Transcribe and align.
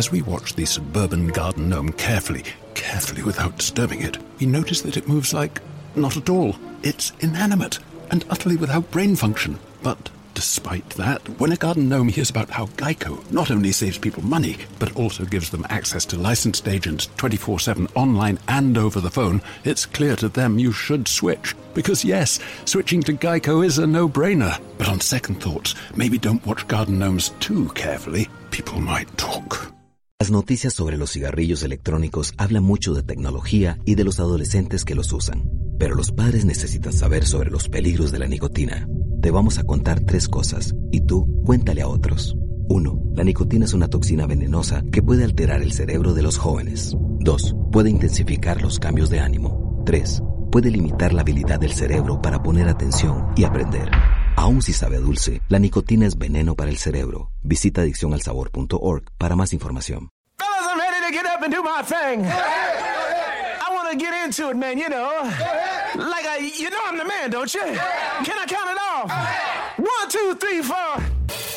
As 0.00 0.10
we 0.10 0.22
watch 0.22 0.54
the 0.54 0.64
suburban 0.64 1.28
garden 1.28 1.68
gnome 1.68 1.92
carefully, 1.92 2.42
carefully 2.72 3.22
without 3.22 3.58
disturbing 3.58 4.00
it, 4.00 4.16
we 4.38 4.46
notice 4.46 4.80
that 4.80 4.96
it 4.96 5.06
moves 5.06 5.34
like 5.34 5.60
not 5.94 6.16
at 6.16 6.30
all. 6.30 6.56
It's 6.82 7.12
inanimate 7.20 7.80
and 8.10 8.24
utterly 8.30 8.56
without 8.56 8.90
brain 8.90 9.14
function. 9.14 9.58
But 9.82 10.08
despite 10.32 10.88
that, 10.96 11.20
when 11.38 11.52
a 11.52 11.56
garden 11.56 11.90
gnome 11.90 12.08
hears 12.08 12.30
about 12.30 12.48
how 12.48 12.64
Geico 12.64 13.30
not 13.30 13.50
only 13.50 13.72
saves 13.72 13.98
people 13.98 14.24
money, 14.24 14.56
but 14.78 14.96
also 14.96 15.26
gives 15.26 15.50
them 15.50 15.66
access 15.68 16.06
to 16.06 16.18
licensed 16.18 16.66
agents 16.66 17.10
24 17.18 17.60
7 17.60 17.86
online 17.94 18.38
and 18.48 18.78
over 18.78 19.02
the 19.02 19.10
phone, 19.10 19.42
it's 19.64 19.84
clear 19.84 20.16
to 20.16 20.30
them 20.30 20.58
you 20.58 20.72
should 20.72 21.08
switch. 21.08 21.54
Because 21.74 22.06
yes, 22.06 22.38
switching 22.64 23.02
to 23.02 23.12
Geico 23.12 23.62
is 23.62 23.76
a 23.76 23.86
no 23.86 24.08
brainer. 24.08 24.58
But 24.78 24.88
on 24.88 25.00
second 25.00 25.42
thoughts, 25.42 25.74
maybe 25.94 26.16
don't 26.16 26.46
watch 26.46 26.66
garden 26.68 26.98
gnomes 26.98 27.34
too 27.38 27.68
carefully. 27.74 28.30
People 28.50 28.80
might 28.80 29.14
talk. 29.18 29.74
Las 30.20 30.30
noticias 30.30 30.74
sobre 30.74 30.98
los 30.98 31.12
cigarrillos 31.12 31.62
electrónicos 31.62 32.34
hablan 32.36 32.62
mucho 32.62 32.92
de 32.92 33.02
tecnología 33.02 33.78
y 33.86 33.94
de 33.94 34.04
los 34.04 34.20
adolescentes 34.20 34.84
que 34.84 34.94
los 34.94 35.14
usan. 35.14 35.50
Pero 35.78 35.94
los 35.94 36.12
padres 36.12 36.44
necesitan 36.44 36.92
saber 36.92 37.26
sobre 37.26 37.50
los 37.50 37.70
peligros 37.70 38.12
de 38.12 38.18
la 38.18 38.26
nicotina. 38.26 38.86
Te 39.22 39.30
vamos 39.30 39.56
a 39.58 39.64
contar 39.64 40.00
tres 40.00 40.28
cosas 40.28 40.74
y 40.92 41.00
tú 41.06 41.26
cuéntale 41.46 41.80
a 41.80 41.88
otros. 41.88 42.36
1. 42.68 43.12
La 43.16 43.24
nicotina 43.24 43.64
es 43.64 43.72
una 43.72 43.88
toxina 43.88 44.26
venenosa 44.26 44.84
que 44.92 45.02
puede 45.02 45.24
alterar 45.24 45.62
el 45.62 45.72
cerebro 45.72 46.12
de 46.12 46.20
los 46.20 46.36
jóvenes. 46.36 46.94
2. 47.20 47.56
Puede 47.72 47.88
intensificar 47.88 48.60
los 48.60 48.78
cambios 48.78 49.08
de 49.08 49.20
ánimo. 49.20 49.82
3. 49.86 50.22
Puede 50.52 50.70
limitar 50.70 51.14
la 51.14 51.22
habilidad 51.22 51.58
del 51.58 51.72
cerebro 51.72 52.20
para 52.20 52.42
poner 52.42 52.68
atención 52.68 53.28
y 53.36 53.44
aprender. 53.44 53.88
Aún 54.40 54.62
si 54.62 54.72
sabe 54.72 54.96
dulce, 54.96 55.42
la 55.50 55.58
nicotina 55.58 56.06
es 56.06 56.16
veneno 56.16 56.54
para 56.54 56.70
el 56.70 56.78
cerebro. 56.78 57.30
Visita 57.42 57.82
adiccionalsabor.org 57.82 59.04
para 59.18 59.36
más 59.36 59.52
información. 59.52 60.08
Fellas, 60.38 60.66
I'm 60.66 60.78
ready 60.78 61.06
to 61.06 61.12
get 61.12 61.26
up 61.26 61.42
and 61.42 61.52
do 61.52 61.62
my 61.62 61.82
thing. 61.82 62.24
I 62.24 63.68
want 63.70 63.90
to 63.90 63.98
get 63.98 64.14
into 64.24 64.48
it, 64.48 64.56
man, 64.56 64.78
you 64.78 64.88
know. 64.88 65.10
Like, 65.94 66.24
I, 66.24 66.38
you 66.58 66.70
know 66.70 66.80
I'm 66.86 66.96
the 66.96 67.04
man, 67.04 67.30
don't 67.30 67.52
you? 67.52 67.60
Can 67.60 68.38
I 68.38 68.46
count 68.46 68.70
it 68.70 68.78
off? 68.80 69.12
One, 69.76 70.08
two, 70.08 70.34
three, 70.36 70.62
four. 70.62 71.04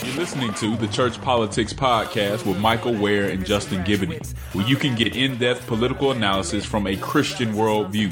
You're 0.05 0.17
listening 0.17 0.53
to 0.55 0.75
the 0.75 0.87
Church 0.87 1.21
Politics 1.21 1.71
Podcast 1.71 2.45
with 2.45 2.57
Michael 2.59 2.95
Wear 2.95 3.29
and 3.29 3.45
Justin 3.45 3.85
Giboney, 3.85 4.19
where 4.51 4.67
you 4.67 4.75
can 4.75 4.95
get 4.95 5.15
in 5.15 5.37
depth 5.37 5.65
political 5.67 6.11
analysis 6.11 6.65
from 6.65 6.87
a 6.87 6.97
Christian 6.97 7.53
worldview. 7.53 8.11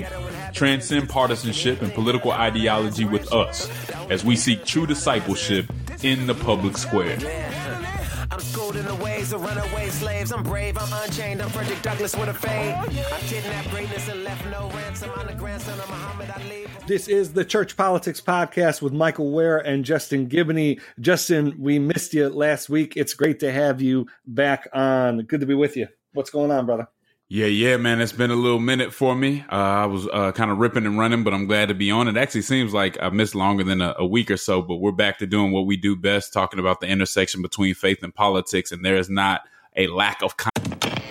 Transcend 0.53 1.09
partisanship 1.09 1.81
and 1.81 1.93
political 1.93 2.31
ideology 2.31 3.05
with 3.05 3.31
us 3.33 3.69
as 4.09 4.23
we 4.23 4.35
seek 4.35 4.65
true 4.65 4.85
discipleship 4.85 5.65
in 6.03 6.27
the 6.27 6.35
public 6.35 6.77
square. 6.77 7.17
I'm 8.31 8.39
schooled 8.39 8.77
in 8.77 8.85
the 8.85 8.95
ways 8.95 9.33
of 9.33 9.41
runaway 9.41 9.89
slaves. 9.89 10.31
I'm 10.31 10.43
brave, 10.43 10.77
I'm 10.77 11.03
unchained. 11.03 11.41
I'm 11.41 11.49
Frederick 11.49 11.81
Douglass 11.81 12.15
with 12.15 12.29
a 12.29 12.33
fade. 12.33 12.75
I 12.75 13.19
kidnapped 13.21 13.69
greatness 13.71 14.07
and 14.07 14.23
left 14.23 14.45
no 14.45 14.69
ransom. 14.69 15.11
I'm 15.17 15.27
the 15.27 15.33
grandson 15.33 15.77
of 15.79 15.89
Muhammad 15.89 16.31
Ali. 16.37 16.65
This 16.87 17.07
is 17.07 17.33
the 17.33 17.43
Church 17.43 17.75
Politics 17.75 18.21
Podcast 18.21 18.81
with 18.81 18.93
Michael 18.93 19.31
Wear 19.31 19.57
and 19.57 19.83
Justin 19.83 20.27
Giboney. 20.27 20.79
Justin, 20.99 21.55
we 21.59 21.77
missed 21.77 22.13
you 22.13 22.29
last 22.29 22.69
week. 22.69 22.95
It's 22.95 23.13
great 23.13 23.39
to 23.41 23.51
have 23.51 23.81
you 23.81 24.07
back 24.25 24.67
on. 24.73 25.23
Good 25.23 25.41
to 25.41 25.45
be 25.45 25.53
with 25.53 25.75
you. 25.75 25.87
What's 26.13 26.29
going 26.29 26.51
on, 26.51 26.65
brother? 26.65 26.87
Yeah, 27.33 27.45
yeah, 27.45 27.77
man. 27.77 28.01
It's 28.01 28.11
been 28.11 28.29
a 28.29 28.35
little 28.35 28.59
minute 28.59 28.93
for 28.93 29.15
me. 29.15 29.45
Uh, 29.49 29.55
I 29.55 29.85
was 29.85 30.05
uh, 30.05 30.33
kind 30.33 30.51
of 30.51 30.57
ripping 30.57 30.85
and 30.85 30.99
running, 30.99 31.23
but 31.23 31.33
I'm 31.33 31.45
glad 31.45 31.69
to 31.69 31.73
be 31.73 31.89
on. 31.89 32.09
It 32.09 32.17
actually 32.17 32.41
seems 32.41 32.73
like 32.73 33.01
I 33.01 33.07
missed 33.07 33.35
longer 33.35 33.63
than 33.63 33.79
a, 33.79 33.95
a, 33.99 34.05
week 34.05 34.29
or 34.29 34.35
so, 34.35 34.61
but 34.61 34.81
we're 34.81 34.91
back 34.91 35.19
to 35.19 35.25
doing 35.25 35.53
what 35.53 35.65
we 35.65 35.77
do 35.77 35.95
best, 35.95 36.33
talking 36.33 36.59
about 36.59 36.81
the 36.81 36.87
intersection 36.87 37.41
between 37.41 37.73
faith 37.73 38.03
and 38.03 38.13
politics. 38.13 38.73
And 38.73 38.83
there 38.83 38.97
is 38.97 39.09
not 39.09 39.43
a 39.77 39.87
lack 39.87 40.21
of. 40.23 40.35
Con- 40.35 40.51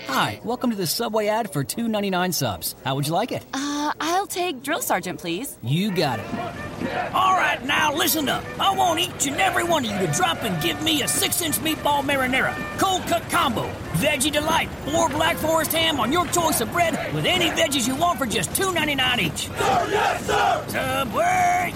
Hi, 0.08 0.38
welcome 0.44 0.68
to 0.68 0.76
the 0.76 0.86
Subway 0.86 1.28
ad 1.28 1.50
for 1.54 1.64
two 1.64 1.88
ninety 1.88 2.10
nine 2.10 2.32
subs. 2.32 2.76
How 2.84 2.96
would 2.96 3.06
you 3.06 3.14
like 3.14 3.32
it? 3.32 3.42
Uh, 3.54 3.94
I'll 3.98 4.26
take 4.26 4.62
Drill 4.62 4.82
Sergeant, 4.82 5.18
please. 5.18 5.56
You 5.62 5.90
got 5.90 6.18
it. 6.18 6.69
All 7.12 7.34
right, 7.34 7.62
now 7.64 7.94
listen 7.94 8.28
up. 8.28 8.44
I 8.58 8.74
want 8.74 9.00
each 9.00 9.26
and 9.26 9.36
every 9.36 9.64
one 9.64 9.84
of 9.84 9.90
you 9.90 10.06
to 10.06 10.12
drop 10.12 10.42
and 10.42 10.60
give 10.62 10.82
me 10.82 11.02
a 11.02 11.08
six 11.08 11.42
inch 11.42 11.56
meatball 11.56 12.02
marinara, 12.02 12.54
cold 12.78 13.02
cut 13.02 13.22
combo, 13.30 13.68
veggie 13.94 14.32
delight, 14.32 14.68
or 14.94 15.08
Black 15.08 15.36
Forest 15.36 15.72
ham 15.72 16.00
on 16.00 16.10
your 16.10 16.26
choice 16.28 16.60
of 16.60 16.72
bread 16.72 17.14
with 17.14 17.26
any 17.26 17.50
veggies 17.50 17.86
you 17.86 17.94
want 17.94 18.18
for 18.18 18.26
just 18.26 18.54
two 18.56 18.72
ninety 18.72 18.94
nine 18.94 19.20
each. 19.20 19.48
Sir, 19.48 19.86
yes, 19.90 20.26
sir! 20.26 20.64
Subway! 20.68 21.74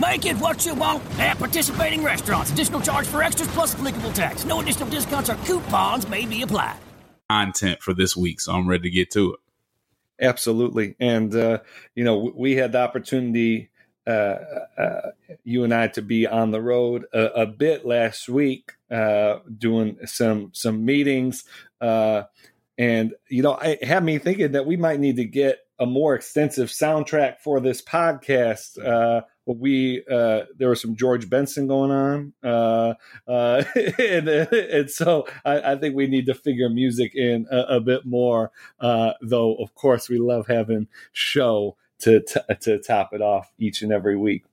Make 0.00 0.26
it 0.26 0.36
what 0.36 0.66
you 0.66 0.74
want 0.74 1.02
at 1.18 1.38
participating 1.38 2.02
restaurants. 2.02 2.50
Additional 2.50 2.80
charge 2.80 3.06
for 3.06 3.22
extras 3.22 3.48
plus 3.48 3.74
applicable 3.74 4.12
tax. 4.12 4.44
No 4.44 4.60
additional 4.60 4.88
discounts 4.88 5.30
or 5.30 5.34
coupons 5.36 6.08
may 6.08 6.26
be 6.26 6.42
applied. 6.42 6.76
Content 7.30 7.80
for 7.82 7.94
this 7.94 8.16
week, 8.16 8.40
so 8.40 8.52
I'm 8.52 8.68
ready 8.68 8.84
to 8.84 8.90
get 8.90 9.10
to 9.12 9.34
it. 9.34 9.40
Absolutely. 10.20 10.94
And, 11.00 11.34
uh, 11.34 11.58
you 11.94 12.04
know, 12.04 12.32
we 12.34 12.54
had 12.56 12.72
the 12.72 12.80
opportunity, 12.80 13.70
you 14.06 15.64
and 15.64 15.74
I, 15.74 15.88
to 15.88 16.02
be 16.02 16.26
on 16.26 16.50
the 16.50 16.60
road 16.60 17.06
a, 17.12 17.42
a 17.42 17.46
bit 17.46 17.84
last 17.84 18.28
week, 18.28 18.72
uh, 18.90 19.38
doing 19.56 19.98
some, 20.04 20.50
some 20.52 20.84
meetings. 20.84 21.44
Uh, 21.80 22.24
and, 22.76 23.14
you 23.28 23.42
know, 23.42 23.56
it 23.56 23.84
had 23.84 24.04
me 24.04 24.18
thinking 24.18 24.52
that 24.52 24.66
we 24.66 24.76
might 24.76 25.00
need 25.00 25.16
to 25.16 25.24
get 25.24 25.60
a 25.78 25.86
more 25.86 26.14
extensive 26.14 26.68
soundtrack 26.68 27.40
for 27.40 27.60
this 27.60 27.82
podcast. 27.82 28.84
Uh, 28.84 29.22
we 29.46 30.02
uh, 30.10 30.42
there 30.56 30.70
was 30.70 30.80
some 30.80 30.96
George 30.96 31.28
Benson 31.28 31.66
going 31.66 31.90
on, 31.90 32.32
uh, 32.42 32.94
uh, 33.28 33.64
and, 33.98 34.28
and 34.28 34.90
so 34.90 35.26
I, 35.44 35.72
I, 35.72 35.76
think 35.76 35.94
we 35.94 36.06
need 36.06 36.26
to 36.26 36.34
figure 36.34 36.68
music 36.70 37.14
in 37.14 37.46
a, 37.50 37.76
a 37.76 37.80
bit 37.80 38.06
more. 38.06 38.52
Uh, 38.80 39.12
though, 39.20 39.54
of 39.56 39.74
course, 39.74 40.08
we 40.08 40.18
love 40.18 40.46
having 40.46 40.88
show 41.12 41.76
to 42.00 42.20
t- 42.20 42.54
to 42.60 42.78
top 42.78 43.12
it 43.12 43.22
off 43.22 43.52
each 43.58 43.82
and 43.82 43.92
every 43.92 44.16
week. 44.16 44.44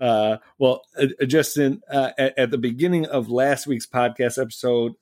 Uh, 0.00 0.36
well, 0.58 0.82
uh, 0.98 1.24
Justin, 1.26 1.82
at, 1.90 2.38
at, 2.38 2.50
the 2.50 2.58
beginning 2.58 3.06
of 3.06 3.30
last 3.30 3.66
week's 3.66 3.86
podcast 3.86 4.40
episode, 4.40 4.94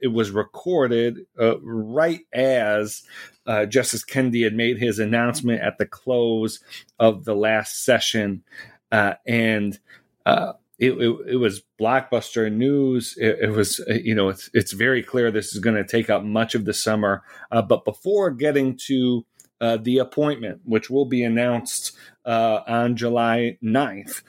it 0.00 0.08
was 0.08 0.30
recorded 0.30 1.26
right 1.36 2.20
as 2.32 3.02
uh, 3.50 3.66
Justice 3.66 4.04
Kennedy 4.04 4.44
had 4.44 4.54
made 4.54 4.78
his 4.78 5.00
announcement 5.00 5.60
at 5.60 5.76
the 5.76 5.86
close 5.86 6.60
of 7.00 7.24
the 7.24 7.34
last 7.34 7.84
session, 7.84 8.44
uh, 8.92 9.14
and 9.26 9.78
uh, 10.24 10.52
it, 10.78 10.92
it, 10.92 11.16
it, 11.32 11.36
was 11.36 11.62
blockbuster 11.80 12.52
news. 12.52 13.16
It, 13.18 13.38
it, 13.42 13.50
was, 13.50 13.80
you 13.88 14.14
know, 14.14 14.28
it's 14.28 14.50
it's 14.54 14.72
very 14.72 15.02
clear 15.02 15.30
this 15.30 15.52
is 15.52 15.58
going 15.58 15.76
to 15.76 15.84
take 15.84 16.08
up 16.10 16.22
much 16.22 16.54
of 16.54 16.64
the 16.64 16.72
summer. 16.72 17.22
Uh, 17.50 17.62
but 17.62 17.84
before 17.84 18.30
getting 18.30 18.76
to 18.86 19.26
uh, 19.60 19.76
the 19.76 19.98
appointment, 19.98 20.60
which 20.64 20.90
will 20.90 21.06
be 21.06 21.22
announced 21.22 21.92
uh, 22.24 22.60
on 22.66 22.96
July 22.96 23.58
9th, 23.62 24.22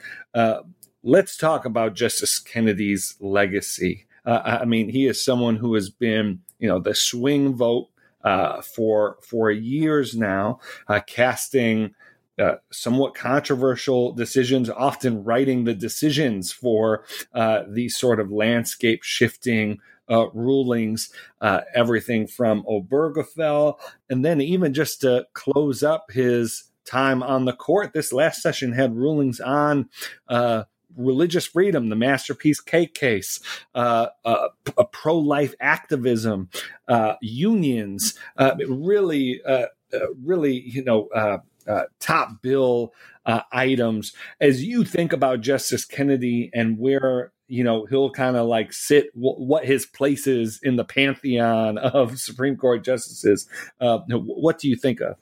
let's 1.02 1.36
talk 1.36 1.64
about 1.64 1.94
Justice 1.94 2.38
Kennedy's 2.38 3.16
legacy. 3.20 4.06
I 4.24 4.64
mean, 4.64 4.88
he 4.88 5.06
is 5.06 5.24
someone 5.24 5.56
who 5.56 5.74
has 5.74 5.90
been, 5.90 6.42
you 6.60 6.68
know, 6.68 6.78
the 6.78 6.94
swing 6.94 7.56
vote 7.56 7.88
uh, 8.24 8.62
for 8.62 9.18
for 9.20 9.50
years 9.50 10.16
now, 10.16 10.60
uh, 10.88 11.00
casting 11.06 11.94
uh, 12.38 12.54
somewhat 12.70 13.14
controversial 13.14 14.12
decisions, 14.12 14.70
often 14.70 15.22
writing 15.24 15.64
the 15.64 15.74
decisions 15.74 16.52
for 16.52 17.04
uh, 17.34 17.62
these 17.68 17.96
sort 17.96 18.20
of 18.20 18.32
landscape 18.32 19.02
shifting 19.02 19.78
uh, 20.12 20.28
rulings, 20.34 21.10
uh, 21.40 21.62
everything 21.74 22.26
from 22.26 22.62
Obergefell, 22.64 23.78
and 24.10 24.24
then 24.24 24.40
even 24.40 24.74
just 24.74 25.00
to 25.00 25.26
close 25.32 25.82
up 25.82 26.10
his 26.12 26.64
time 26.84 27.22
on 27.22 27.44
the 27.46 27.52
court. 27.52 27.92
This 27.94 28.12
last 28.12 28.42
session 28.42 28.72
had 28.72 28.94
rulings 28.94 29.40
on 29.40 29.88
uh, 30.28 30.64
religious 30.96 31.46
freedom, 31.46 31.88
the 31.88 31.96
Masterpiece 31.96 32.60
Cake 32.60 32.94
case, 32.94 33.40
uh, 33.74 34.08
uh, 34.24 34.48
pro 34.92 35.16
life 35.16 35.54
activism, 35.60 36.50
uh, 36.88 37.14
unions, 37.20 38.18
uh, 38.36 38.54
really, 38.68 39.40
uh, 39.46 39.66
really, 40.22 40.60
you 40.60 40.84
know, 40.84 41.08
top 42.00 42.42
bill 42.42 42.92
items. 43.52 44.12
As 44.40 44.64
you 44.64 44.84
think 44.84 45.12
about 45.12 45.40
Justice 45.40 45.84
Kennedy 45.84 46.50
and 46.52 46.78
where 46.78 47.32
you 47.52 47.62
know 47.62 47.84
he'll 47.84 48.10
kind 48.10 48.36
of 48.36 48.46
like 48.46 48.72
sit 48.72 49.14
w- 49.14 49.36
what 49.36 49.66
his 49.66 49.84
place 49.84 50.26
is 50.26 50.58
in 50.62 50.76
the 50.76 50.84
pantheon 50.84 51.76
of 51.78 52.18
Supreme 52.18 52.56
Court 52.56 52.82
justices, 52.82 53.46
what 53.78 54.58
do 54.58 54.68
you 54.68 54.76
think 54.76 55.00
of? 55.00 55.16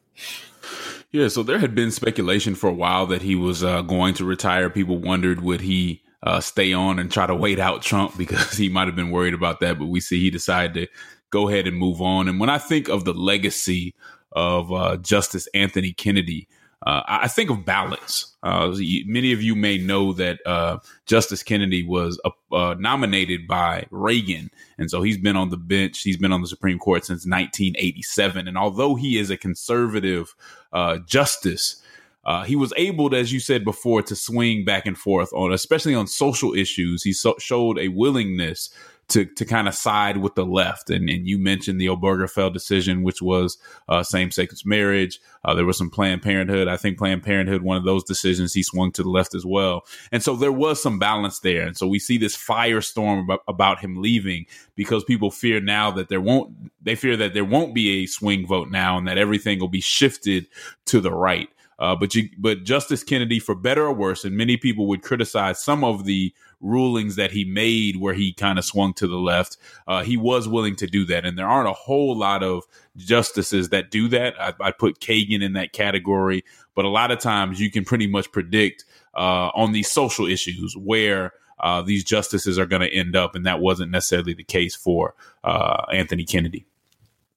Yeah, 1.10 1.26
so 1.26 1.42
there 1.42 1.58
had 1.58 1.74
been 1.74 1.90
speculation 1.90 2.54
for 2.54 2.68
a 2.68 2.72
while 2.72 3.06
that 3.06 3.22
he 3.22 3.34
was 3.34 3.64
uh, 3.64 3.82
going 3.82 4.14
to 4.14 4.24
retire. 4.24 4.70
People 4.70 4.98
wondered 4.98 5.40
would 5.40 5.60
he 5.60 6.02
uh, 6.22 6.40
stay 6.40 6.72
on 6.72 7.00
and 7.00 7.10
try 7.10 7.26
to 7.26 7.34
wait 7.34 7.58
out 7.58 7.82
Trump 7.82 8.16
because 8.18 8.52
he 8.52 8.68
might 8.68 8.86
have 8.86 8.96
been 8.96 9.10
worried 9.10 9.34
about 9.34 9.58
that. 9.60 9.78
But 9.78 9.86
we 9.86 10.00
see 10.00 10.20
he 10.20 10.30
decided 10.30 10.74
to 10.74 10.88
go 11.30 11.48
ahead 11.48 11.66
and 11.66 11.76
move 11.76 12.00
on. 12.00 12.28
And 12.28 12.38
when 12.38 12.50
I 12.50 12.58
think 12.58 12.88
of 12.88 13.04
the 13.04 13.14
legacy 13.14 13.94
of 14.32 14.72
uh, 14.72 14.98
Justice 14.98 15.48
Anthony 15.48 15.92
Kennedy, 15.92 16.46
uh, 16.86 17.02
I 17.06 17.28
think 17.28 17.50
of 17.50 17.64
balance. 17.64 18.34
Uh, 18.42 18.74
many 19.04 19.32
of 19.32 19.42
you 19.42 19.54
may 19.54 19.76
know 19.76 20.14
that 20.14 20.38
uh, 20.46 20.78
Justice 21.04 21.42
Kennedy 21.42 21.86
was 21.86 22.18
uh, 22.52 22.74
nominated 22.78 23.46
by 23.46 23.86
Reagan, 23.90 24.50
and 24.78 24.90
so 24.90 25.02
he's 25.02 25.18
been 25.18 25.36
on 25.36 25.50
the 25.50 25.58
bench. 25.58 26.00
He's 26.00 26.16
been 26.16 26.32
on 26.32 26.40
the 26.40 26.48
Supreme 26.48 26.78
Court 26.78 27.04
since 27.04 27.26
1987, 27.26 28.48
and 28.48 28.56
although 28.56 28.94
he 28.94 29.18
is 29.18 29.28
a 29.30 29.36
conservative 29.36 30.34
uh, 30.72 30.98
justice, 31.06 31.82
uh, 32.24 32.44
he 32.44 32.56
was 32.56 32.72
able, 32.78 33.14
as 33.14 33.30
you 33.30 33.40
said 33.40 33.62
before, 33.62 34.02
to 34.02 34.16
swing 34.16 34.64
back 34.64 34.86
and 34.86 34.96
forth 34.96 35.30
on, 35.34 35.52
especially 35.52 35.94
on 35.94 36.06
social 36.06 36.54
issues. 36.54 37.02
He 37.02 37.12
so- 37.12 37.36
showed 37.38 37.78
a 37.78 37.88
willingness 37.88 38.70
to 39.10 39.24
to 39.24 39.44
kind 39.44 39.68
of 39.68 39.74
side 39.74 40.16
with 40.16 40.34
the 40.34 40.44
left. 40.46 40.90
And, 40.90 41.08
and 41.08 41.26
you 41.26 41.38
mentioned 41.38 41.80
the 41.80 41.86
Obergefell 41.86 42.52
decision, 42.52 43.02
which 43.02 43.20
was 43.20 43.58
uh, 43.88 44.02
same 44.02 44.30
sex 44.30 44.64
marriage. 44.64 45.20
Uh, 45.44 45.54
there 45.54 45.66
was 45.66 45.78
some 45.78 45.90
Planned 45.90 46.22
Parenthood. 46.22 46.68
I 46.68 46.76
think 46.76 46.98
Planned 46.98 47.22
Parenthood, 47.22 47.62
one 47.62 47.76
of 47.76 47.84
those 47.84 48.04
decisions, 48.04 48.54
he 48.54 48.62
swung 48.62 48.92
to 48.92 49.02
the 49.02 49.08
left 49.08 49.34
as 49.34 49.44
well. 49.44 49.82
And 50.12 50.22
so 50.22 50.36
there 50.36 50.52
was 50.52 50.82
some 50.82 50.98
balance 50.98 51.40
there. 51.40 51.66
And 51.66 51.76
so 51.76 51.86
we 51.86 51.98
see 51.98 52.18
this 52.18 52.36
firestorm 52.36 53.24
about, 53.24 53.40
about 53.48 53.80
him 53.80 54.00
leaving 54.00 54.46
because 54.74 55.04
people 55.04 55.30
fear 55.30 55.60
now 55.60 55.90
that 55.92 56.08
there 56.08 56.20
won't. 56.20 56.54
They 56.82 56.94
fear 56.94 57.16
that 57.16 57.34
there 57.34 57.44
won't 57.44 57.74
be 57.74 58.02
a 58.02 58.06
swing 58.06 58.46
vote 58.46 58.70
now, 58.70 58.96
and 58.96 59.06
that 59.06 59.18
everything 59.18 59.60
will 59.60 59.68
be 59.68 59.80
shifted 59.80 60.46
to 60.86 61.00
the 61.00 61.12
right. 61.12 61.48
Uh, 61.80 61.96
but 61.96 62.14
you, 62.14 62.28
but 62.38 62.62
Justice 62.62 63.02
Kennedy, 63.02 63.38
for 63.38 63.54
better 63.54 63.86
or 63.86 63.92
worse, 63.94 64.24
and 64.24 64.36
many 64.36 64.58
people 64.58 64.86
would 64.86 65.02
criticize 65.02 65.62
some 65.62 65.82
of 65.82 66.04
the 66.04 66.32
rulings 66.60 67.16
that 67.16 67.32
he 67.32 67.44
made 67.44 67.96
where 67.96 68.12
he 68.12 68.34
kind 68.34 68.58
of 68.58 68.66
swung 68.66 68.92
to 68.92 69.06
the 69.06 69.16
left. 69.16 69.56
Uh, 69.86 70.02
he 70.02 70.16
was 70.16 70.46
willing 70.46 70.76
to 70.76 70.86
do 70.86 71.06
that, 71.06 71.24
and 71.24 71.38
there 71.38 71.48
aren't 71.48 71.68
a 71.68 71.72
whole 71.72 72.14
lot 72.14 72.42
of 72.42 72.64
justices 72.96 73.70
that 73.70 73.90
do 73.90 74.08
that. 74.08 74.34
I, 74.38 74.52
I 74.60 74.70
put 74.72 75.00
Kagan 75.00 75.42
in 75.42 75.54
that 75.54 75.72
category, 75.72 76.44
but 76.74 76.84
a 76.84 76.88
lot 76.90 77.10
of 77.10 77.18
times 77.18 77.60
you 77.60 77.70
can 77.70 77.84
pretty 77.84 78.06
much 78.06 78.30
predict 78.30 78.84
uh, 79.14 79.48
on 79.54 79.72
these 79.72 79.90
social 79.90 80.26
issues 80.26 80.76
where. 80.76 81.32
Uh, 81.62 81.82
these 81.82 82.02
justices 82.04 82.58
are 82.58 82.64
going 82.64 82.80
to 82.80 82.88
end 82.88 83.14
up, 83.14 83.34
and 83.34 83.44
that 83.44 83.60
wasn't 83.60 83.90
necessarily 83.90 84.32
the 84.32 84.42
case 84.42 84.74
for 84.74 85.14
uh, 85.44 85.84
Anthony 85.92 86.24
Kennedy. 86.24 86.64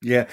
Yeah, 0.04 0.26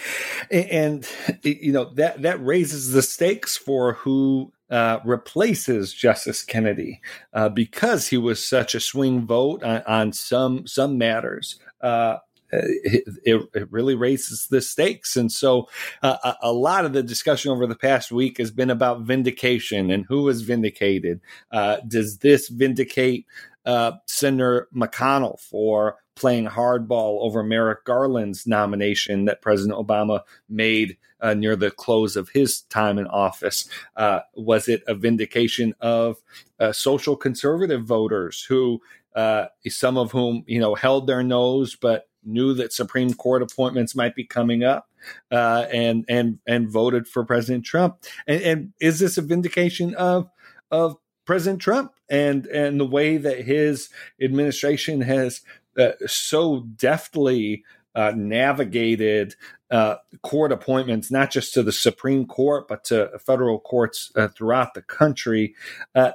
and, 0.51 1.07
you 1.43 1.71
know 1.71 1.85
that 1.93 2.21
that 2.23 2.43
raises 2.43 2.91
the 2.91 3.01
stakes 3.01 3.55
for 3.55 3.93
who 3.93 4.51
uh, 4.69 4.99
replaces 5.05 5.93
Justice 5.93 6.43
Kennedy 6.43 6.99
uh, 7.33 7.47
because 7.47 8.07
he 8.09 8.17
was 8.17 8.45
such 8.45 8.75
a 8.75 8.81
swing 8.81 9.25
vote 9.25 9.63
on, 9.63 9.81
on 9.87 10.13
some 10.13 10.67
some 10.67 10.97
matters. 10.97 11.57
Uh, 11.79 12.17
it, 12.51 13.47
it, 13.53 13.71
really 13.71 13.95
raises 13.95 14.47
the 14.47 14.59
stakes. 14.61 15.15
And 15.15 15.31
so 15.31 15.69
uh, 16.03 16.17
a, 16.21 16.47
a, 16.49 16.51
lot 16.51 16.83
of 16.83 16.91
the 16.91 17.01
discussion 17.01 17.49
over 17.49 17.65
the 17.65 17.77
past 17.77 18.11
week 18.11 18.39
has 18.39 18.51
been 18.51 18.69
about 18.69 19.03
vindication 19.03 19.89
and 19.89 20.05
who 20.05 20.27
is 20.27 20.41
vindicated. 20.41 21.21
Uh, 21.53 21.77
does 21.87 22.17
this 22.17 22.49
vindicate 22.49 23.25
uh, 23.65 23.93
Senator 24.05 24.67
McConnell 24.75 25.39
for 25.39 25.97
playing 26.21 26.45
hardball 26.45 27.19
over 27.21 27.41
Merrick 27.41 27.83
Garland's 27.83 28.45
nomination 28.45 29.25
that 29.25 29.41
President 29.41 29.75
Obama 29.75 30.21
made 30.47 30.97
uh, 31.19 31.33
near 31.33 31.55
the 31.55 31.71
close 31.71 32.15
of 32.15 32.29
his 32.29 32.61
time 32.61 32.99
in 32.99 33.07
office? 33.07 33.67
Uh, 33.95 34.19
was 34.35 34.67
it 34.69 34.83
a 34.87 34.93
vindication 34.93 35.73
of 35.81 36.17
uh, 36.59 36.71
social 36.71 37.15
conservative 37.15 37.83
voters 37.83 38.43
who, 38.43 38.79
uh, 39.15 39.47
some 39.67 39.97
of 39.97 40.11
whom, 40.11 40.43
you 40.45 40.59
know, 40.59 40.75
held 40.75 41.07
their 41.07 41.23
nose 41.23 41.75
but 41.75 42.07
knew 42.23 42.53
that 42.53 42.71
Supreme 42.71 43.15
Court 43.15 43.41
appointments 43.41 43.95
might 43.95 44.15
be 44.15 44.23
coming 44.23 44.63
up? 44.63 44.87
Uh, 45.31 45.65
and 45.73 46.05
and 46.07 46.37
and 46.45 46.69
voted 46.69 47.07
for 47.07 47.25
President 47.25 47.65
Trump. 47.65 47.97
And, 48.27 48.41
and 48.43 48.73
is 48.79 48.99
this 48.99 49.17
a 49.17 49.23
vindication 49.23 49.95
of 49.95 50.29
of 50.69 50.97
President 51.25 51.59
Trump 51.59 51.93
and 52.09 52.45
and 52.47 52.79
the 52.79 52.85
way 52.85 53.17
that 53.17 53.45
his 53.45 53.89
administration 54.21 55.01
has 55.01 55.41
uh, 55.77 55.91
so 56.05 56.61
deftly 56.75 57.63
uh, 57.95 58.13
navigated 58.15 59.35
uh, 59.69 59.95
court 60.21 60.51
appointments, 60.51 61.11
not 61.11 61.31
just 61.31 61.53
to 61.53 61.63
the 61.63 61.71
Supreme 61.71 62.25
Court, 62.25 62.67
but 62.67 62.83
to 62.85 63.11
federal 63.19 63.59
courts 63.59 64.11
uh, 64.15 64.27
throughout 64.29 64.73
the 64.73 64.81
country. 64.81 65.55
Uh, 65.95 66.11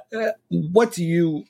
what 0.49 0.91
do 0.91 1.03
you, 1.03 1.45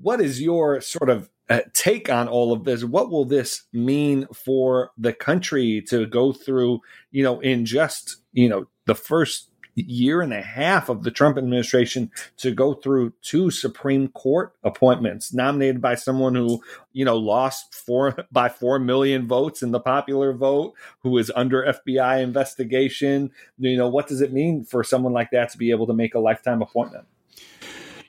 what 0.00 0.20
is 0.20 0.40
your 0.40 0.80
sort 0.80 1.10
of 1.10 1.28
take 1.74 2.08
on 2.08 2.28
all 2.28 2.52
of 2.52 2.64
this? 2.64 2.84
What 2.84 3.10
will 3.10 3.24
this 3.24 3.62
mean 3.72 4.26
for 4.32 4.90
the 4.96 5.12
country 5.12 5.82
to 5.88 6.06
go 6.06 6.32
through, 6.32 6.80
you 7.10 7.22
know, 7.22 7.40
in 7.40 7.64
just, 7.64 8.16
you 8.32 8.48
know, 8.48 8.66
the 8.86 8.94
first 8.94 9.50
year 9.74 10.20
and 10.20 10.32
a 10.32 10.42
half 10.42 10.88
of 10.88 11.02
the 11.02 11.10
Trump 11.10 11.38
administration 11.38 12.10
to 12.38 12.52
go 12.52 12.74
through 12.74 13.12
two 13.22 13.50
Supreme 13.50 14.08
Court 14.08 14.54
appointments 14.62 15.32
nominated 15.32 15.80
by 15.80 15.94
someone 15.94 16.34
who, 16.34 16.62
you 16.92 17.04
know, 17.04 17.16
lost 17.16 17.74
four 17.74 18.16
by 18.32 18.48
four 18.48 18.78
million 18.78 19.26
votes 19.26 19.62
in 19.62 19.70
the 19.70 19.80
popular 19.80 20.32
vote, 20.32 20.74
who 21.00 21.16
is 21.18 21.32
under 21.34 21.62
FBI 21.62 22.22
investigation. 22.22 23.30
You 23.58 23.76
know, 23.76 23.88
what 23.88 24.08
does 24.08 24.20
it 24.20 24.32
mean 24.32 24.64
for 24.64 24.84
someone 24.84 25.12
like 25.12 25.30
that 25.30 25.50
to 25.50 25.58
be 25.58 25.70
able 25.70 25.86
to 25.86 25.94
make 25.94 26.14
a 26.14 26.20
lifetime 26.20 26.62
appointment? 26.62 27.06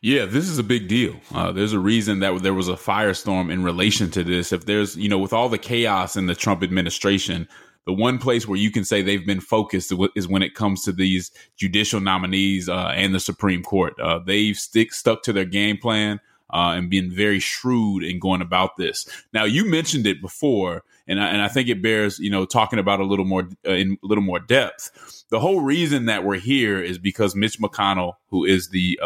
Yeah, 0.01 0.25
this 0.25 0.49
is 0.49 0.59
a 0.59 0.63
big 0.63 0.89
deal. 0.89 1.15
Uh, 1.33 1.53
there's 1.53 1.71
a 1.71 1.79
reason 1.79 2.19
that 2.19 2.43
there 2.43 2.53
was 2.53 2.67
a 2.67 2.73
firestorm 2.73 3.49
in 3.49 3.63
relation 3.63 4.11
to 4.11 4.23
this. 4.25 4.51
If 4.51 4.65
there's, 4.65 4.97
you 4.97 5.07
know, 5.07 5.17
with 5.17 5.31
all 5.31 5.47
the 5.47 5.57
chaos 5.57 6.17
in 6.17 6.25
the 6.25 6.35
Trump 6.35 6.61
administration, 6.61 7.47
the 7.85 7.93
one 7.93 8.17
place 8.17 8.47
where 8.47 8.57
you 8.57 8.71
can 8.71 8.85
say 8.85 9.01
they've 9.01 9.25
been 9.25 9.41
focused 9.41 9.93
is 10.15 10.27
when 10.27 10.41
it 10.41 10.55
comes 10.55 10.83
to 10.83 10.91
these 10.91 11.31
judicial 11.57 11.99
nominees 11.99 12.69
uh, 12.69 12.93
and 12.95 13.13
the 13.13 13.19
Supreme 13.19 13.63
Court. 13.63 13.99
Uh, 13.99 14.19
they've 14.19 14.57
stick 14.57 14.93
stuck 14.93 15.23
to 15.23 15.33
their 15.33 15.45
game 15.45 15.77
plan 15.77 16.19
uh, 16.49 16.73
and 16.77 16.89
been 16.89 17.11
very 17.11 17.39
shrewd 17.39 18.03
in 18.03 18.19
going 18.19 18.41
about 18.41 18.77
this. 18.77 19.07
Now, 19.33 19.43
you 19.43 19.65
mentioned 19.69 20.07
it 20.07 20.21
before, 20.21 20.83
and 21.07 21.19
I, 21.19 21.27
and 21.27 21.41
I 21.41 21.47
think 21.47 21.67
it 21.67 21.81
bears 21.81 22.19
you 22.19 22.29
know 22.29 22.45
talking 22.45 22.79
about 22.79 22.99
a 22.99 23.05
little 23.05 23.25
more 23.25 23.49
uh, 23.67 23.71
in 23.71 23.97
a 24.03 24.07
little 24.07 24.23
more 24.23 24.39
depth. 24.39 25.25
The 25.29 25.39
whole 25.39 25.61
reason 25.61 26.05
that 26.05 26.23
we're 26.23 26.39
here 26.39 26.81
is 26.81 26.97
because 26.97 27.35
Mitch 27.35 27.59
McConnell, 27.59 28.13
who 28.27 28.45
is 28.45 28.69
the 28.69 28.99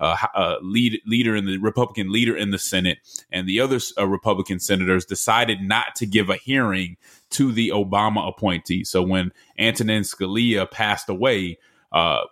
uh, 0.00 0.16
uh, 0.34 0.56
lead, 0.62 1.00
leader 1.06 1.34
in 1.34 1.46
the 1.46 1.58
Republican 1.58 2.12
leader 2.12 2.36
in 2.36 2.50
the 2.50 2.58
Senate, 2.58 2.98
and 3.32 3.48
the 3.48 3.60
other 3.60 3.78
uh, 3.98 4.06
Republican 4.06 4.60
senators 4.60 5.04
decided 5.04 5.60
not 5.60 5.94
to 5.96 6.06
give 6.06 6.30
a 6.30 6.36
hearing 6.36 6.96
to 7.30 7.52
the 7.52 7.70
Obama 7.70 8.28
appointee. 8.28 8.84
So 8.84 9.02
when 9.02 9.32
Antonin 9.58 10.02
Scalia 10.02 10.70
passed 10.70 11.08
away, 11.08 11.58
uh, 11.92 12.24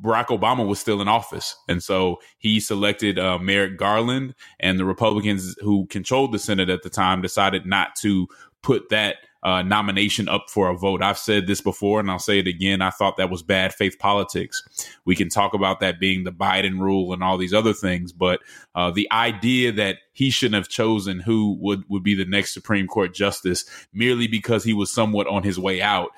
Barack 0.00 0.26
Obama 0.26 0.66
was 0.66 0.78
still 0.78 1.00
in 1.00 1.08
office. 1.08 1.56
And 1.68 1.82
so 1.82 2.20
he 2.38 2.60
selected 2.60 3.18
uh, 3.18 3.38
Merrick 3.38 3.76
Garland, 3.76 4.34
and 4.60 4.78
the 4.78 4.84
Republicans 4.84 5.56
who 5.60 5.86
controlled 5.86 6.32
the 6.32 6.38
Senate 6.38 6.68
at 6.68 6.82
the 6.82 6.90
time 6.90 7.22
decided 7.22 7.66
not 7.66 7.96
to 7.96 8.28
put 8.62 8.88
that 8.90 9.16
uh, 9.46 9.62
nomination 9.62 10.28
up 10.28 10.50
for 10.50 10.68
a 10.68 10.76
vote. 10.76 11.02
I've 11.02 11.16
said 11.16 11.46
this 11.46 11.60
before 11.60 12.00
and 12.00 12.10
I'll 12.10 12.18
say 12.18 12.40
it 12.40 12.48
again. 12.48 12.82
I 12.82 12.90
thought 12.90 13.16
that 13.16 13.30
was 13.30 13.44
bad 13.44 13.72
faith 13.72 13.96
politics. 13.96 14.60
We 15.04 15.14
can 15.14 15.28
talk 15.28 15.54
about 15.54 15.78
that 15.78 16.00
being 16.00 16.24
the 16.24 16.32
Biden 16.32 16.80
rule 16.80 17.12
and 17.12 17.22
all 17.22 17.38
these 17.38 17.54
other 17.54 17.72
things, 17.72 18.12
but 18.12 18.40
uh, 18.74 18.90
the 18.90 19.08
idea 19.12 19.70
that 19.70 19.98
he 20.12 20.30
shouldn't 20.30 20.56
have 20.56 20.68
chosen 20.68 21.20
who 21.20 21.56
would, 21.60 21.84
would 21.88 22.02
be 22.02 22.16
the 22.16 22.24
next 22.24 22.54
Supreme 22.54 22.88
Court 22.88 23.14
justice 23.14 23.64
merely 23.92 24.26
because 24.26 24.64
he 24.64 24.72
was 24.72 24.92
somewhat 24.92 25.28
on 25.28 25.44
his 25.44 25.60
way 25.60 25.80
out 25.80 26.10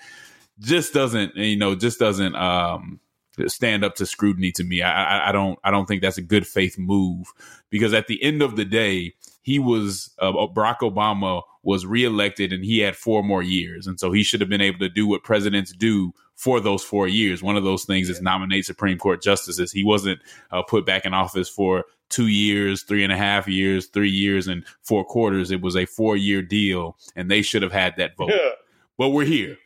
just 0.58 0.94
doesn't, 0.94 1.36
you 1.36 1.58
know, 1.58 1.74
just 1.74 1.98
doesn't, 1.98 2.34
um, 2.34 2.98
stand 3.46 3.84
up 3.84 3.94
to 3.96 4.06
scrutiny 4.06 4.52
to 4.52 4.64
me. 4.64 4.80
I, 4.80 5.28
I, 5.28 5.32
don't 5.32 5.58
I 5.62 5.70
don't 5.70 5.86
think 5.86 6.00
that's 6.02 6.18
a 6.18 6.22
good 6.22 6.46
faith 6.46 6.76
move 6.78 7.32
because 7.70 7.92
at 7.92 8.08
the 8.08 8.20
end 8.22 8.42
of 8.42 8.56
the 8.56 8.64
day, 8.64 9.14
he 9.48 9.58
was 9.58 10.10
uh, 10.18 10.30
Barack 10.30 10.80
Obama 10.80 11.40
was 11.62 11.86
reelected 11.86 12.52
and 12.52 12.62
he 12.62 12.80
had 12.80 12.94
four 12.94 13.22
more 13.22 13.42
years. 13.42 13.86
And 13.86 13.98
so 13.98 14.12
he 14.12 14.22
should 14.22 14.42
have 14.42 14.50
been 14.50 14.60
able 14.60 14.78
to 14.80 14.90
do 14.90 15.06
what 15.06 15.22
presidents 15.22 15.72
do 15.72 16.12
for 16.34 16.60
those 16.60 16.84
four 16.84 17.08
years. 17.08 17.42
One 17.42 17.56
of 17.56 17.64
those 17.64 17.86
things 17.86 18.10
is 18.10 18.20
nominate 18.20 18.66
Supreme 18.66 18.98
Court 18.98 19.22
justices. 19.22 19.72
He 19.72 19.82
wasn't 19.82 20.20
uh, 20.50 20.62
put 20.62 20.84
back 20.84 21.06
in 21.06 21.14
office 21.14 21.48
for 21.48 21.86
two 22.10 22.26
years, 22.26 22.82
three 22.82 23.02
and 23.02 23.12
a 23.12 23.16
half 23.16 23.48
years, 23.48 23.86
three 23.86 24.10
years, 24.10 24.48
and 24.48 24.66
four 24.82 25.02
quarters. 25.02 25.50
It 25.50 25.62
was 25.62 25.76
a 25.76 25.86
four 25.86 26.14
year 26.14 26.42
deal, 26.42 26.98
and 27.16 27.30
they 27.30 27.40
should 27.40 27.62
have 27.62 27.72
had 27.72 27.94
that 27.96 28.18
vote. 28.18 28.30
Yeah. 28.30 28.50
But 28.98 29.10
we're 29.10 29.24
here. 29.24 29.56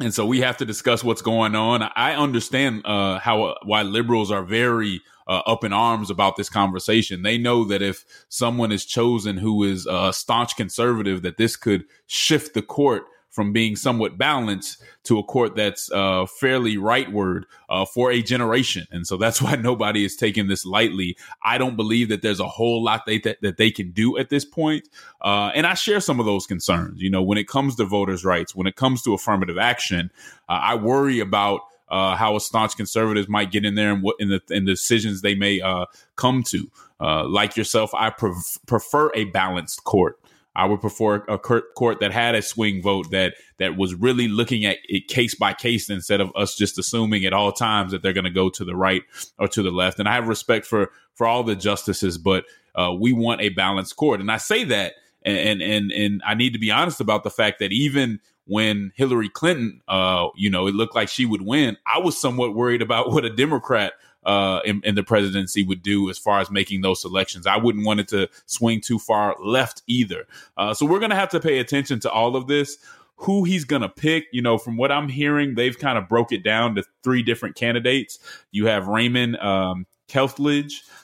And 0.00 0.14
so 0.14 0.24
we 0.24 0.40
have 0.40 0.56
to 0.58 0.64
discuss 0.64 1.02
what's 1.02 1.20
going 1.20 1.56
on. 1.56 1.82
I 1.96 2.14
understand 2.14 2.82
uh, 2.86 3.18
how 3.18 3.42
uh, 3.42 3.54
why 3.64 3.82
liberals 3.82 4.30
are 4.30 4.44
very 4.44 5.02
uh, 5.30 5.42
up 5.46 5.62
in 5.62 5.72
arms 5.72 6.10
about 6.10 6.36
this 6.36 6.48
conversation. 6.48 7.22
They 7.22 7.38
know 7.38 7.62
that 7.64 7.82
if 7.82 8.04
someone 8.28 8.72
is 8.72 8.84
chosen 8.84 9.36
who 9.36 9.62
is 9.62 9.86
a 9.88 10.12
staunch 10.12 10.56
conservative, 10.56 11.22
that 11.22 11.36
this 11.36 11.54
could 11.54 11.84
shift 12.08 12.52
the 12.52 12.62
court 12.62 13.04
from 13.28 13.52
being 13.52 13.76
somewhat 13.76 14.18
balanced 14.18 14.82
to 15.04 15.16
a 15.16 15.22
court 15.22 15.54
that's 15.54 15.88
uh, 15.92 16.26
fairly 16.26 16.76
rightward 16.76 17.44
uh, 17.68 17.84
for 17.84 18.10
a 18.10 18.20
generation. 18.22 18.88
And 18.90 19.06
so 19.06 19.16
that's 19.16 19.40
why 19.42 19.54
nobody 19.54 20.04
is 20.04 20.16
taking 20.16 20.48
this 20.48 20.66
lightly. 20.66 21.16
I 21.44 21.56
don't 21.56 21.76
believe 21.76 22.08
that 22.08 22.22
there's 22.22 22.40
a 22.40 22.48
whole 22.48 22.82
lot 22.82 23.06
they, 23.06 23.18
that, 23.20 23.40
that 23.42 23.56
they 23.56 23.70
can 23.70 23.92
do 23.92 24.18
at 24.18 24.30
this 24.30 24.44
point. 24.44 24.88
Uh, 25.20 25.52
and 25.54 25.64
I 25.64 25.74
share 25.74 26.00
some 26.00 26.18
of 26.18 26.26
those 26.26 26.44
concerns. 26.44 27.00
You 27.00 27.10
know, 27.10 27.22
when 27.22 27.38
it 27.38 27.46
comes 27.46 27.76
to 27.76 27.84
voters' 27.84 28.24
rights, 28.24 28.56
when 28.56 28.66
it 28.66 28.74
comes 28.74 29.00
to 29.02 29.14
affirmative 29.14 29.58
action, 29.58 30.10
uh, 30.48 30.58
I 30.60 30.74
worry 30.74 31.20
about 31.20 31.60
uh, 31.90 32.16
how 32.16 32.36
a 32.36 32.40
staunch 32.40 32.76
conservatives 32.76 33.28
might 33.28 33.50
get 33.50 33.64
in 33.64 33.74
there 33.74 33.92
and 33.92 34.02
what 34.02 34.16
in 34.18 34.28
the, 34.28 34.40
in 34.50 34.64
decisions 34.64 35.22
they 35.22 35.34
may 35.34 35.60
uh, 35.60 35.86
come 36.16 36.42
to. 36.44 36.70
Uh, 37.00 37.26
like 37.26 37.56
yourself, 37.56 37.92
I 37.94 38.10
pref- 38.10 38.58
prefer 38.66 39.10
a 39.14 39.24
balanced 39.24 39.84
court. 39.84 40.20
I 40.54 40.66
would 40.66 40.80
prefer 40.80 41.24
a 41.28 41.38
court 41.38 42.00
that 42.00 42.12
had 42.12 42.34
a 42.34 42.42
swing 42.42 42.82
vote 42.82 43.10
that 43.12 43.34
that 43.58 43.76
was 43.76 43.94
really 43.94 44.26
looking 44.26 44.64
at 44.64 44.78
it 44.84 45.06
case 45.06 45.34
by 45.34 45.54
case 45.54 45.88
instead 45.88 46.20
of 46.20 46.32
us 46.34 46.56
just 46.56 46.76
assuming 46.76 47.24
at 47.24 47.32
all 47.32 47.52
times 47.52 47.92
that 47.92 48.02
they're 48.02 48.12
going 48.12 48.24
to 48.24 48.30
go 48.30 48.50
to 48.50 48.64
the 48.64 48.74
right 48.74 49.02
or 49.38 49.46
to 49.48 49.62
the 49.62 49.70
left. 49.70 50.00
And 50.00 50.08
I 50.08 50.14
have 50.14 50.26
respect 50.26 50.66
for 50.66 50.90
for 51.14 51.26
all 51.26 51.44
the 51.44 51.54
justices, 51.54 52.18
but 52.18 52.44
uh, 52.74 52.92
we 52.98 53.12
want 53.12 53.40
a 53.40 53.50
balanced 53.50 53.96
court. 53.96 54.20
And 54.20 54.30
I 54.30 54.38
say 54.38 54.64
that, 54.64 54.94
and 55.22 55.62
and 55.62 55.92
and 55.92 56.20
I 56.26 56.34
need 56.34 56.52
to 56.54 56.58
be 56.58 56.72
honest 56.72 57.00
about 57.00 57.22
the 57.22 57.30
fact 57.30 57.60
that 57.60 57.72
even 57.72 58.18
when 58.50 58.90
Hillary 58.96 59.28
Clinton, 59.28 59.80
uh, 59.86 60.26
you 60.34 60.50
know, 60.50 60.66
it 60.66 60.74
looked 60.74 60.96
like 60.96 61.08
she 61.08 61.24
would 61.24 61.42
win, 61.42 61.76
I 61.86 62.00
was 62.00 62.20
somewhat 62.20 62.52
worried 62.52 62.82
about 62.82 63.10
what 63.12 63.24
a 63.24 63.30
Democrat 63.30 63.92
uh, 64.24 64.60
in, 64.64 64.82
in, 64.84 64.96
the 64.96 65.04
presidency 65.04 65.62
would 65.62 65.82
do 65.82 66.10
as 66.10 66.18
far 66.18 66.40
as 66.40 66.50
making 66.50 66.80
those 66.80 67.00
selections. 67.00 67.46
I 67.46 67.56
wouldn't 67.56 67.86
want 67.86 68.00
it 68.00 68.08
to 68.08 68.28
swing 68.46 68.80
too 68.80 68.98
far 68.98 69.36
left 69.42 69.82
either. 69.86 70.26
Uh, 70.58 70.74
so 70.74 70.84
we're 70.84 70.98
going 70.98 71.10
to 71.10 71.16
have 71.16 71.30
to 71.30 71.40
pay 71.40 71.58
attention 71.58 72.00
to 72.00 72.10
all 72.10 72.36
of 72.36 72.48
this. 72.48 72.76
Who 73.16 73.44
he's 73.44 73.64
going 73.64 73.82
to 73.82 73.88
pick, 73.88 74.24
you 74.32 74.42
know, 74.42 74.58
from 74.58 74.76
what 74.76 74.90
I'm 74.90 75.08
hearing, 75.08 75.54
they've 75.54 75.78
kind 75.78 75.96
of 75.96 76.08
broke 76.08 76.32
it 76.32 76.42
down 76.42 76.74
to 76.74 76.84
three 77.02 77.22
different 77.22 77.54
candidates. 77.54 78.18
You 78.50 78.66
have 78.66 78.88
Raymond 78.88 79.36
um, 79.36 79.86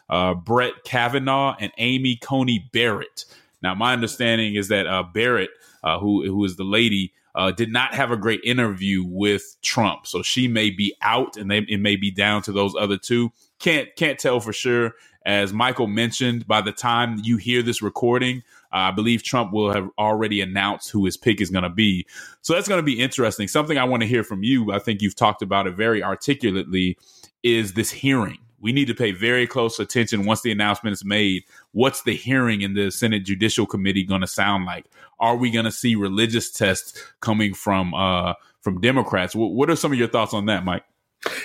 uh, 0.09 0.35
Brett 0.35 0.73
Kavanaugh, 0.85 1.57
and 1.61 1.73
Amy 1.79 2.17
Coney 2.17 2.69
Barrett. 2.73 3.25
Now, 3.63 3.75
my 3.75 3.93
understanding 3.93 4.55
is 4.55 4.69
that 4.69 4.87
uh, 4.87 5.03
Barrett, 5.03 5.51
uh, 5.85 5.99
who 5.99 6.27
who 6.27 6.45
is 6.45 6.57
the 6.57 6.65
lady, 6.65 7.13
uh, 7.37 7.53
did 7.53 7.71
not 7.71 7.95
have 7.95 8.11
a 8.11 8.17
great 8.17 8.41
interview 8.45 9.05
with 9.05 9.57
Trump, 9.63 10.07
so 10.07 10.23
she 10.23 10.49
may 10.49 10.71
be 10.71 10.97
out, 11.03 11.37
and 11.37 11.51
they, 11.51 11.59
it 11.59 11.81
may 11.81 11.95
be 11.95 12.11
down 12.11 12.43
to 12.43 12.53
those 12.53 12.75
other 12.75 12.97
two. 12.97 13.31
Can't 13.61 13.95
can't 13.97 14.19
tell 14.19 14.41
for 14.41 14.53
sure. 14.53 14.95
As 15.27 15.53
Michael 15.53 15.89
mentioned, 15.89 16.47
by 16.47 16.61
the 16.63 16.73
time 16.73 17.21
you 17.23 17.37
hear 17.37 17.61
this 17.61 17.83
recording, 17.83 18.43
uh, 18.73 18.77
I 18.77 18.91
believe 18.93 19.23
Trump 19.23 19.53
will 19.53 19.73
have 19.73 19.91
already 19.99 20.41
announced 20.41 20.91
who 20.91 21.05
his 21.05 21.17
pick 21.17 21.41
is 21.41 21.51
going 21.51 21.65
to 21.65 21.71
be. 21.71 22.07
So 22.43 22.55
that's 22.55 22.69
going 22.69 22.79
to 22.79 22.85
be 22.85 23.01
interesting. 23.01 23.49
Something 23.49 23.77
I 23.77 23.85
want 23.85 24.03
to 24.03 24.09
hear 24.09 24.23
from 24.25 24.43
you. 24.43 24.73
I 24.73 24.79
think 24.79 25.03
you've 25.03 25.17
talked 25.17 25.43
about 25.43 25.67
it 25.67 25.75
very 25.75 26.03
articulately. 26.03 26.97
Is 27.43 27.75
this 27.75 27.91
hearing? 27.91 28.39
We 28.61 28.73
need 28.73 28.87
to 28.87 28.95
pay 28.95 29.13
very 29.13 29.47
close 29.47 29.79
attention 29.79 30.25
once 30.25 30.43
the 30.43 30.51
announcement 30.51 30.95
is 30.95 31.05
made. 31.05 31.45
What's 31.73 32.03
the 32.03 32.15
hearing 32.15 32.63
in 32.63 32.75
the 32.75 32.91
Senate 32.91 33.25
Judicial 33.25 33.67
Committee 33.67 34.05
going 34.05 34.23
to 34.23 34.27
sound 34.27 34.65
like? 34.65 34.87
Are 35.19 35.37
we 35.37 35.51
going 35.51 35.65
to 35.65 35.73
see 35.73 35.95
religious 35.95 36.51
tests 36.51 37.03
coming 37.21 37.55
from 37.55 37.95
uh, 37.95 38.35
from 38.61 38.81
Democrats? 38.81 39.35
W- 39.35 39.53
what 39.53 39.71
are 39.71 39.77
some 39.77 39.93
of 39.93 39.99
your 39.99 40.09
thoughts 40.09 40.35
on 40.35 40.47
that, 40.47 40.65
Mike? 40.65 40.85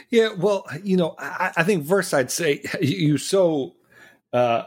Yeah, 0.10 0.34
well, 0.38 0.66
you 0.84 0.98
know, 0.98 1.16
I, 1.18 1.52
I 1.58 1.64
think 1.64 1.86
first 1.86 2.14
I'd 2.14 2.32
say 2.32 2.62
you 2.82 3.18
so 3.18 3.74
uh, 4.34 4.64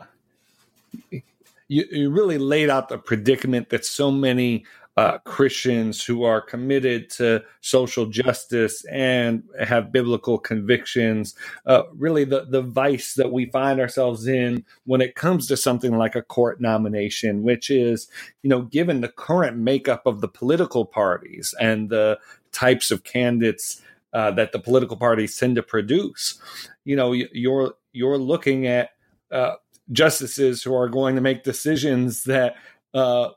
you, 1.68 1.84
you 1.90 2.10
really 2.10 2.38
laid 2.38 2.70
out 2.70 2.88
the 2.88 2.98
predicament 2.98 3.70
that 3.70 3.84
so 3.84 4.10
many 4.10 4.64
uh, 4.96 5.18
Christians 5.18 6.04
who 6.04 6.22
are 6.22 6.40
committed 6.40 7.10
to 7.10 7.42
social 7.60 8.06
justice 8.06 8.84
and 8.84 9.42
have 9.60 9.90
biblical 9.90 10.38
convictions. 10.38 11.34
Uh, 11.66 11.82
really, 11.96 12.24
the, 12.24 12.46
the 12.48 12.62
vice 12.62 13.14
that 13.14 13.32
we 13.32 13.46
find 13.46 13.80
ourselves 13.80 14.26
in 14.26 14.64
when 14.84 15.00
it 15.00 15.16
comes 15.16 15.48
to 15.48 15.56
something 15.56 15.98
like 15.98 16.14
a 16.14 16.22
court 16.22 16.60
nomination, 16.60 17.42
which 17.42 17.70
is, 17.70 18.08
you 18.42 18.50
know, 18.50 18.62
given 18.62 19.00
the 19.00 19.08
current 19.08 19.56
makeup 19.56 20.06
of 20.06 20.20
the 20.20 20.28
political 20.28 20.84
parties 20.84 21.54
and 21.60 21.90
the 21.90 22.18
types 22.52 22.90
of 22.90 23.02
candidates 23.02 23.82
uh, 24.12 24.30
that 24.30 24.52
the 24.52 24.60
political 24.60 24.96
parties 24.96 25.36
tend 25.36 25.56
to 25.56 25.62
produce, 25.62 26.40
you 26.84 26.94
know, 26.94 27.12
you're 27.12 27.74
you're 27.92 28.18
looking 28.18 28.66
at 28.66 28.90
uh, 29.32 29.54
justices 29.90 30.62
who 30.62 30.72
are 30.74 30.88
going 30.88 31.16
to 31.16 31.20
make 31.20 31.42
decisions 31.42 32.24
that 32.24 32.54
uh, 32.94 33.30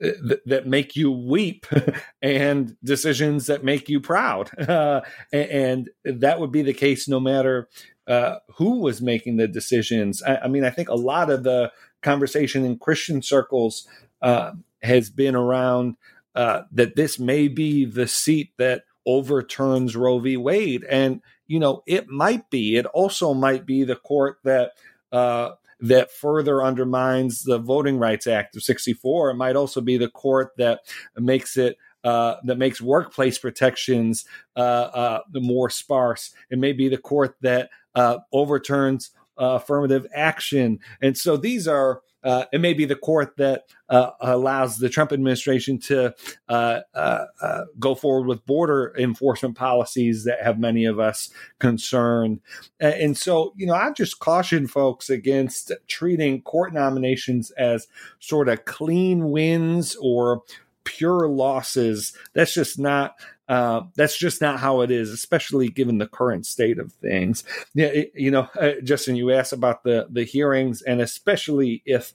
th- 0.00 0.40
that 0.46 0.66
make 0.66 0.96
you 0.96 1.10
weep 1.10 1.66
and 2.22 2.76
decisions 2.82 3.46
that 3.46 3.64
make 3.64 3.88
you 3.88 4.00
proud. 4.00 4.50
Uh, 4.70 5.00
and, 5.32 5.90
that 6.04 6.38
would 6.38 6.52
be 6.52 6.62
the 6.62 6.72
case 6.72 7.08
no 7.08 7.18
matter 7.18 7.68
uh, 8.06 8.36
who 8.56 8.80
was 8.80 9.02
making 9.02 9.36
the 9.36 9.48
decisions. 9.48 10.22
I, 10.22 10.36
I, 10.36 10.48
mean, 10.48 10.64
I 10.64 10.70
think 10.70 10.88
a 10.88 10.94
lot 10.94 11.28
of 11.28 11.42
the 11.42 11.72
conversation 12.02 12.64
in 12.64 12.78
Christian 12.78 13.20
circles 13.20 13.88
uh, 14.22 14.52
has 14.82 15.10
been 15.10 15.34
around 15.34 15.96
uh, 16.34 16.62
that 16.72 16.94
this 16.94 17.18
may 17.18 17.48
be 17.48 17.84
the 17.84 18.06
seat 18.06 18.52
that 18.58 18.84
overturns 19.06 19.96
Roe 19.96 20.20
v. 20.20 20.36
Wade. 20.36 20.84
And, 20.84 21.20
you 21.48 21.58
know, 21.58 21.82
it 21.86 22.08
might 22.08 22.48
be. 22.48 22.76
It 22.76 22.86
also 22.86 23.34
might 23.34 23.66
be 23.66 23.82
the 23.82 23.96
court 23.96 24.38
that 24.44 24.72
uh, 25.10 25.50
that 25.80 26.10
further 26.10 26.62
undermines 26.62 27.42
the 27.42 27.58
Voting 27.58 27.98
Rights 27.98 28.26
Act 28.26 28.56
of 28.56 28.62
64. 28.62 29.30
It 29.30 29.34
might 29.34 29.56
also 29.56 29.80
be 29.80 29.96
the 29.96 30.10
court 30.10 30.52
that 30.58 30.80
makes 31.16 31.56
it 31.56 31.76
uh, 32.02 32.36
that 32.44 32.56
makes 32.56 32.80
workplace 32.80 33.38
protections 33.38 34.24
uh, 34.56 34.60
uh, 34.60 35.20
more 35.34 35.68
sparse. 35.68 36.32
It 36.50 36.58
may 36.58 36.72
be 36.72 36.88
the 36.88 36.96
court 36.96 37.36
that 37.42 37.68
uh, 37.94 38.18
overturns 38.32 39.10
uh, 39.38 39.56
affirmative 39.56 40.06
action. 40.14 40.78
And 41.02 41.16
so 41.16 41.36
these 41.36 41.68
are 41.68 42.00
uh, 42.22 42.44
it 42.52 42.60
may 42.60 42.74
be 42.74 42.84
the 42.84 42.96
court 42.96 43.36
that 43.36 43.64
uh, 43.88 44.10
allows 44.20 44.78
the 44.78 44.88
Trump 44.88 45.12
administration 45.12 45.78
to 45.78 46.14
uh, 46.48 46.80
uh, 46.94 47.24
uh, 47.40 47.64
go 47.78 47.94
forward 47.94 48.26
with 48.26 48.44
border 48.46 48.94
enforcement 48.98 49.56
policies 49.56 50.24
that 50.24 50.42
have 50.42 50.58
many 50.58 50.84
of 50.84 50.98
us 50.98 51.30
concerned. 51.58 52.40
And 52.78 53.16
so, 53.16 53.52
you 53.56 53.66
know, 53.66 53.74
I 53.74 53.90
just 53.92 54.18
caution 54.18 54.66
folks 54.66 55.10
against 55.10 55.72
treating 55.88 56.42
court 56.42 56.74
nominations 56.74 57.50
as 57.52 57.86
sort 58.18 58.48
of 58.48 58.64
clean 58.64 59.30
wins 59.30 59.96
or 60.00 60.42
pure 60.84 61.28
losses. 61.28 62.12
That's 62.34 62.54
just 62.54 62.78
not 62.78 63.14
uh, 63.50 63.82
that's 63.96 64.16
just 64.16 64.40
not 64.40 64.60
how 64.60 64.80
it 64.82 64.92
is, 64.92 65.10
especially 65.10 65.68
given 65.68 65.98
the 65.98 66.06
current 66.06 66.46
state 66.46 66.78
of 66.78 66.92
things. 66.92 67.42
Yeah, 67.74 67.88
it, 67.88 68.12
you 68.14 68.30
know, 68.30 68.48
uh, 68.60 68.74
Justin, 68.84 69.16
you 69.16 69.32
asked 69.32 69.52
about 69.52 69.82
the 69.82 70.06
the 70.08 70.22
hearings, 70.22 70.82
and 70.82 71.00
especially 71.00 71.82
if 71.84 72.14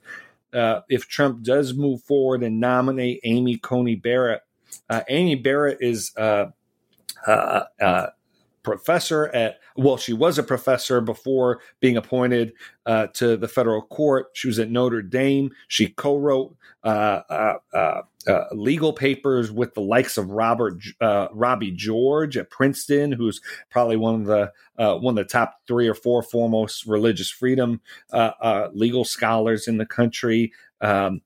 uh, 0.53 0.81
if 0.87 1.09
Trump 1.09 1.43
does 1.43 1.73
move 1.73 2.01
forward 2.03 2.41
and 2.41 2.61
nominate 2.61 3.19
Amy 3.25 3.57
Coney 3.57 3.95
Barrett. 3.95 4.43
Uh, 4.89 5.01
Amy 5.09 5.35
Barrett 5.35 5.79
is 5.81 6.13
uh, 6.15 6.45
uh, 7.27 8.07
professor 8.65 9.27
at 9.27 9.59
well 9.77 9.95
she 9.95 10.11
was 10.11 10.37
a 10.37 10.43
professor 10.43 10.99
before 10.99 11.61
being 11.79 11.95
appointed 11.95 12.53
uh, 12.85 13.07
to 13.13 13.37
the 13.37 13.47
federal 13.47 13.81
court. 13.81 14.27
She 14.33 14.47
was 14.47 14.59
at 14.59 14.69
notre 14.69 15.01
dame. 15.01 15.51
She 15.67 15.87
co-wrote 15.87 16.55
uh, 16.83 17.21
uh, 17.29 17.57
uh, 17.73 18.01
uh 18.27 18.43
legal 18.51 18.93
papers 18.93 19.51
with 19.51 19.73
the 19.73 19.81
likes 19.81 20.17
of 20.17 20.29
robert 20.29 20.75
uh, 21.01 21.27
robbie 21.31 21.71
george 21.71 22.37
at 22.37 22.49
princeton 22.49 23.11
who's 23.11 23.41
probably 23.71 23.97
one 23.97 24.21
of 24.21 24.25
the 24.25 24.51
one 24.99 25.17
of 25.17 25.27
the 25.27 25.31
top 25.31 25.61
three 25.67 25.87
or 25.87 25.95
four 25.95 26.21
foremost 26.21 26.85
religious 26.85 27.29
freedom 27.29 27.81
legal 28.73 29.05
scholars 29.05 29.67
in 29.67 29.77
the 29.77 29.85
country. 29.85 30.51
Um, 30.81 31.21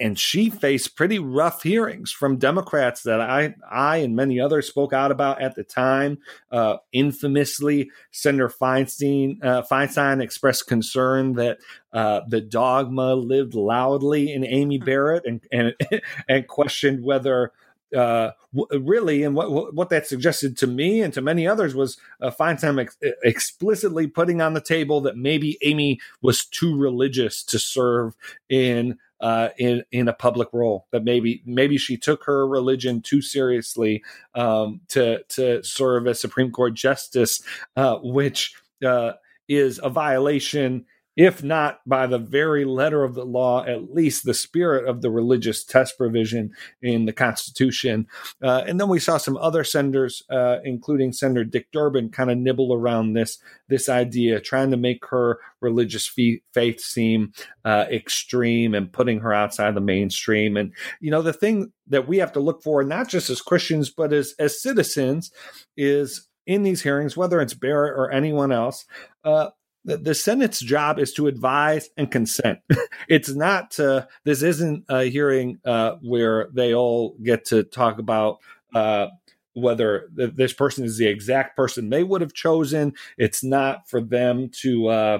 and 0.00 0.18
she 0.18 0.50
faced 0.50 0.96
pretty 0.96 1.18
rough 1.18 1.62
hearings 1.62 2.10
from 2.10 2.38
Democrats 2.38 3.02
that 3.04 3.20
I, 3.20 3.54
I 3.70 3.98
and 3.98 4.16
many 4.16 4.40
others 4.40 4.66
spoke 4.66 4.92
out 4.92 5.12
about 5.12 5.40
at 5.40 5.54
the 5.54 5.62
time. 5.62 6.18
Uh, 6.50 6.78
infamously, 6.92 7.90
Senator 8.10 8.48
Feinstein, 8.48 9.42
uh, 9.44 9.62
Feinstein 9.62 10.20
expressed 10.22 10.66
concern 10.66 11.34
that 11.34 11.58
uh, 11.92 12.22
the 12.28 12.40
dogma 12.40 13.14
lived 13.14 13.54
loudly 13.54 14.32
in 14.32 14.44
Amy 14.44 14.78
hmm. 14.78 14.84
Barrett, 14.84 15.24
and 15.24 15.40
and 15.52 15.74
and 16.28 16.48
questioned 16.48 17.04
whether 17.04 17.52
uh, 17.96 18.30
really, 18.72 19.22
and 19.22 19.34
what 19.34 19.74
what 19.74 19.90
that 19.90 20.06
suggested 20.06 20.56
to 20.58 20.66
me 20.66 21.00
and 21.00 21.12
to 21.14 21.20
many 21.20 21.46
others 21.46 21.74
was 21.74 21.96
uh, 22.20 22.30
Feinstein 22.30 22.80
ex- 22.80 22.96
explicitly 23.22 24.06
putting 24.06 24.40
on 24.40 24.54
the 24.54 24.60
table 24.60 25.00
that 25.02 25.16
maybe 25.16 25.58
Amy 25.62 26.00
was 26.22 26.44
too 26.44 26.76
religious 26.76 27.42
to 27.44 27.58
serve 27.58 28.14
in 28.48 28.98
uh, 29.20 29.50
in 29.58 29.84
in 29.92 30.08
a 30.08 30.12
public 30.12 30.48
role. 30.52 30.86
That 30.92 31.04
maybe 31.04 31.42
maybe 31.44 31.78
she 31.78 31.96
took 31.96 32.24
her 32.24 32.46
religion 32.46 33.02
too 33.02 33.22
seriously 33.22 34.02
um, 34.34 34.80
to 34.88 35.22
to 35.30 35.62
serve 35.62 36.06
as 36.06 36.20
Supreme 36.20 36.50
Court 36.50 36.74
justice, 36.74 37.42
uh, 37.76 37.98
which 38.02 38.54
uh, 38.84 39.12
is 39.48 39.80
a 39.82 39.90
violation 39.90 40.86
if 41.20 41.42
not 41.42 41.80
by 41.84 42.06
the 42.06 42.18
very 42.18 42.64
letter 42.64 43.04
of 43.04 43.14
the 43.14 43.26
law, 43.26 43.62
at 43.66 43.92
least 43.92 44.24
the 44.24 44.32
spirit 44.32 44.88
of 44.88 45.02
the 45.02 45.10
religious 45.10 45.62
test 45.62 45.98
provision 45.98 46.50
in 46.80 47.04
the 47.04 47.12
Constitution. 47.12 48.06
Uh, 48.42 48.64
and 48.66 48.80
then 48.80 48.88
we 48.88 48.98
saw 48.98 49.18
some 49.18 49.36
other 49.36 49.62
senators, 49.62 50.22
uh, 50.30 50.60
including 50.64 51.12
Senator 51.12 51.44
Dick 51.44 51.70
Durbin, 51.72 52.08
kind 52.08 52.30
of 52.30 52.38
nibble 52.38 52.72
around 52.72 53.12
this 53.12 53.36
this 53.68 53.86
idea, 53.86 54.40
trying 54.40 54.70
to 54.70 54.78
make 54.78 55.04
her 55.10 55.38
religious 55.60 56.06
faith 56.06 56.80
seem 56.80 57.34
uh, 57.66 57.84
extreme 57.90 58.74
and 58.74 58.90
putting 58.90 59.20
her 59.20 59.34
outside 59.34 59.74
the 59.74 59.82
mainstream. 59.82 60.56
And 60.56 60.72
you 61.00 61.10
know, 61.10 61.20
the 61.20 61.34
thing 61.34 61.70
that 61.88 62.08
we 62.08 62.16
have 62.16 62.32
to 62.32 62.40
look 62.40 62.62
for, 62.62 62.82
not 62.82 63.10
just 63.10 63.28
as 63.28 63.42
Christians 63.42 63.90
but 63.90 64.14
as 64.14 64.34
as 64.38 64.62
citizens, 64.62 65.30
is 65.76 66.30
in 66.46 66.62
these 66.62 66.82
hearings, 66.82 67.14
whether 67.14 67.42
it's 67.42 67.52
Barrett 67.52 67.92
or 67.92 68.10
anyone 68.10 68.52
else, 68.52 68.86
uh, 69.22 69.50
the, 69.84 69.96
the 69.96 70.14
Senate's 70.14 70.60
job 70.60 70.98
is 70.98 71.12
to 71.14 71.26
advise 71.26 71.88
and 71.96 72.10
consent. 72.10 72.60
it's 73.08 73.34
not. 73.34 73.78
Uh, 73.78 74.06
this 74.24 74.42
isn't 74.42 74.84
a 74.88 75.04
hearing 75.04 75.58
uh, 75.64 75.92
where 76.02 76.48
they 76.52 76.74
all 76.74 77.16
get 77.22 77.46
to 77.46 77.62
talk 77.62 77.98
about 77.98 78.38
uh, 78.74 79.06
whether 79.54 80.08
th- 80.16 80.34
this 80.34 80.52
person 80.52 80.84
is 80.84 80.98
the 80.98 81.08
exact 81.08 81.56
person 81.56 81.88
they 81.88 82.04
would 82.04 82.20
have 82.20 82.34
chosen. 82.34 82.94
It's 83.16 83.42
not 83.42 83.88
for 83.88 84.00
them 84.00 84.50
to 84.60 84.88
uh, 84.88 85.18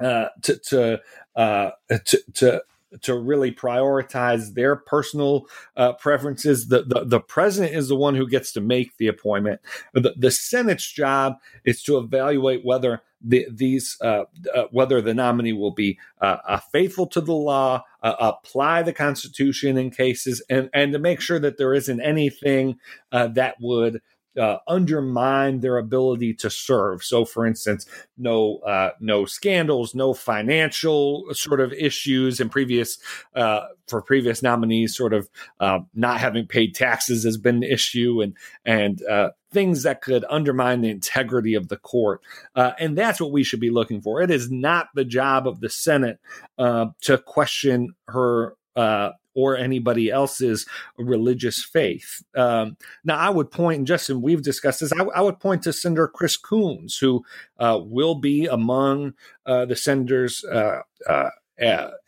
uh, 0.00 0.28
to 0.42 0.58
to, 0.58 1.00
uh, 1.36 1.70
to 1.88 2.22
to 2.34 2.62
to 3.02 3.18
really 3.18 3.52
prioritize 3.52 4.54
their 4.54 4.76
personal 4.76 5.46
uh, 5.76 5.92
preferences. 5.94 6.68
The, 6.68 6.82
the, 6.82 7.04
the 7.04 7.20
president 7.20 7.74
is 7.74 7.88
the 7.88 7.96
one 7.96 8.14
who 8.14 8.28
gets 8.28 8.52
to 8.52 8.60
make 8.60 8.96
the 8.96 9.08
appointment. 9.08 9.60
The, 9.92 10.14
the 10.16 10.30
Senate's 10.30 10.90
job 10.90 11.34
is 11.64 11.82
to 11.84 11.98
evaluate 11.98 12.64
whether 12.64 13.02
the, 13.20 13.46
these 13.50 13.96
uh, 14.00 14.24
uh, 14.54 14.64
whether 14.70 15.00
the 15.00 15.14
nominee 15.14 15.52
will 15.52 15.72
be 15.72 15.98
uh, 16.20 16.36
uh, 16.46 16.60
faithful 16.70 17.06
to 17.08 17.20
the 17.20 17.34
law, 17.34 17.82
uh, 18.02 18.14
apply 18.20 18.82
the 18.82 18.92
Constitution 18.92 19.76
in 19.76 19.90
cases, 19.90 20.40
and 20.48 20.70
and 20.72 20.92
to 20.92 21.00
make 21.00 21.20
sure 21.20 21.40
that 21.40 21.58
there 21.58 21.74
isn't 21.74 22.00
anything 22.00 22.78
that 23.10 23.56
would 23.60 24.00
uh, 24.38 24.58
undermine 24.66 25.60
their 25.60 25.78
ability 25.78 26.34
to 26.34 26.50
serve. 26.50 27.02
So, 27.02 27.24
for 27.24 27.46
instance, 27.46 27.86
no 28.16 28.58
uh, 28.58 28.90
no 29.00 29.24
scandals, 29.24 29.94
no 29.94 30.14
financial 30.14 31.26
sort 31.32 31.60
of 31.60 31.72
issues 31.72 32.40
in 32.40 32.48
previous 32.48 32.98
uh, 33.34 33.66
for 33.86 34.02
previous 34.02 34.42
nominees, 34.42 34.96
sort 34.96 35.12
of 35.12 35.28
uh, 35.60 35.80
not 35.94 36.20
having 36.20 36.46
paid 36.46 36.74
taxes 36.74 37.24
has 37.24 37.36
been 37.36 37.56
an 37.56 37.62
issue, 37.62 38.20
and 38.22 38.34
and 38.64 39.02
uh, 39.06 39.30
things 39.52 39.82
that 39.82 40.02
could 40.02 40.24
undermine 40.28 40.80
the 40.80 40.90
integrity 40.90 41.54
of 41.54 41.68
the 41.68 41.76
court. 41.76 42.20
Uh, 42.54 42.72
and 42.78 42.96
that's 42.96 43.20
what 43.20 43.32
we 43.32 43.42
should 43.42 43.60
be 43.60 43.70
looking 43.70 44.00
for. 44.00 44.22
It 44.22 44.30
is 44.30 44.50
not 44.50 44.88
the 44.94 45.04
job 45.04 45.48
of 45.48 45.60
the 45.60 45.70
Senate 45.70 46.18
to 46.58 47.18
question 47.24 47.94
her 48.08 48.54
uh, 48.78 49.10
or 49.38 49.56
anybody 49.56 50.10
else's 50.10 50.66
religious 50.98 51.62
faith. 51.62 52.24
Um, 52.34 52.76
now, 53.04 53.16
I 53.16 53.30
would 53.30 53.52
point, 53.52 53.78
and 53.78 53.86
Justin, 53.86 54.20
we've 54.20 54.42
discussed 54.42 54.80
this, 54.80 54.92
I, 54.92 55.04
I 55.04 55.20
would 55.20 55.38
point 55.38 55.62
to 55.62 55.72
Senator 55.72 56.08
Chris 56.08 56.36
Coons, 56.36 56.98
who 56.98 57.24
uh, 57.60 57.78
will 57.80 58.16
be 58.16 58.46
among 58.46 59.14
uh, 59.46 59.64
the 59.64 59.76
senators. 59.76 60.44
Uh, 60.44 60.80
uh, 61.08 61.30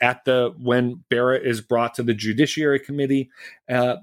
at 0.00 0.25
the 0.25 0.54
when 0.58 1.02
Barrett 1.08 1.44
is 1.44 1.60
brought 1.60 1.94
to 1.94 2.02
the 2.02 2.14
Judiciary 2.14 2.80
Committee, 2.80 3.30
uh, 3.68 3.96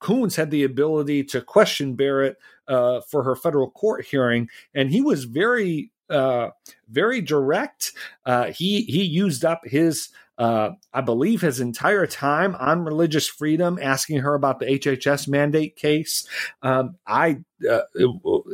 Coons 0.00 0.36
had 0.36 0.50
the 0.50 0.64
ability 0.64 1.24
to 1.24 1.40
question 1.40 1.94
Barrett 1.94 2.38
for 2.66 3.22
her 3.22 3.36
federal 3.36 3.70
court 3.70 4.06
hearing, 4.06 4.48
and 4.74 4.90
he 4.90 5.00
was 5.00 5.24
very 5.24 5.92
uh, 6.12 6.50
very 6.90 7.20
direct. 7.20 7.92
Uh, 8.26 8.46
he 8.46 8.82
he 8.82 9.02
used 9.02 9.44
up 9.44 9.62
his 9.64 10.10
uh, 10.38 10.70
I 10.92 11.02
believe 11.02 11.42
his 11.42 11.60
entire 11.60 12.06
time 12.06 12.54
on 12.56 12.84
religious 12.84 13.28
freedom, 13.28 13.78
asking 13.80 14.18
her 14.18 14.34
about 14.34 14.58
the 14.58 14.66
HHS 14.66 15.28
mandate 15.28 15.76
case. 15.76 16.26
Um, 16.62 16.96
I, 17.06 17.44
uh, 17.68 17.82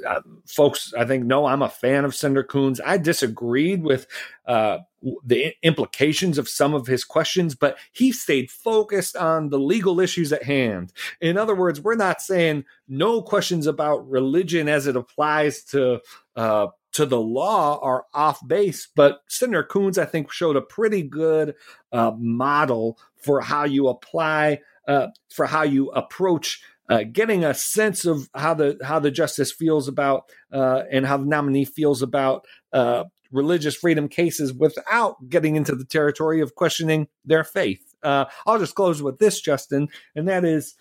uh, 0.07 0.21
folks, 0.47 0.93
I 0.99 1.05
think 1.05 1.25
know 1.25 1.47
I'm 1.47 1.63
a 1.63 1.69
fan 1.69 2.05
of 2.05 2.15
Senator 2.15 2.43
Coons. 2.43 2.81
I 2.85 2.99
disagreed 2.99 3.83
with 3.83 4.07
uh, 4.47 4.79
the 5.25 5.55
implications 5.63 6.37
of 6.37 6.49
some 6.49 6.75
of 6.75 6.89
his 6.89 7.05
questions, 7.05 7.55
but 7.55 7.79
he 7.93 8.11
stayed 8.11 8.51
focused 8.51 9.17
on 9.17 9.51
the 9.51 9.59
legal 9.59 10.01
issues 10.01 10.33
at 10.33 10.43
hand. 10.43 10.93
In 11.21 11.39
other 11.39 11.55
words, 11.55 11.81
we're 11.81 11.95
not 11.95 12.21
saying 12.21 12.65
no 12.89 13.23
questions 13.23 13.67
about 13.67 14.09
religion 14.11 14.69
as 14.69 14.87
it 14.89 14.97
applies 14.97 15.63
to 15.65 16.01
uh, 16.35 16.67
to 16.99 17.07
the 17.07 17.21
law 17.21 17.79
are 17.81 18.07
off 18.13 18.45
base, 18.45 18.89
but 18.97 19.21
Senator 19.29 19.63
Coons, 19.63 19.99
I 19.99 20.05
think, 20.05 20.33
showed 20.33 20.57
a 20.57 20.61
pretty 20.61 21.03
good 21.03 21.55
uh, 21.93 22.11
model 22.19 22.99
for 23.23 23.41
how 23.41 23.63
you 23.63 23.87
apply, 23.87 24.63
uh, 24.89 25.07
for 25.31 25.47
how 25.47 25.63
you 25.63 25.91
approach 25.91 26.61
uh, 26.89 27.05
getting 27.05 27.45
a 27.45 27.55
sense 27.55 28.05
of 28.05 28.29
how 28.35 28.55
the 28.55 28.81
how 28.83 28.99
the 28.99 29.13
justice 29.13 29.53
feels 29.53 29.87
about 29.87 30.25
uh, 30.53 30.83
and 30.91 31.07
how 31.07 31.19
the 31.19 31.27
nominee 31.27 31.65
feels 31.65 32.03
about 32.03 32.45
uh, 32.73 33.05
religious 33.31 33.77
freedom 33.77 34.09
cases 34.09 34.53
without 34.53 35.29
getting 35.29 35.55
into 35.55 35.77
the 35.77 35.85
territory 35.85 36.41
of 36.41 36.57
questioning 36.57 37.07
their 37.25 37.45
faith. 37.45 37.95
Uh, 38.03 38.25
I'll 38.45 38.59
just 38.59 38.75
close 38.75 39.01
with 39.01 39.21
this, 39.21 39.41
Justin, 39.41 39.89
and 40.17 40.27
that 40.27 40.45
is 40.45 40.75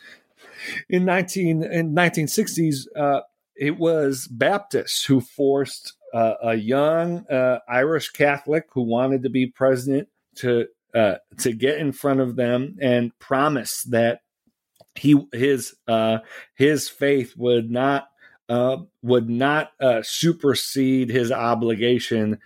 in 0.90 1.06
nineteen 1.06 1.62
in 1.62 1.94
nineteen 1.94 2.28
sixties 2.28 2.88
it 3.58 3.78
was 3.78 4.28
Baptists 4.28 5.06
who 5.06 5.20
forced 5.20 5.94
uh, 6.14 6.34
a 6.42 6.56
young 6.56 7.26
uh, 7.28 7.60
Irish 7.68 8.10
Catholic 8.10 8.66
who 8.72 8.84
wanted 8.84 9.24
to 9.24 9.30
be 9.30 9.48
president 9.48 10.08
to 10.36 10.68
uh, 10.96 11.16
to 11.40 11.54
get 11.54 11.78
in 11.78 11.92
front 11.92 12.20
of 12.22 12.36
them 12.36 12.78
and 12.82 13.18
promise 13.20 13.84
that 13.84 14.22
he 14.96 15.16
his 15.34 15.76
uh, 15.88 16.20
his 16.56 16.90
faith 16.90 17.34
would 17.36 17.70
not 17.70 18.08
uh, 18.50 18.78
would 19.02 19.30
not 19.30 19.72
uh, 19.82 20.02
supersede 20.02 21.10
his 21.10 21.32
obligation 21.32 22.40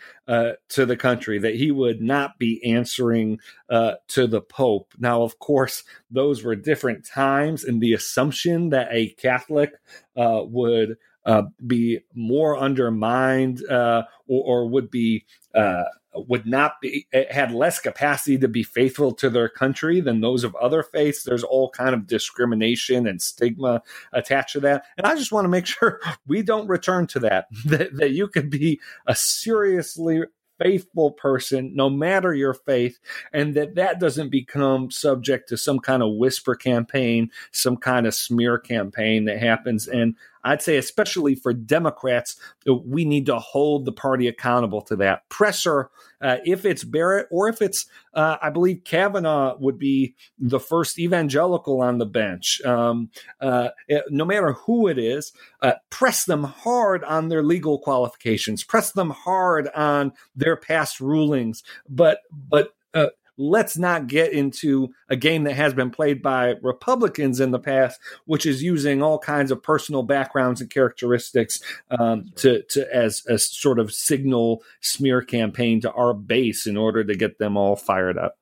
to 0.69 0.85
the 0.85 0.95
country, 0.95 1.37
that 1.37 1.55
he 1.55 1.71
would 1.71 2.01
not 2.01 2.39
be 2.39 2.63
answering 2.63 3.37
to 3.69 4.25
the 4.27 4.41
Pope. 4.41 4.93
Now, 4.97 5.23
of 5.23 5.37
course, 5.39 5.83
those 6.09 6.41
were 6.41 6.55
different 6.55 7.05
times, 7.05 7.65
and 7.65 7.81
the 7.81 7.93
assumption 7.93 8.69
that 8.69 8.87
a 8.91 9.09
Catholic 9.09 9.73
would 10.15 10.95
uh, 11.25 11.43
be 11.65 11.99
more 12.13 12.57
undermined 12.57 13.63
uh, 13.69 14.03
or, 14.27 14.63
or, 14.63 14.69
would 14.69 14.89
be 14.89 15.25
uh, 15.53 15.83
would 16.13 16.45
not 16.45 16.81
be 16.81 17.07
eh, 17.13 17.31
had 17.31 17.51
less 17.51 17.79
capacity 17.79 18.37
to 18.37 18.47
be 18.47 18.63
faithful 18.63 19.13
to 19.13 19.29
their 19.29 19.49
country 19.49 20.01
than 20.01 20.21
those 20.21 20.43
of 20.43 20.55
other 20.55 20.83
faiths. 20.83 21.23
There's 21.23 21.43
all 21.43 21.69
kind 21.69 21.93
of 21.93 22.07
discrimination 22.07 23.07
and 23.07 23.21
stigma 23.21 23.81
attached 24.11 24.53
to 24.53 24.59
that. 24.61 24.85
And 24.97 25.07
i 25.07 25.15
just 25.15 25.31
want 25.31 25.45
to 25.45 25.49
make 25.49 25.65
sure 25.67 26.01
we 26.27 26.41
don't 26.41 26.67
return 26.67 27.07
to 27.07 27.19
that 27.19 27.47
that, 27.65 27.95
that 27.95 28.11
you 28.11 28.27
can 28.27 28.49
be 28.49 28.79
a 29.07 29.15
seriously 29.15 30.23
faithful 30.59 31.11
person 31.11 31.71
no 31.75 31.89
matter 31.89 32.35
your 32.35 32.53
faith 32.53 32.99
and 33.33 33.55
that 33.55 33.73
that 33.73 33.99
doesn't 33.99 34.29
become 34.29 34.91
subject 34.91 35.49
to 35.49 35.57
some 35.57 35.79
kind 35.79 36.03
of 36.03 36.13
whisper 36.17 36.53
campaign 36.53 37.31
some 37.51 37.75
kind 37.75 38.05
of 38.05 38.13
smear 38.13 38.59
campaign 38.59 39.25
that 39.25 39.39
happens. 39.39 39.87
And 39.87 40.15
I'd 40.43 40.61
say, 40.61 40.77
especially 40.77 41.35
for 41.35 41.53
Democrats, 41.53 42.35
we 42.65 43.05
need 43.05 43.25
to 43.27 43.39
hold 43.39 43.85
the 43.85 43.91
party 43.91 44.27
accountable 44.27 44.81
to 44.83 44.95
that. 44.97 45.27
Pressure, 45.29 45.89
uh, 46.21 46.37
if 46.45 46.65
it's 46.65 46.83
Barrett 46.83 47.27
or 47.31 47.47
if 47.47 47.61
it's, 47.61 47.85
uh, 48.13 48.37
I 48.41 48.49
believe 48.49 48.83
Kavanaugh 48.83 49.57
would 49.59 49.77
be 49.77 50.15
the 50.39 50.59
first 50.59 50.99
evangelical 50.99 51.81
on 51.81 51.97
the 51.97 52.05
bench. 52.05 52.61
Um, 52.65 53.09
uh, 53.39 53.69
eh, 53.89 54.01
no 54.09 54.25
matter 54.25 54.53
who 54.53 54.87
it 54.87 54.97
is, 54.97 55.31
uh, 55.61 55.73
press 55.89 56.25
them 56.25 56.43
hard 56.43 57.03
on 57.03 57.29
their 57.29 57.43
legal 57.43 57.79
qualifications, 57.79 58.63
press 58.63 58.91
them 58.91 59.11
hard 59.11 59.67
on 59.69 60.13
their 60.35 60.55
past 60.55 60.99
rulings, 60.99 61.63
but 61.89 62.19
but 62.31 62.73
uh, 62.93 63.07
let's 63.41 63.77
not 63.77 64.07
get 64.07 64.31
into 64.31 64.93
a 65.09 65.15
game 65.15 65.43
that 65.45 65.55
has 65.55 65.73
been 65.73 65.89
played 65.89 66.21
by 66.21 66.55
Republicans 66.61 67.39
in 67.39 67.51
the 67.51 67.59
past, 67.59 67.99
which 68.25 68.45
is 68.45 68.61
using 68.61 69.01
all 69.01 69.17
kinds 69.17 69.51
of 69.51 69.63
personal 69.63 70.03
backgrounds 70.03 70.61
and 70.61 70.69
characteristics 70.69 71.61
um, 71.89 72.31
to, 72.35 72.61
to 72.63 72.95
as 72.95 73.25
a 73.27 73.39
sort 73.39 73.79
of 73.79 73.91
signal 73.91 74.63
smear 74.79 75.21
campaign 75.21 75.81
to 75.81 75.91
our 75.93 76.13
base 76.13 76.67
in 76.67 76.77
order 76.77 77.03
to 77.03 77.15
get 77.15 77.39
them 77.39 77.57
all 77.57 77.75
fired 77.75 78.17
up. 78.17 78.37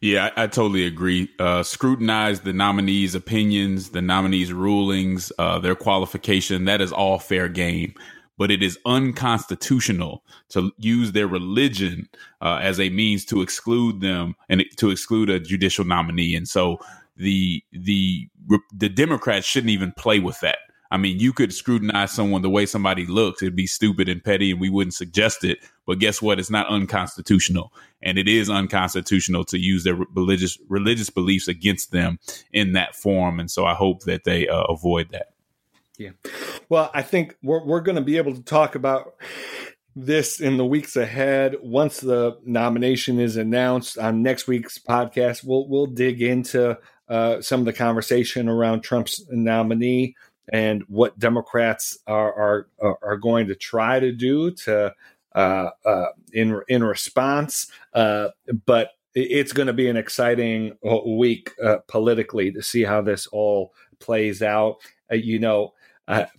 Yeah, 0.00 0.30
I, 0.36 0.44
I 0.44 0.46
totally 0.46 0.86
agree. 0.86 1.28
Uh, 1.38 1.64
scrutinize 1.64 2.40
the 2.40 2.52
nominees' 2.52 3.16
opinions, 3.16 3.90
the 3.90 4.02
nominees' 4.02 4.52
rulings, 4.52 5.32
uh, 5.38 5.58
their 5.58 5.74
qualification. 5.74 6.66
That 6.66 6.80
is 6.80 6.92
all 6.92 7.18
fair 7.18 7.48
game 7.48 7.94
but 8.36 8.50
it 8.50 8.62
is 8.62 8.78
unconstitutional 8.86 10.24
to 10.50 10.72
use 10.78 11.12
their 11.12 11.28
religion 11.28 12.08
uh, 12.40 12.58
as 12.60 12.80
a 12.80 12.90
means 12.90 13.24
to 13.26 13.42
exclude 13.42 14.00
them 14.00 14.34
and 14.48 14.64
to 14.76 14.90
exclude 14.90 15.30
a 15.30 15.40
judicial 15.40 15.84
nominee. 15.84 16.34
And 16.34 16.48
so 16.48 16.78
the 17.16 17.62
the 17.72 18.28
the 18.72 18.88
Democrats 18.88 19.46
shouldn't 19.46 19.70
even 19.70 19.92
play 19.92 20.18
with 20.18 20.40
that. 20.40 20.58
I 20.90 20.96
mean, 20.96 21.18
you 21.18 21.32
could 21.32 21.52
scrutinize 21.52 22.12
someone 22.12 22.42
the 22.42 22.50
way 22.50 22.66
somebody 22.66 23.06
looks; 23.06 23.42
it'd 23.42 23.56
be 23.56 23.66
stupid 23.66 24.08
and 24.08 24.22
petty, 24.22 24.50
and 24.50 24.60
we 24.60 24.70
wouldn't 24.70 24.94
suggest 24.94 25.42
it. 25.44 25.58
But 25.86 25.98
guess 25.98 26.22
what? 26.22 26.38
It's 26.38 26.50
not 26.50 26.68
unconstitutional, 26.68 27.72
and 28.02 28.18
it 28.18 28.28
is 28.28 28.50
unconstitutional 28.50 29.44
to 29.46 29.58
use 29.58 29.84
their 29.84 29.96
religious 30.14 30.58
religious 30.68 31.10
beliefs 31.10 31.48
against 31.48 31.90
them 31.90 32.18
in 32.52 32.72
that 32.72 32.94
form. 32.94 33.40
And 33.40 33.50
so, 33.50 33.64
I 33.64 33.74
hope 33.74 34.04
that 34.04 34.24
they 34.24 34.46
uh, 34.48 34.64
avoid 34.64 35.10
that. 35.10 35.33
Yeah. 35.98 36.10
Well, 36.68 36.90
I 36.94 37.02
think 37.02 37.36
we're 37.42 37.64
we're 37.64 37.80
going 37.80 37.96
to 37.96 38.02
be 38.02 38.16
able 38.16 38.34
to 38.34 38.42
talk 38.42 38.74
about 38.74 39.14
this 39.96 40.40
in 40.40 40.56
the 40.56 40.66
weeks 40.66 40.96
ahead. 40.96 41.56
Once 41.62 42.00
the 42.00 42.36
nomination 42.44 43.20
is 43.20 43.36
announced 43.36 43.96
on 43.98 44.22
next 44.22 44.48
week's 44.48 44.78
podcast, 44.78 45.44
we'll 45.44 45.68
we'll 45.68 45.86
dig 45.86 46.20
into 46.22 46.78
uh, 47.08 47.40
some 47.40 47.60
of 47.60 47.66
the 47.66 47.72
conversation 47.72 48.48
around 48.48 48.82
Trump's 48.82 49.24
nominee. 49.30 50.16
and 50.52 50.82
what 50.88 51.18
Democrats 51.18 51.98
are 52.06 52.66
are 52.80 52.98
are 53.02 53.16
going 53.16 53.46
to 53.48 53.54
try 53.54 54.00
to 54.00 54.12
do 54.12 54.50
to 54.52 54.92
uh, 55.34 55.70
uh, 55.84 56.06
in 56.32 56.60
in 56.68 56.84
response. 56.84 57.68
Uh, 57.92 58.28
but 58.66 58.90
it's 59.14 59.52
going 59.52 59.68
to 59.68 59.72
be 59.72 59.88
an 59.88 59.96
exciting 59.96 60.76
uh, 60.84 60.98
week 61.06 61.52
uh, 61.62 61.78
politically 61.86 62.50
to 62.52 62.62
see 62.62 62.82
how 62.82 63.00
this 63.00 63.26
all 63.28 63.72
plays 64.00 64.42
out. 64.42 64.76
You 65.10 65.38
know, 65.38 65.72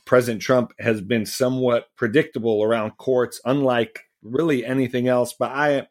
President 0.05 0.41
Trump 0.41 0.73
has 0.79 1.01
been 1.01 1.25
somewhat 1.25 1.87
predictable 1.95 2.63
around 2.63 2.97
courts, 2.97 3.41
unlike 3.45 4.01
really 4.21 4.65
anything 4.65 5.07
else. 5.07 5.33
But 5.37 5.51
I 5.51 5.87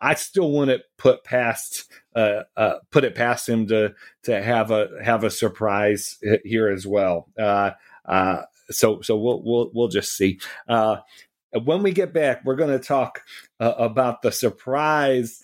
I 0.00 0.14
still 0.14 0.50
wouldn't 0.50 0.82
put 0.98 1.22
past 1.22 1.90
uh, 2.16 2.42
uh, 2.56 2.74
put 2.90 3.04
it 3.04 3.14
past 3.14 3.48
him 3.48 3.68
to 3.68 3.94
to 4.24 4.42
have 4.42 4.70
a 4.70 4.88
have 5.02 5.22
a 5.24 5.30
surprise 5.30 6.18
here 6.44 6.68
as 6.68 6.86
well. 6.86 7.28
Uh, 7.38 7.70
uh 8.04 8.42
so 8.70 9.00
so 9.00 9.16
we'll 9.16 9.42
we'll 9.44 9.70
we'll 9.72 9.88
just 9.88 10.16
see. 10.16 10.40
Uh, 10.68 10.96
when 11.64 11.82
we 11.82 11.92
get 11.92 12.12
back, 12.12 12.42
we're 12.44 12.56
going 12.56 12.76
to 12.76 12.84
talk 12.84 13.22
uh, 13.60 13.74
about 13.76 14.22
the 14.22 14.32
surprise 14.32 15.42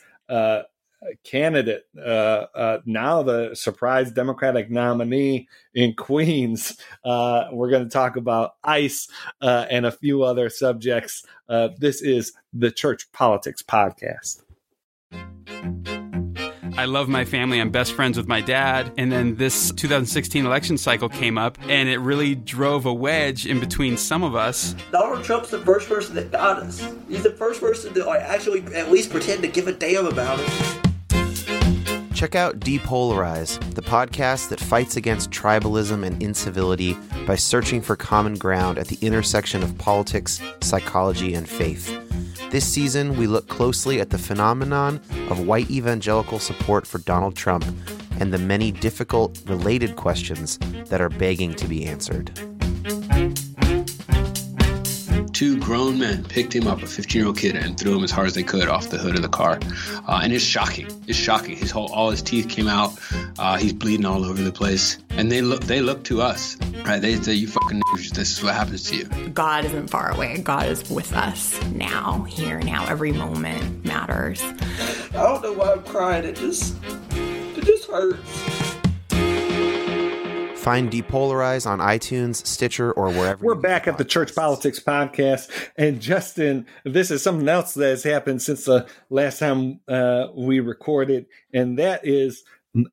candidate, 1.25 1.85
uh, 1.97 2.47
uh, 2.55 2.79
now 2.85 3.23
the 3.23 3.55
surprise 3.55 4.11
Democratic 4.11 4.71
nominee 4.71 5.49
in 5.75 5.95
Queens. 5.95 6.77
Uh, 7.05 7.45
we're 7.53 7.71
going 7.71 7.85
to 7.85 7.91
talk 7.91 8.17
about 8.17 8.57
ICE 8.65 9.09
and 9.41 9.87
a 9.87 9.93
few 9.93 10.23
other 10.23 10.51
subjects. 10.51 11.25
this 11.79 12.03
is 12.03 12.33
the 12.53 12.71
Church 12.71 13.11
Politics 13.13 13.63
Podcast. 13.63 14.43
I 16.79 16.85
love 16.85 17.09
my 17.09 17.25
family. 17.25 17.61
I'm 17.61 17.71
best 17.71 17.93
friends 17.93 18.17
with 18.17 18.29
my 18.29 18.41
dad. 18.41 18.93
And 18.97 19.11
then 19.11 19.35
this 19.35 19.73
2016 19.73 20.47
election 20.47 20.79
cycle 20.79 21.09
came 21.09 21.37
up, 21.37 21.59
and 21.63 21.89
it 21.89 21.99
really 21.99 22.37
drove 22.37 22.87
a 22.87 22.95
wedge 22.95 23.47
in 23.47 23.59
between 23.59 23.97
some 23.97 24.23
of 24.23 24.37
us. 24.37 24.77
Donald 24.93 25.25
Trump's 25.25 25.51
the 25.51 25.59
first 25.59 25.89
person 25.89 26.15
that 26.15 26.31
got 26.31 26.59
us. 26.59 26.81
He's 27.09 27.25
the 27.25 27.33
first 27.33 27.61
person 27.61 27.95
to 27.95 28.05
like, 28.05 28.21
actually 28.21 28.63
at 28.77 28.93
least 28.93 29.11
pretend 29.11 29.43
to 29.43 29.49
give 29.49 29.67
a 29.67 29.73
damn 29.73 30.07
about 30.07 30.39
it. 30.39 30.88
Check 32.19 32.35
out 32.35 32.59
Depolarize, 32.59 33.61
the 33.75 33.81
podcast 33.81 34.49
that 34.49 34.59
fights 34.59 34.97
against 34.97 35.31
tribalism 35.31 36.05
and 36.05 36.21
incivility 36.21 36.97
by 37.29 37.37
searching 37.37 37.81
for 37.81 37.95
common 37.95 38.35
ground 38.35 38.77
at 38.77 38.89
the 38.89 38.99
intersection 39.07 39.63
of 39.63 39.79
politics, 39.79 40.41
psychology, 40.61 41.35
and 41.35 41.49
faith. 41.49 41.97
This 42.51 42.67
season, 42.67 43.17
we 43.17 43.29
look 43.29 43.47
closely 43.47 44.01
at 44.01 44.11
the 44.11 44.19
phenomenon 44.19 44.97
of 45.31 45.47
white 45.47 45.71
evangelical 45.71 46.41
support 46.41 46.89
for 46.89 46.99
Donald 46.99 47.37
Trump 47.37 47.65
and 48.19 48.33
the 48.33 48.39
many 48.39 48.73
difficult 48.73 49.41
related 49.47 49.95
questions 49.95 50.59
that 50.87 51.01
are 51.01 51.09
begging 51.09 51.55
to 51.55 51.69
be 51.69 51.87
answered 51.87 52.48
two 55.39 55.57
grown 55.61 56.01
men 56.01 56.25
picked 56.25 56.53
him 56.53 56.67
up, 56.67 56.83
a 56.83 56.87
15 56.89 57.17
year 57.17 57.29
old 57.29 57.39
kid, 57.39 57.55
and 57.55 57.79
threw 57.79 57.97
him 57.97 58.03
as 58.03 58.11
hard 58.11 58.27
as 58.27 58.35
they 58.35 58.43
could 58.43 58.69
off 58.69 58.91
the 58.91 58.99
hood 58.99 59.15
of 59.15 59.23
the 59.23 59.29
car. 59.29 59.61
Uh, 60.09 60.19
and 60.21 60.33
it's 60.33 60.43
shocking. 60.43 60.89
It's 61.07 61.17
shocking. 61.17 61.57
His 61.57 61.71
whole, 61.71 61.93
all 61.93 62.11
his 62.11 62.23
teeth 62.23 62.49
came 62.49 62.67
out. 62.67 62.99
Uh, 63.39 63.57
he's 63.57 63.73
bleeding 63.73 64.05
all 64.05 64.25
over 64.25 64.43
the 64.43 64.51
place. 64.51 64.99
And 65.11 65.31
they 65.31 65.41
look, 65.41 65.63
they 65.63 65.81
look 65.81 66.03
to 66.05 66.21
us, 66.23 66.57
right? 66.85 67.01
They 67.01 67.15
say, 67.15 67.35
"You 67.35 67.47
fucking 67.47 67.81
niggas, 67.81 68.11
this 68.11 68.37
is 68.37 68.43
what 68.43 68.55
happens 68.55 68.91
to 68.91 68.97
you." 68.97 69.05
God 69.29 69.65
isn't 69.65 69.91
far 69.91 70.11
away. 70.11 70.39
God 70.39 70.67
is 70.67 70.91
with 70.91 71.13
us 71.13 71.63
now, 71.67 72.25
here, 72.25 72.59
now. 72.59 72.85
Every 72.89 73.13
moment 73.13 73.85
matters. 73.85 74.43
I 74.43 75.23
don't 75.23 75.41
know 75.41 75.53
why 75.53 75.73
I'm 75.75 75.85
crying. 75.85 76.25
It 76.25 76.35
just, 76.35 76.75
it 77.13 77.65
just 77.65 77.89
hurts. 77.89 78.68
Find 80.59 80.91
Depolarize 80.91 81.71
on 81.71 81.79
iTunes, 81.79 82.45
Stitcher, 82.45 82.93
or 82.93 83.11
wherever. 83.11 83.45
We're 83.45 83.55
back 83.55 83.87
at 83.87 83.97
the 83.97 84.05
Church 84.05 84.35
Politics 84.35 84.81
Podcast. 84.81 85.49
And 85.77 86.01
Justin, 86.01 86.67
this 86.85 87.13
is 87.13 87.23
something 87.23 87.49
else 87.49 87.75
that 87.75 87.89
has 87.89 88.03
happened 88.03 88.43
since 88.43 88.65
the 88.65 88.89
last 89.09 89.39
time 89.39 89.81
uh, 89.87 90.27
we 90.35 90.59
recorded, 90.59 91.27
and 91.55 91.79
that 91.79 92.05
is 92.05 92.43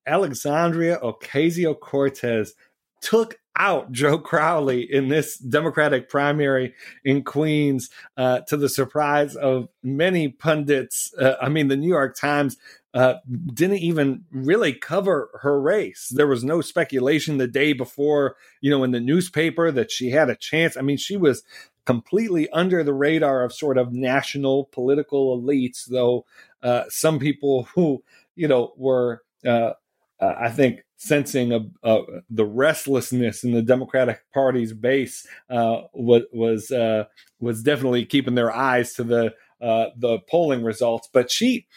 Alexandria 0.06 1.00
Ocasio 1.00 1.78
Cortez 1.78 2.54
took 3.02 3.40
out 3.58 3.92
Joe 3.92 4.18
Crowley 4.18 4.82
in 4.82 5.08
this 5.08 5.38
Democratic 5.38 6.10
primary 6.10 6.74
in 7.04 7.24
Queens 7.24 7.90
uh, 8.18 8.42
to 8.48 8.58
the 8.58 8.70
surprise 8.70 9.36
of 9.36 9.70
many 9.84 10.30
pundits. 10.30 11.14
Uh, 11.20 11.36
I 11.42 11.50
mean, 11.50 11.68
the 11.68 11.78
New 11.78 11.90
York 11.90 12.16
Times 12.16 12.58
uh, 12.96 13.16
didn't 13.54 13.80
even 13.80 14.24
really 14.32 14.74
cover 14.74 15.30
her 15.42 15.60
race. 15.60 16.08
There 16.16 16.28
was 16.28 16.46
no 16.46 16.62
speculation 16.62 17.38
the 17.38 17.48
day 17.48 17.74
before, 17.74 18.38
you 18.62 18.72
know, 18.72 18.86
in 18.86 18.92
the 18.92 19.02
newspaper 19.02 19.70
that 19.72 19.92
she 19.92 20.12
had 20.12 20.30
a 20.30 20.36
chance. 20.36 20.78
I 20.78 20.82
mean, 20.82 20.96
she 20.96 21.18
was 21.18 21.44
completely 21.86 22.50
under 22.52 22.84
the 22.84 22.94
radar 22.94 23.44
of 23.44 23.52
sort 23.52 23.78
of 23.78 23.92
national 23.92 24.70
political 24.72 25.38
elites, 25.38 25.86
though 25.86 26.26
uh, 26.64 26.86
some 26.88 27.20
people 27.20 27.68
who, 27.76 28.02
you 28.36 28.48
know, 28.48 28.74
were, 28.78 29.24
uh, 29.46 29.74
uh 30.22 30.36
I 30.40 30.50
think, 30.50 30.85
sensing 30.98 31.52
a, 31.84 32.02
the 32.30 32.46
restlessness 32.46 33.44
in 33.44 33.52
the 33.52 33.62
Democratic 33.62 34.22
Party's 34.34 34.74
base 34.74 35.26
uh, 35.50 35.82
was 35.94 36.24
was 36.32 36.72
uh, 36.72 37.06
was 37.40 37.64
definitely 37.64 38.06
keeping 38.06 38.36
their 38.36 38.52
eyes 38.52 38.94
to 38.94 39.04
the 39.04 39.34
uh, 39.62 39.88
the 39.98 40.20
polling 40.30 40.64
results. 40.64 41.10
But 41.12 41.32
she, 41.32 41.68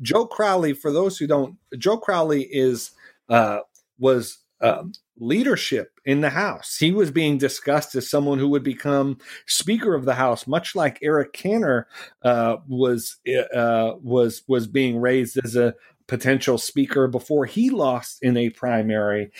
Joe 0.00 0.26
Crowley, 0.26 0.72
for 0.72 0.92
those 0.92 1.18
who 1.18 1.26
don't, 1.26 1.56
Joe 1.76 1.98
Crowley 1.98 2.42
is 2.42 2.90
uh, 3.28 3.60
was 3.98 4.38
uh, 4.60 4.84
leadership 5.18 6.00
in 6.04 6.20
the 6.20 6.30
House. 6.30 6.76
He 6.78 6.90
was 6.90 7.10
being 7.10 7.38
discussed 7.38 7.94
as 7.94 8.08
someone 8.08 8.38
who 8.38 8.48
would 8.48 8.62
become 8.62 9.18
Speaker 9.46 9.94
of 9.94 10.04
the 10.04 10.14
House, 10.14 10.46
much 10.46 10.74
like 10.74 10.98
Eric 11.02 11.32
Cantor 11.32 11.86
uh, 12.22 12.56
was 12.66 13.16
uh, 13.54 13.92
was 14.00 14.42
was 14.46 14.66
being 14.66 15.00
raised 15.00 15.38
as 15.44 15.56
a 15.56 15.74
potential 16.06 16.58
Speaker 16.58 17.08
before 17.08 17.46
he 17.46 17.70
lost 17.70 18.18
in 18.22 18.36
a 18.36 18.50
primary. 18.50 19.30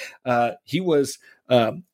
he 0.64 0.80
was. 0.80 1.18
Um, 1.48 1.84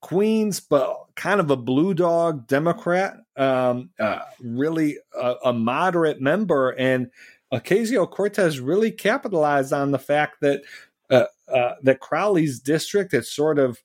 Queens, 0.00 0.60
but 0.60 0.98
kind 1.14 1.40
of 1.40 1.50
a 1.50 1.56
blue 1.56 1.94
dog 1.94 2.46
Democrat, 2.46 3.16
um, 3.38 3.88
uh, 3.98 4.18
really 4.38 4.98
a, 5.18 5.36
a, 5.46 5.52
moderate 5.54 6.20
member. 6.20 6.72
And 6.72 7.10
Ocasio 7.50 8.10
Cortez 8.10 8.60
really 8.60 8.90
capitalized 8.90 9.72
on 9.72 9.92
the 9.92 9.98
fact 9.98 10.42
that 10.42 10.62
uh, 11.10 11.24
uh, 11.48 11.74
that 11.82 12.00
Crowley's 12.00 12.60
district 12.60 13.12
had 13.12 13.24
sort 13.24 13.58
of 13.58 13.82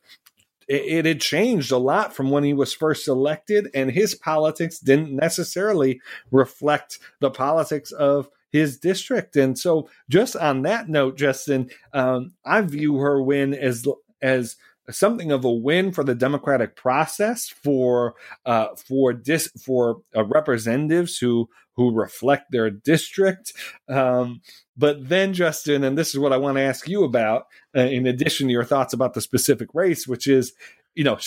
it, 0.67 0.81
it, 0.85 1.05
had 1.05 1.21
changed 1.21 1.71
a 1.71 1.77
lot 1.77 2.13
from 2.13 2.31
when 2.31 2.43
he 2.43 2.53
was 2.53 2.73
first 2.73 3.07
elected, 3.07 3.69
and 3.73 3.91
his 3.91 4.15
politics 4.15 4.79
didn't 4.79 5.11
necessarily 5.11 6.01
reflect 6.31 6.99
the 7.19 7.31
politics 7.31 7.91
of 7.91 8.29
his 8.51 8.77
district. 8.77 9.35
And 9.35 9.57
so, 9.57 9.89
just 10.09 10.35
on 10.35 10.63
that 10.63 10.89
note, 10.89 11.17
Justin, 11.17 11.69
um, 11.93 12.33
I 12.45 12.61
view 12.61 12.97
her 12.97 13.21
win 13.21 13.53
as 13.53 13.85
as 14.21 14.55
something 14.89 15.31
of 15.31 15.45
a 15.45 15.51
win 15.51 15.91
for 15.91 16.03
the 16.03 16.15
democratic 16.15 16.75
process 16.75 17.47
for 17.47 18.15
uh, 18.45 18.69
for 18.75 19.13
dis- 19.13 19.51
for 19.63 20.01
uh, 20.15 20.25
representatives 20.25 21.17
who 21.17 21.49
who 21.75 21.91
reflect 21.95 22.51
their 22.51 22.69
district. 22.69 23.53
Um, 23.87 24.41
but 24.75 25.07
then, 25.07 25.33
Justin, 25.33 25.83
and 25.83 25.97
this 25.97 26.09
is 26.09 26.19
what 26.19 26.33
I 26.33 26.37
want 26.37 26.57
to 26.57 26.61
ask 26.61 26.87
you 26.89 27.03
about, 27.05 27.45
uh, 27.75 27.81
in 27.81 28.05
addition 28.05 28.47
to 28.47 28.53
your 28.53 28.65
thoughts 28.65 28.93
about 28.93 29.13
the 29.13 29.21
specific 29.21 29.69
race, 29.73 30.05
which 30.05 30.27
is, 30.27 30.53
you 30.93 31.05
know, 31.05 31.17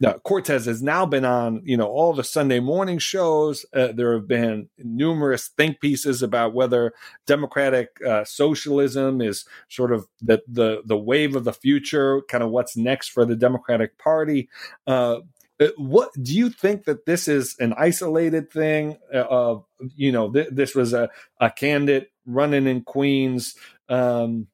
now, 0.00 0.14
Cortez 0.24 0.66
has 0.66 0.82
now 0.82 1.06
been 1.06 1.24
on, 1.24 1.62
you 1.64 1.76
know, 1.76 1.86
all 1.86 2.12
the 2.12 2.24
Sunday 2.24 2.58
morning 2.58 2.98
shows. 2.98 3.64
Uh, 3.72 3.92
there 3.92 4.14
have 4.14 4.26
been 4.26 4.68
numerous 4.78 5.48
think 5.48 5.80
pieces 5.80 6.20
about 6.20 6.52
whether 6.52 6.92
democratic 7.26 7.90
uh, 8.04 8.24
socialism 8.24 9.20
is 9.20 9.44
sort 9.68 9.92
of 9.92 10.08
the, 10.20 10.42
the 10.48 10.82
the 10.84 10.98
wave 10.98 11.36
of 11.36 11.44
the 11.44 11.52
future, 11.52 12.22
kind 12.28 12.42
of 12.42 12.50
what's 12.50 12.76
next 12.76 13.08
for 13.08 13.24
the 13.24 13.36
Democratic 13.36 13.96
Party. 13.98 14.48
Uh, 14.86 15.20
uh 15.60 15.68
what 15.76 16.10
do 16.20 16.34
you 16.34 16.50
think 16.50 16.84
that 16.84 17.06
this 17.06 17.28
is 17.28 17.54
an 17.60 17.72
isolated 17.78 18.50
thing? 18.50 18.98
Uh, 19.14 19.18
of 19.18 19.64
you 19.94 20.10
know, 20.10 20.32
th- 20.32 20.48
this 20.50 20.74
was 20.74 20.92
a, 20.92 21.08
a 21.40 21.50
candidate 21.50 22.10
running 22.26 22.66
in 22.66 22.82
Queens. 22.82 23.54
Um, 23.88 24.48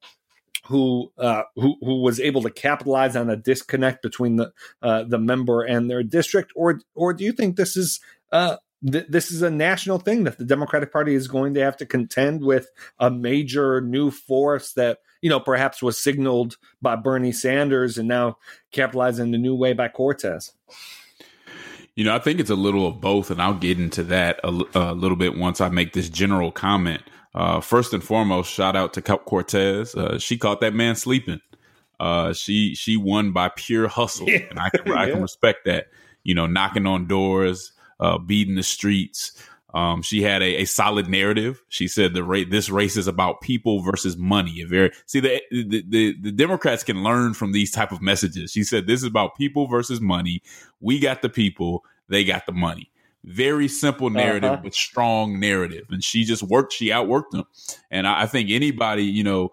who 0.67 1.11
uh, 1.17 1.43
who 1.55 1.75
who 1.81 2.01
was 2.01 2.19
able 2.19 2.41
to 2.43 2.49
capitalize 2.49 3.15
on 3.15 3.29
a 3.29 3.35
disconnect 3.35 4.01
between 4.01 4.35
the 4.35 4.51
uh, 4.81 5.03
the 5.03 5.17
member 5.17 5.63
and 5.63 5.89
their 5.89 6.03
district, 6.03 6.51
or 6.55 6.81
or 6.95 7.13
do 7.13 7.23
you 7.23 7.31
think 7.31 7.55
this 7.55 7.75
is 7.75 7.99
uh, 8.31 8.57
th- 8.89 9.07
this 9.09 9.31
is 9.31 9.41
a 9.41 9.49
national 9.49 9.99
thing 9.99 10.23
that 10.23 10.37
the 10.37 10.45
Democratic 10.45 10.91
Party 10.91 11.15
is 11.15 11.27
going 11.27 11.53
to 11.55 11.61
have 11.61 11.77
to 11.77 11.85
contend 11.85 12.43
with 12.43 12.69
a 12.99 13.09
major 13.09 13.81
new 13.81 14.11
force 14.11 14.73
that 14.73 14.99
you 15.21 15.29
know 15.29 15.39
perhaps 15.39 15.81
was 15.81 16.01
signaled 16.01 16.57
by 16.81 16.95
Bernie 16.95 17.31
Sanders 17.31 17.97
and 17.97 18.07
now 18.07 18.37
capitalizing 18.71 19.33
in 19.33 19.41
new 19.41 19.55
way 19.55 19.73
by 19.73 19.87
Cortez? 19.87 20.53
You 21.95 22.05
know, 22.05 22.15
I 22.15 22.19
think 22.19 22.39
it's 22.39 22.49
a 22.49 22.55
little 22.55 22.87
of 22.87 23.01
both, 23.01 23.31
and 23.31 23.41
I'll 23.41 23.53
get 23.53 23.77
into 23.77 24.03
that 24.03 24.39
a, 24.43 24.63
a 24.73 24.93
little 24.93 25.17
bit 25.17 25.37
once 25.37 25.59
I 25.59 25.69
make 25.69 25.93
this 25.93 26.09
general 26.09 26.51
comment. 26.51 27.01
Uh, 27.33 27.61
first 27.61 27.93
and 27.93 28.03
foremost, 28.03 28.51
shout 28.51 28.75
out 28.75 28.93
to 28.93 29.01
Cup 29.01 29.25
Cortez. 29.25 29.95
Uh, 29.95 30.19
she 30.19 30.37
caught 30.37 30.61
that 30.61 30.73
man 30.73 30.95
sleeping. 30.95 31.39
Uh, 31.99 32.33
she 32.33 32.73
she 32.75 32.97
won 32.97 33.31
by 33.31 33.49
pure 33.55 33.87
hustle, 33.87 34.27
yeah. 34.27 34.39
and 34.49 34.59
I 34.59 34.69
can 34.69 34.91
I 34.91 35.09
can 35.09 35.21
respect 35.21 35.65
that. 35.65 35.87
You 36.23 36.35
know, 36.35 36.45
knocking 36.47 36.87
on 36.87 37.07
doors, 37.07 37.71
uh, 37.99 38.17
beating 38.17 38.55
the 38.55 38.63
streets. 38.63 39.31
Um, 39.73 40.01
she 40.01 40.21
had 40.21 40.41
a, 40.41 40.63
a, 40.63 40.65
solid 40.65 41.07
narrative. 41.07 41.63
She 41.69 41.87
said 41.87 42.13
the 42.13 42.25
rate 42.25 42.51
this 42.51 42.69
race 42.69 42.97
is 42.97 43.07
about 43.07 43.39
people 43.39 43.81
versus 43.81 44.17
money. 44.17 44.61
A 44.61 44.67
very 44.67 44.91
see 45.05 45.21
the, 45.21 45.41
the, 45.49 45.85
the 45.87 46.15
the 46.19 46.31
Democrats 46.31 46.83
can 46.83 47.03
learn 47.03 47.33
from 47.33 47.53
these 47.53 47.71
type 47.71 47.93
of 47.93 48.01
messages. 48.01 48.51
She 48.51 48.63
said 48.63 48.85
this 48.85 48.99
is 48.99 49.07
about 49.07 49.37
people 49.37 49.67
versus 49.67 50.01
money. 50.01 50.41
We 50.81 50.99
got 50.99 51.21
the 51.21 51.29
people, 51.29 51.85
they 52.09 52.25
got 52.25 52.45
the 52.45 52.51
money. 52.51 52.91
Very 53.23 53.67
simple 53.67 54.09
narrative, 54.09 54.51
uh-huh. 54.51 54.61
but 54.63 54.73
strong 54.73 55.39
narrative. 55.39 55.85
And 55.89 56.03
she 56.03 56.23
just 56.23 56.43
worked. 56.43 56.73
She 56.73 56.87
outworked 56.87 57.31
them. 57.31 57.45
And 57.89 58.07
I, 58.07 58.23
I 58.23 58.25
think 58.25 58.49
anybody, 58.49 59.03
you 59.03 59.23
know. 59.23 59.49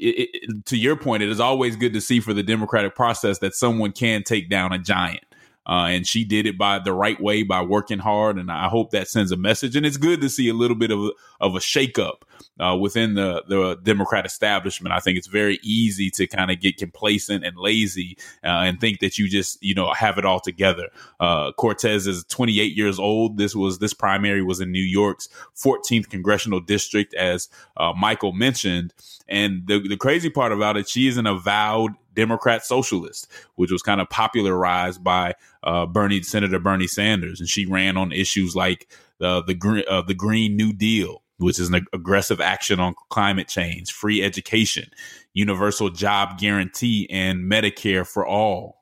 It, 0.00 0.30
it, 0.32 0.66
to 0.66 0.76
your 0.76 0.94
point, 0.94 1.24
it 1.24 1.28
is 1.28 1.40
always 1.40 1.74
good 1.74 1.92
to 1.94 2.00
see 2.00 2.20
for 2.20 2.32
the 2.32 2.44
democratic 2.44 2.94
process 2.94 3.40
that 3.40 3.52
someone 3.52 3.90
can 3.90 4.22
take 4.22 4.48
down 4.48 4.72
a 4.72 4.78
giant. 4.78 5.24
Uh, 5.68 5.86
and 5.88 6.06
she 6.06 6.24
did 6.24 6.46
it 6.46 6.56
by 6.56 6.78
the 6.78 6.92
right 6.92 7.20
way 7.20 7.42
by 7.42 7.60
working 7.60 7.98
hard. 7.98 8.38
And 8.38 8.50
I 8.50 8.68
hope 8.68 8.90
that 8.90 9.08
sends 9.08 9.30
a 9.32 9.36
message. 9.36 9.76
And 9.76 9.84
it's 9.84 9.96
good 9.96 10.20
to 10.22 10.28
see 10.28 10.48
a 10.48 10.54
little 10.54 10.76
bit 10.76 10.90
of, 10.90 11.10
of 11.40 11.54
a 11.54 11.58
shakeup 11.58 12.22
uh, 12.58 12.76
within 12.76 13.14
the, 13.14 13.42
the 13.48 13.76
Democrat 13.82 14.24
establishment. 14.24 14.94
I 14.94 15.00
think 15.00 15.18
it's 15.18 15.26
very 15.26 15.58
easy 15.62 16.10
to 16.12 16.26
kind 16.26 16.50
of 16.50 16.60
get 16.60 16.78
complacent 16.78 17.44
and 17.44 17.56
lazy 17.56 18.16
uh, 18.42 18.64
and 18.64 18.80
think 18.80 19.00
that 19.00 19.18
you 19.18 19.28
just, 19.28 19.62
you 19.62 19.74
know, 19.74 19.92
have 19.92 20.16
it 20.18 20.24
all 20.24 20.40
together. 20.40 20.88
Uh, 21.20 21.52
Cortez 21.52 22.06
is 22.06 22.24
28 22.24 22.76
years 22.76 22.98
old. 22.98 23.36
This 23.36 23.54
was, 23.54 23.78
this 23.78 23.92
primary 23.92 24.42
was 24.42 24.60
in 24.60 24.72
New 24.72 24.82
York's 24.82 25.28
14th 25.56 26.08
congressional 26.08 26.60
district, 26.60 27.14
as 27.14 27.48
uh, 27.76 27.92
Michael 27.92 28.32
mentioned. 28.32 28.94
And 29.28 29.66
the, 29.66 29.86
the 29.86 29.96
crazy 29.96 30.30
part 30.30 30.52
about 30.52 30.76
it, 30.76 30.88
she 30.88 31.08
is 31.08 31.18
an 31.18 31.26
avowed 31.26 31.92
Democrat 32.18 32.64
socialist, 32.64 33.30
which 33.54 33.70
was 33.70 33.80
kind 33.80 34.00
of 34.00 34.10
popularized 34.10 35.04
by 35.04 35.34
uh, 35.62 35.86
Bernie 35.86 36.20
Senator 36.22 36.58
Bernie 36.58 36.88
Sanders, 36.88 37.38
and 37.38 37.48
she 37.48 37.64
ran 37.64 37.96
on 37.96 38.10
issues 38.10 38.56
like 38.56 38.88
uh, 39.20 39.40
the 39.40 39.54
green 39.54 39.84
uh, 39.88 40.02
the 40.02 40.14
Green 40.14 40.56
New 40.56 40.72
Deal, 40.72 41.22
which 41.36 41.60
is 41.60 41.68
an 41.68 41.86
aggressive 41.92 42.40
action 42.40 42.80
on 42.80 42.96
climate 43.08 43.46
change, 43.46 43.92
free 43.92 44.20
education, 44.20 44.90
universal 45.32 45.90
job 45.90 46.38
guarantee, 46.38 47.06
and 47.08 47.48
Medicare 47.48 48.04
for 48.04 48.26
all 48.26 48.77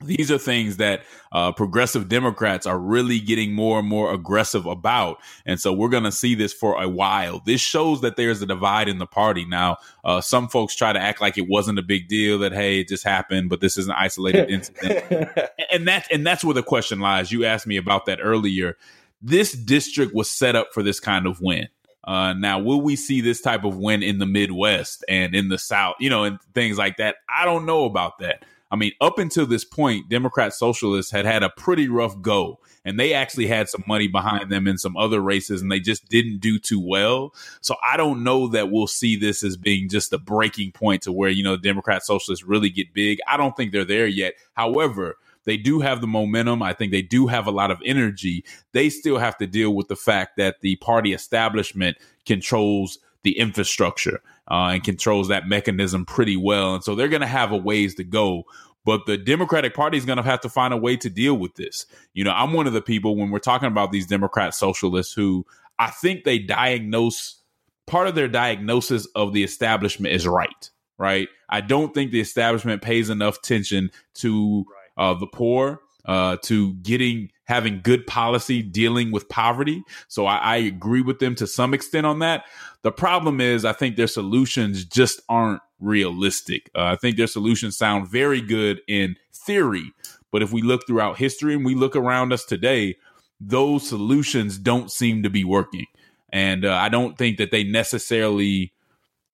these 0.00 0.30
are 0.30 0.38
things 0.38 0.76
that 0.78 1.02
uh, 1.32 1.52
progressive 1.52 2.08
Democrats 2.08 2.66
are 2.66 2.78
really 2.78 3.20
getting 3.20 3.52
more 3.52 3.78
and 3.78 3.88
more 3.88 4.12
aggressive 4.12 4.66
about. 4.66 5.18
And 5.46 5.60
so 5.60 5.72
we're 5.72 5.88
going 5.88 6.04
to 6.04 6.12
see 6.12 6.34
this 6.34 6.52
for 6.52 6.82
a 6.82 6.88
while. 6.88 7.40
This 7.44 7.60
shows 7.60 8.00
that 8.02 8.16
there's 8.16 8.42
a 8.42 8.46
divide 8.46 8.88
in 8.88 8.98
the 8.98 9.06
party. 9.06 9.44
Now, 9.44 9.78
uh, 10.04 10.20
some 10.20 10.48
folks 10.48 10.74
try 10.74 10.92
to 10.92 11.00
act 11.00 11.20
like 11.20 11.38
it 11.38 11.48
wasn't 11.48 11.78
a 11.78 11.82
big 11.82 12.08
deal 12.08 12.38
that, 12.40 12.52
hey, 12.52 12.80
it 12.80 12.88
just 12.88 13.04
happened, 13.04 13.50
but 13.50 13.60
this 13.60 13.76
is 13.76 13.86
an 13.86 13.94
isolated 13.96 14.50
incident. 14.50 15.30
and, 15.70 15.88
that, 15.88 16.06
and 16.10 16.26
that's 16.26 16.44
where 16.44 16.54
the 16.54 16.62
question 16.62 17.00
lies. 17.00 17.32
You 17.32 17.44
asked 17.44 17.66
me 17.66 17.76
about 17.76 18.06
that 18.06 18.18
earlier. 18.22 18.76
This 19.22 19.52
district 19.52 20.14
was 20.14 20.30
set 20.30 20.56
up 20.56 20.68
for 20.72 20.82
this 20.82 21.00
kind 21.00 21.26
of 21.26 21.40
win. 21.40 21.68
Uh, 22.04 22.34
now, 22.34 22.58
will 22.58 22.82
we 22.82 22.96
see 22.96 23.20
this 23.22 23.40
type 23.40 23.64
of 23.64 23.78
win 23.78 24.02
in 24.02 24.18
the 24.18 24.26
Midwest 24.26 25.04
and 25.08 25.34
in 25.34 25.48
the 25.48 25.58
South, 25.58 25.96
you 25.98 26.10
know, 26.10 26.24
and 26.24 26.38
things 26.52 26.76
like 26.76 26.98
that? 26.98 27.16
I 27.34 27.46
don't 27.46 27.64
know 27.64 27.86
about 27.86 28.18
that. 28.18 28.44
I 28.70 28.76
mean, 28.76 28.92
up 29.00 29.18
until 29.18 29.46
this 29.46 29.64
point, 29.64 30.08
Democrat 30.08 30.52
socialists 30.52 31.12
had 31.12 31.26
had 31.26 31.42
a 31.42 31.50
pretty 31.50 31.88
rough 31.88 32.20
go, 32.20 32.58
and 32.84 32.98
they 32.98 33.14
actually 33.14 33.46
had 33.46 33.68
some 33.68 33.84
money 33.86 34.08
behind 34.08 34.50
them 34.50 34.66
in 34.66 34.78
some 34.78 34.96
other 34.96 35.20
races, 35.20 35.62
and 35.62 35.70
they 35.70 35.80
just 35.80 36.08
didn't 36.08 36.38
do 36.38 36.58
too 36.58 36.80
well. 36.80 37.34
So 37.60 37.76
I 37.88 37.96
don't 37.96 38.24
know 38.24 38.48
that 38.48 38.70
we'll 38.70 38.86
see 38.86 39.16
this 39.16 39.44
as 39.44 39.56
being 39.56 39.88
just 39.88 40.12
a 40.12 40.18
breaking 40.18 40.72
point 40.72 41.02
to 41.02 41.12
where, 41.12 41.30
you 41.30 41.44
know, 41.44 41.56
Democrat 41.56 42.04
socialists 42.04 42.44
really 42.44 42.70
get 42.70 42.92
big. 42.92 43.18
I 43.28 43.36
don't 43.36 43.56
think 43.56 43.70
they're 43.70 43.84
there 43.84 44.08
yet. 44.08 44.34
However, 44.54 45.18
they 45.44 45.56
do 45.56 45.80
have 45.80 46.00
the 46.00 46.06
momentum. 46.06 46.62
I 46.62 46.72
think 46.72 46.90
they 46.90 47.02
do 47.02 47.26
have 47.26 47.46
a 47.46 47.52
lot 47.52 47.70
of 47.70 47.80
energy. 47.84 48.44
They 48.72 48.88
still 48.88 49.18
have 49.18 49.36
to 49.38 49.46
deal 49.46 49.74
with 49.74 49.88
the 49.88 49.96
fact 49.96 50.36
that 50.38 50.62
the 50.62 50.76
party 50.76 51.12
establishment 51.12 51.96
controls 52.26 52.98
the 53.24 53.38
infrastructure 53.38 54.22
uh, 54.50 54.70
and 54.72 54.84
controls 54.84 55.28
that 55.28 55.48
mechanism 55.48 56.04
pretty 56.04 56.36
well. 56.36 56.74
And 56.74 56.84
so 56.84 56.94
they're 56.94 57.08
going 57.08 57.22
to 57.22 57.26
have 57.26 57.52
a 57.52 57.56
ways 57.56 57.96
to 57.96 58.04
go. 58.04 58.44
But 58.84 59.06
the 59.06 59.16
Democratic 59.16 59.74
Party 59.74 59.96
is 59.96 60.04
going 60.04 60.18
to 60.18 60.22
have 60.22 60.42
to 60.42 60.48
find 60.48 60.74
a 60.74 60.76
way 60.76 60.96
to 60.98 61.10
deal 61.10 61.34
with 61.34 61.54
this. 61.54 61.86
You 62.12 62.22
know, 62.22 62.32
I'm 62.32 62.52
one 62.52 62.66
of 62.66 62.74
the 62.74 62.82
people 62.82 63.16
when 63.16 63.30
we're 63.30 63.38
talking 63.38 63.68
about 63.68 63.90
these 63.90 64.06
Democrat 64.06 64.54
socialists 64.54 65.14
who 65.14 65.46
I 65.78 65.90
think 65.90 66.24
they 66.24 66.38
diagnose 66.38 67.40
part 67.86 68.06
of 68.06 68.14
their 68.14 68.28
diagnosis 68.28 69.06
of 69.14 69.32
the 69.32 69.42
establishment 69.42 70.14
is 70.14 70.26
right. 70.26 70.70
Right. 70.96 71.28
I 71.48 71.60
don't 71.60 71.92
think 71.92 72.12
the 72.12 72.20
establishment 72.20 72.82
pays 72.82 73.10
enough 73.10 73.38
attention 73.38 73.90
to 74.16 74.64
uh, 74.96 75.14
the 75.14 75.26
poor, 75.26 75.80
uh, 76.04 76.36
to 76.42 76.74
getting 76.74 77.30
having 77.44 77.80
good 77.82 78.06
policy 78.06 78.62
dealing 78.62 79.12
with 79.12 79.28
poverty. 79.28 79.82
So 80.08 80.26
I, 80.26 80.36
I 80.36 80.56
agree 80.56 81.02
with 81.02 81.18
them 81.18 81.34
to 81.36 81.46
some 81.46 81.74
extent 81.74 82.06
on 82.06 82.20
that. 82.20 82.44
The 82.82 82.92
problem 82.92 83.40
is, 83.40 83.64
I 83.64 83.72
think 83.72 83.96
their 83.96 84.06
solutions 84.06 84.84
just 84.84 85.20
aren't 85.28 85.60
realistic. 85.80 86.70
Uh, 86.74 86.84
I 86.84 86.96
think 86.96 87.16
their 87.16 87.26
solutions 87.26 87.76
sound 87.76 88.08
very 88.08 88.40
good 88.40 88.80
in 88.88 89.16
theory, 89.32 89.92
but 90.30 90.42
if 90.42 90.52
we 90.52 90.62
look 90.62 90.86
throughout 90.86 91.18
history 91.18 91.54
and 91.54 91.64
we 91.64 91.74
look 91.74 91.96
around 91.96 92.32
us 92.32 92.44
today, 92.44 92.96
those 93.40 93.88
solutions 93.88 94.58
don't 94.58 94.90
seem 94.90 95.22
to 95.22 95.30
be 95.30 95.44
working. 95.44 95.86
And 96.30 96.64
uh, 96.64 96.74
I 96.74 96.88
don't 96.88 97.16
think 97.16 97.38
that 97.38 97.50
they 97.50 97.62
necessarily 97.62 98.73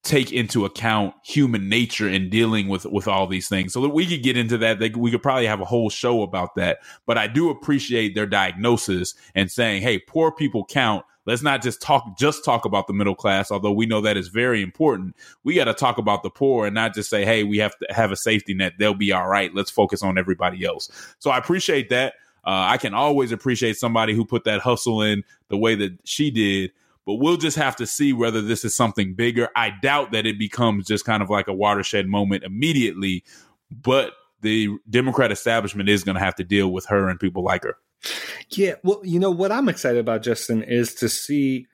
take 0.03 0.33
into 0.33 0.65
account 0.65 1.15
human 1.23 1.69
nature 1.69 2.09
in 2.09 2.31
dealing 2.31 2.69
with 2.69 2.87
with 2.87 3.07
all 3.07 3.27
these 3.27 3.49
things. 3.49 3.73
So 3.73 3.83
that 3.83 3.91
we 3.91 4.07
could 4.07 4.23
get 4.23 4.37
into 4.37 4.57
that. 4.59 4.79
They, 4.79 4.91
we 4.91 5.11
could 5.11 5.23
probably 5.23 5.47
have 5.47 5.61
a 5.61 5.67
whole 5.67 5.91
show 5.91 6.23
about 6.23 6.55
that. 6.57 6.79
But 7.07 7.19
I 7.19 7.27
do 7.27 7.51
appreciate 7.51 8.15
their 8.15 8.27
diagnosis 8.27 9.15
and 9.35 9.51
saying, 9.51 9.83
"Hey, 9.83 9.99
poor 9.99 10.33
people 10.33 10.65
count." 10.65 11.05
Let's 11.27 11.43
not 11.43 11.63
just 11.63 11.83
talk 11.83 12.19
just 12.19 12.45
talk 12.45 12.65
about 12.65 12.87
the 12.87 12.95
middle 12.95 13.15
class, 13.15 13.51
although 13.51 13.73
we 13.73 13.85
know 13.87 14.01
that 14.01 14.17
is 14.17 14.29
very 14.29 14.63
important. 14.63 15.15
We 15.45 15.55
got 15.55 15.67
to 15.67 15.75
talk 15.75 15.99
about 15.99 16.23
the 16.23 16.31
poor 16.31 16.67
and 16.67 16.75
not 16.75 16.95
just 16.95 17.11
say, 17.11 17.25
"Hey, 17.25 17.45
we 17.45 17.59
have 17.59 17.77
to 17.79 17.87
have 17.91 18.11
a 18.11 18.17
safety 18.17 18.55
net. 18.55 18.75
They'll 18.79 18.95
be 18.95 19.13
all 19.13 19.29
right. 19.29 19.55
Let's 19.55 19.71
focus 19.71 20.03
on 20.03 20.17
everybody 20.17 20.65
else." 20.65 20.91
So 21.19 21.31
I 21.31 21.37
appreciate 21.37 21.91
that. 21.91 22.15
Uh, 22.43 22.65
I 22.69 22.79
can 22.79 22.95
always 22.95 23.33
appreciate 23.33 23.77
somebody 23.77 24.15
who 24.15 24.25
put 24.25 24.45
that 24.45 24.63
hustle 24.63 25.03
in 25.03 25.25
the 25.49 25.59
way 25.59 25.75
that 25.75 25.99
she 26.05 26.31
did 26.31 26.73
but 27.07 27.15
we'll 27.15 27.37
just 27.37 27.57
have 27.57 27.77
to 27.77 27.87
see 27.87 28.13
whether 28.13 28.41
this 28.41 28.65
is 28.65 28.77
something 28.77 29.15
bigger. 29.15 29.49
I 29.57 29.73
doubt 29.83 30.13
that 30.13 30.27
it 30.27 30.39
becomes 30.39 30.87
just 30.87 31.05
kind 31.05 31.23
of 31.23 31.31
like 31.31 31.49
a 31.49 31.53
watershed 31.53 32.07
moment 32.07 32.45
immediately, 32.45 33.25
but 33.71 34.13
the 34.43 34.69
Democrat 34.89 35.33
establishment 35.33 35.89
is 35.89 36.05
going 36.05 36.17
to 36.17 36.21
have 36.21 36.35
to 36.37 36.45
deal 36.45 36.73
with 36.73 36.87
her 36.87 37.09
and 37.09 37.19
people 37.19 37.43
like 37.43 37.65
her. 37.65 37.77
Yeah, 38.51 38.75
well, 38.83 39.01
you 39.05 39.19
know 39.19 39.31
what 39.31 39.53
I'm 39.53 39.69
excited 39.69 39.99
about, 39.99 40.23
Justin, 40.23 40.63
is 40.63 40.95
to 40.97 41.09
see, 41.09 41.67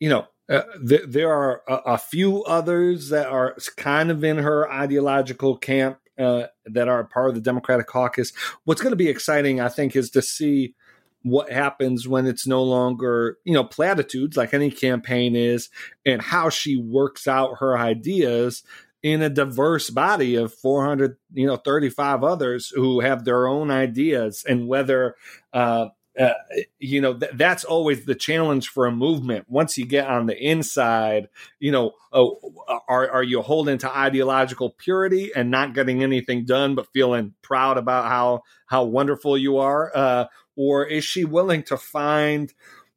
you 0.00 0.08
know, 0.08 0.26
uh, 0.48 0.62
th- 0.86 1.04
there 1.06 1.32
are 1.32 1.62
a, 1.68 1.74
a, 1.92 1.98
few 1.98 2.42
others 2.44 3.10
that 3.10 3.26
are 3.28 3.56
kind 3.76 4.10
of 4.10 4.24
in 4.24 4.38
her 4.38 4.70
ideological 4.70 5.56
camp 5.56 5.98
uh, 6.18 6.44
that 6.66 6.88
are 6.88 7.04
part 7.04 7.28
of 7.28 7.34
the 7.36 7.40
Democratic 7.40 7.86
caucus. 7.86 8.32
What's 8.64 8.82
going 8.82 8.92
to 8.92 8.96
be 8.96 9.08
exciting, 9.08 9.60
I 9.60 9.68
think, 9.68 9.94
is 9.94 10.10
to 10.10 10.20
see 10.20 10.74
what 11.22 11.50
happens 11.50 12.08
when 12.08 12.26
it's 12.26 12.46
no 12.46 12.62
longer, 12.62 13.38
you 13.44 13.54
know, 13.54 13.64
platitudes 13.64 14.36
like 14.36 14.54
any 14.54 14.70
campaign 14.70 15.36
is, 15.36 15.68
and 16.04 16.22
how 16.22 16.48
she 16.48 16.76
works 16.76 17.26
out 17.28 17.58
her 17.58 17.76
ideas 17.76 18.62
in 19.02 19.22
a 19.22 19.28
diverse 19.28 19.90
body 19.90 20.36
of 20.36 20.54
400, 20.54 21.16
you 21.32 21.46
know, 21.46 21.56
35 21.56 22.22
others 22.22 22.72
who 22.74 23.00
have 23.00 23.24
their 23.24 23.46
own 23.46 23.70
ideas 23.70 24.44
and 24.48 24.68
whether, 24.68 25.16
uh, 25.52 25.88
uh, 26.18 26.34
you 26.78 27.00
know 27.00 27.14
th- 27.14 27.32
that's 27.36 27.64
always 27.64 28.04
the 28.04 28.14
challenge 28.14 28.68
for 28.68 28.86
a 28.86 28.92
movement. 28.92 29.46
Once 29.48 29.78
you 29.78 29.86
get 29.86 30.06
on 30.06 30.26
the 30.26 30.36
inside 30.36 31.28
you 31.58 31.72
know 31.72 31.92
oh, 32.12 32.38
are, 32.86 33.10
are 33.10 33.22
you 33.22 33.40
holding 33.40 33.78
to 33.78 33.96
ideological 33.96 34.70
purity 34.70 35.30
and 35.34 35.50
not 35.50 35.74
getting 35.74 36.02
anything 36.02 36.44
done 36.44 36.74
but 36.74 36.92
feeling 36.92 37.32
proud 37.40 37.78
about 37.78 38.08
how 38.08 38.42
how 38.66 38.84
wonderful 38.84 39.38
you 39.38 39.56
are? 39.56 39.90
Uh, 39.94 40.26
or 40.62 40.86
is 40.86 41.04
she 41.04 41.24
willing 41.24 41.62
to 41.64 41.76
find 41.76 42.52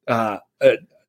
uh, 0.07 0.37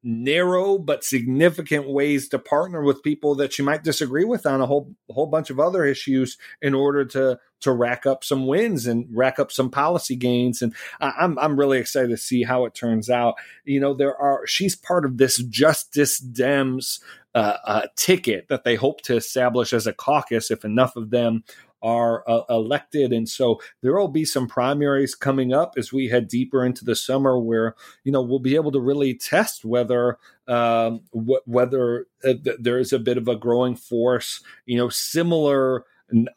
narrow 0.08 0.78
but 0.78 1.02
significant 1.02 1.88
ways 1.88 2.28
to 2.28 2.38
partner 2.38 2.80
with 2.80 3.02
people 3.02 3.34
that 3.34 3.52
she 3.52 3.60
might 3.60 3.82
disagree 3.82 4.24
with 4.24 4.46
on 4.46 4.60
a 4.60 4.66
whole 4.66 4.94
whole 5.10 5.26
bunch 5.26 5.50
of 5.50 5.58
other 5.58 5.84
issues 5.84 6.38
in 6.62 6.74
order 6.74 7.04
to 7.04 7.36
to 7.60 7.72
rack 7.72 8.06
up 8.06 8.22
some 8.22 8.46
wins 8.46 8.86
and 8.86 9.08
rack 9.10 9.40
up 9.40 9.50
some 9.50 9.68
policy 9.68 10.14
gains 10.14 10.62
and 10.62 10.72
I'm 11.00 11.36
I'm 11.40 11.58
really 11.58 11.78
excited 11.78 12.10
to 12.10 12.16
see 12.16 12.44
how 12.44 12.66
it 12.66 12.74
turns 12.74 13.10
out. 13.10 13.34
You 13.64 13.80
know, 13.80 13.94
there 13.94 14.16
are 14.16 14.46
she's 14.46 14.76
part 14.76 15.04
of 15.04 15.18
this 15.18 15.38
Justice 15.38 16.20
Dems 16.20 17.00
uh, 17.34 17.56
uh, 17.64 17.86
ticket 17.96 18.46
that 18.48 18.64
they 18.64 18.76
hope 18.76 19.02
to 19.02 19.16
establish 19.16 19.72
as 19.72 19.86
a 19.86 19.92
caucus 19.92 20.50
if 20.50 20.64
enough 20.64 20.94
of 20.94 21.10
them 21.10 21.42
are 21.86 22.28
uh, 22.28 22.42
elected. 22.50 23.12
And 23.12 23.28
so 23.28 23.60
there 23.80 23.96
will 23.96 24.08
be 24.08 24.24
some 24.24 24.48
primaries 24.48 25.14
coming 25.14 25.52
up 25.52 25.74
as 25.78 25.92
we 25.92 26.08
head 26.08 26.26
deeper 26.26 26.66
into 26.66 26.84
the 26.84 26.96
summer 26.96 27.38
where, 27.38 27.76
you 28.02 28.10
know, 28.10 28.22
we'll 28.22 28.40
be 28.40 28.56
able 28.56 28.72
to 28.72 28.80
really 28.80 29.14
test 29.14 29.64
whether 29.64 30.18
um, 30.48 31.02
wh- 31.12 31.46
whether 31.46 32.06
uh, 32.24 32.34
th- 32.42 32.58
there 32.58 32.80
is 32.80 32.92
a 32.92 32.98
bit 32.98 33.16
of 33.16 33.28
a 33.28 33.36
growing 33.36 33.76
force, 33.76 34.42
you 34.64 34.76
know, 34.76 34.88
similar 34.88 35.84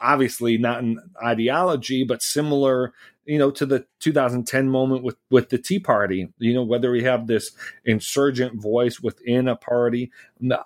obviously 0.01 0.57
not 0.57 0.81
an 0.81 0.99
ideology, 1.23 2.03
but 2.03 2.21
similar 2.21 2.93
you 3.29 3.37
know 3.37 3.51
to 3.51 3.65
the 3.65 3.85
2010 3.99 4.69
moment 4.69 5.03
with 5.03 5.15
with 5.29 5.49
the 5.49 5.57
tea 5.59 5.77
party 5.77 6.33
you 6.39 6.51
know 6.51 6.63
whether 6.63 6.89
we 6.89 7.03
have 7.03 7.27
this 7.27 7.51
insurgent 7.85 8.59
voice 8.59 8.99
within 8.99 9.47
a 9.47 9.55
party 9.55 10.11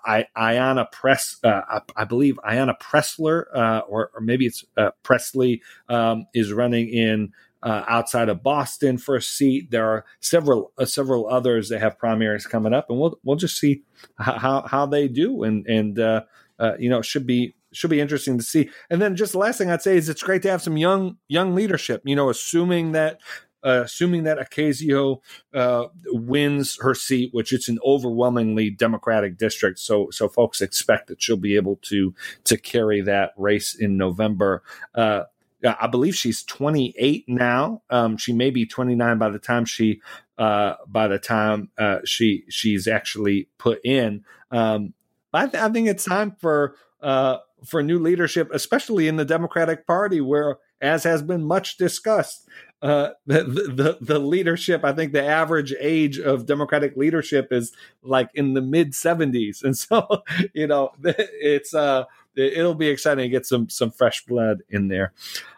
I, 0.06 0.26
Ayanna 0.34 0.90
press 0.90 1.36
uh, 1.44 1.60
I, 1.68 1.80
I, 1.94 2.04
believe 2.04 2.38
Ayanna 2.38 2.80
Pressler, 2.80 3.44
uh, 3.54 3.82
or, 3.86 4.10
or, 4.14 4.20
maybe 4.22 4.46
it's 4.46 4.64
uh, 4.78 4.92
presley 5.02 5.60
um, 5.90 6.26
is 6.32 6.52
running 6.52 6.88
in 6.88 7.32
uh, 7.62 7.84
outside 7.86 8.28
of 8.28 8.42
Boston 8.42 8.98
for 8.98 9.16
a 9.16 9.22
seat. 9.22 9.70
There 9.70 9.86
are 9.86 10.04
several 10.20 10.72
uh, 10.78 10.84
several 10.84 11.28
others 11.28 11.68
that 11.70 11.80
have 11.80 11.98
primaries 11.98 12.46
coming 12.46 12.72
up, 12.72 12.88
and 12.88 12.98
we'll 12.98 13.18
we'll 13.24 13.36
just 13.36 13.58
see 13.58 13.82
how 14.18 14.64
how 14.66 14.86
they 14.86 15.08
do. 15.08 15.42
And 15.42 15.66
and 15.66 15.98
uh, 15.98 16.22
you 16.78 16.88
know, 16.88 16.98
it 16.98 17.04
should 17.04 17.26
be 17.26 17.56
should 17.74 17.90
be 17.90 18.00
interesting 18.00 18.38
to 18.38 18.44
see. 18.44 18.70
And 18.90 19.00
then 19.00 19.16
just 19.16 19.32
the 19.32 19.38
last 19.38 19.58
thing 19.58 19.70
I'd 19.70 19.82
say 19.82 19.96
is 19.96 20.08
it's 20.08 20.22
great 20.22 20.42
to 20.42 20.50
have 20.50 20.62
some 20.62 20.76
young 20.76 21.18
young 21.28 21.54
leadership. 21.54 22.02
You 22.04 22.16
know, 22.16 22.30
assuming 22.30 22.92
that 22.92 23.20
uh, 23.64 23.82
assuming 23.84 24.24
that 24.24 24.38
Ocasio 24.38 25.20
uh, 25.54 25.86
wins 26.06 26.78
her 26.82 26.94
seat, 26.94 27.30
which 27.32 27.52
it's 27.52 27.68
an 27.68 27.78
overwhelmingly 27.84 28.70
Democratic 28.70 29.38
district, 29.38 29.78
so 29.78 30.08
so 30.10 30.28
folks 30.28 30.60
expect 30.60 31.08
that 31.08 31.22
she'll 31.22 31.36
be 31.36 31.56
able 31.56 31.76
to 31.82 32.14
to 32.44 32.56
carry 32.58 33.00
that 33.00 33.32
race 33.36 33.74
in 33.74 33.96
November. 33.96 34.62
Uh, 34.94 35.24
I 35.64 35.86
believe 35.86 36.14
she's 36.14 36.42
28 36.42 37.24
now. 37.26 37.82
Um, 37.88 38.18
she 38.18 38.34
may 38.34 38.50
be 38.50 38.66
29 38.66 39.16
by 39.16 39.30
the 39.30 39.38
time 39.38 39.64
she 39.64 40.02
uh, 40.36 40.74
by 40.86 41.08
the 41.08 41.18
time 41.18 41.70
uh, 41.78 42.00
she 42.04 42.44
she's 42.48 42.86
actually 42.86 43.48
put 43.58 43.80
in. 43.84 44.24
Um, 44.50 44.92
I, 45.32 45.46
th- 45.46 45.62
I, 45.62 45.68
think 45.70 45.88
it's 45.88 46.04
time 46.04 46.36
for 46.38 46.76
uh, 47.00 47.38
for 47.64 47.82
new 47.82 47.98
leadership, 47.98 48.50
especially 48.52 49.08
in 49.08 49.16
the 49.16 49.24
Democratic 49.24 49.86
Party, 49.86 50.20
where, 50.20 50.58
as 50.80 51.04
has 51.04 51.22
been 51.22 51.44
much 51.44 51.76
discussed, 51.76 52.48
uh, 52.82 53.10
the, 53.26 53.44
the, 53.44 53.98
the 54.00 54.18
leadership. 54.18 54.84
I 54.84 54.92
think 54.92 55.12
the 55.12 55.24
average 55.24 55.74
age 55.80 56.18
of 56.18 56.46
Democratic 56.46 56.96
leadership 56.96 57.48
is 57.50 57.72
like 58.02 58.30
in 58.34 58.54
the 58.54 58.62
mid 58.62 58.94
seventies, 58.94 59.62
and 59.62 59.76
so 59.84 60.22
you 60.52 60.66
know 60.66 60.90
it's 61.04 61.74
uh, 61.74 62.04
it'll 62.36 62.74
be 62.74 62.88
exciting 62.88 63.24
to 63.24 63.28
get 63.28 63.46
some 63.46 63.68
some 63.68 63.90
fresh 63.90 64.24
blood 64.24 64.62
in 64.68 64.88
there. 64.88 65.12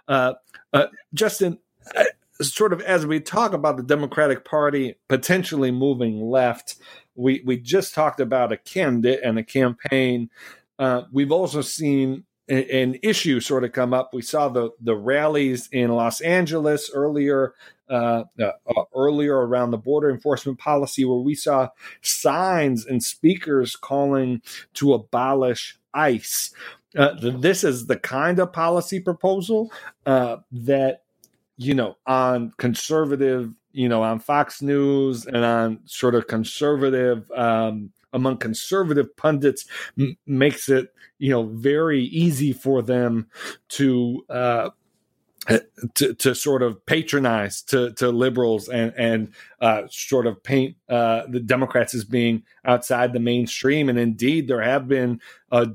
Uh, 0.08 0.34
uh, 0.72 0.86
Justin, 1.14 1.58
uh, 1.96 2.04
sort 2.40 2.72
of 2.72 2.80
as 2.82 3.06
we 3.06 3.20
talk 3.20 3.52
about 3.52 3.76
the 3.76 3.82
Democratic 3.82 4.44
Party 4.44 4.96
potentially 5.08 5.70
moving 5.70 6.20
left, 6.20 6.76
we 7.14 7.42
we 7.44 7.56
just 7.56 7.94
talked 7.94 8.20
about 8.20 8.52
a 8.52 8.56
candidate 8.56 9.20
and 9.24 9.38
a 9.38 9.42
campaign 9.44 10.30
uh, 10.78 11.02
we've 11.12 11.32
also 11.32 11.60
seen 11.60 12.24
a, 12.48 12.82
an 12.82 12.98
issue 13.02 13.40
sort 13.40 13.64
of 13.64 13.72
come 13.72 13.92
up. 13.92 14.12
We 14.12 14.22
saw 14.22 14.48
the 14.48 14.70
the 14.80 14.96
rallies 14.96 15.68
in 15.72 15.90
Los 15.90 16.20
Angeles 16.20 16.90
earlier. 16.92 17.54
Uh, 17.88 18.24
uh, 18.40 18.50
uh, 18.66 18.82
earlier 18.96 19.36
around 19.36 19.70
the 19.70 19.78
border 19.78 20.10
enforcement 20.10 20.58
policy, 20.58 21.04
where 21.04 21.20
we 21.20 21.36
saw 21.36 21.68
signs 22.00 22.84
and 22.84 23.00
speakers 23.00 23.76
calling 23.76 24.42
to 24.74 24.92
abolish 24.92 25.78
ICE. 25.94 26.52
Uh, 26.98 27.14
this 27.20 27.62
is 27.62 27.86
the 27.86 27.96
kind 27.96 28.40
of 28.40 28.52
policy 28.52 28.98
proposal 28.98 29.70
that 30.04 31.02
you 31.56 31.74
know 31.74 31.96
on 32.08 32.52
conservative 32.56 33.52
you 33.70 33.88
know 33.88 34.02
on 34.02 34.18
fox 34.18 34.60
news 34.60 35.26
and 35.26 35.44
on 35.44 35.78
sort 35.84 36.16
of 36.16 36.26
conservative 36.26 37.30
um, 37.36 37.92
among 38.16 38.38
conservative 38.38 39.16
pundits 39.16 39.66
m- 39.98 40.16
makes 40.26 40.68
it 40.68 40.92
you 41.18 41.30
know 41.30 41.44
very 41.44 42.02
easy 42.02 42.52
for 42.52 42.82
them 42.82 43.28
to 43.68 44.24
uh, 44.28 44.70
to, 45.94 46.14
to 46.14 46.34
sort 46.34 46.62
of 46.62 46.84
patronize 46.86 47.62
to, 47.62 47.92
to 47.92 48.10
liberals 48.10 48.68
and 48.68 48.92
and 48.96 49.32
uh, 49.60 49.82
sort 49.90 50.26
of 50.26 50.42
paint 50.42 50.76
uh, 50.88 51.22
the 51.28 51.40
Democrats 51.40 51.94
as 51.94 52.04
being 52.04 52.42
outside 52.64 53.12
the 53.12 53.20
mainstream. 53.20 53.88
And 53.88 53.98
indeed, 53.98 54.48
there 54.48 54.62
have 54.62 54.88
been 54.88 55.20
uh, 55.52 55.66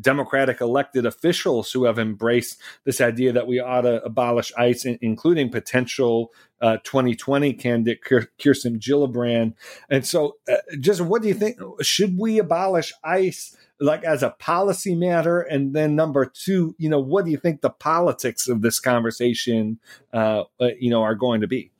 Democratic 0.00 0.60
elected 0.60 1.06
officials 1.06 1.72
who 1.72 1.84
have 1.84 1.98
embraced 1.98 2.60
this 2.84 3.00
idea 3.00 3.32
that 3.32 3.46
we 3.46 3.60
ought 3.60 3.82
to 3.82 4.02
abolish 4.02 4.52
ICE, 4.56 4.84
including 5.00 5.50
potential 5.50 6.32
uh, 6.60 6.78
2020 6.84 7.52
candidate 7.54 8.02
Kirsten 8.02 8.78
Gillibrand. 8.78 9.54
And 9.90 10.06
so, 10.06 10.36
uh, 10.50 10.56
just 10.80 11.00
what 11.00 11.22
do 11.22 11.28
you 11.28 11.34
think? 11.34 11.58
Should 11.82 12.18
we 12.18 12.38
abolish 12.38 12.92
ICE? 13.04 13.56
Like 13.80 14.02
as 14.02 14.24
a 14.24 14.30
policy 14.30 14.96
matter, 14.96 15.40
and 15.40 15.72
then 15.72 15.94
number 15.94 16.26
two, 16.26 16.74
you 16.78 16.88
know, 16.88 16.98
what 16.98 17.24
do 17.24 17.30
you 17.30 17.36
think 17.36 17.60
the 17.60 17.70
politics 17.70 18.48
of 18.48 18.60
this 18.60 18.80
conversation, 18.80 19.78
uh, 20.12 20.44
uh 20.60 20.70
you 20.80 20.90
know, 20.90 21.02
are 21.02 21.14
going 21.14 21.42
to 21.42 21.46
be? 21.46 21.70